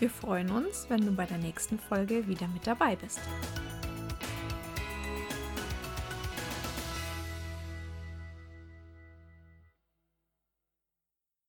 Wir 0.01 0.09
freuen 0.09 0.49
uns, 0.49 0.87
wenn 0.89 1.05
du 1.05 1.11
bei 1.11 1.27
der 1.27 1.37
nächsten 1.37 1.77
Folge 1.77 2.27
wieder 2.27 2.47
mit 2.47 2.65
dabei 2.65 2.95
bist. 2.95 3.19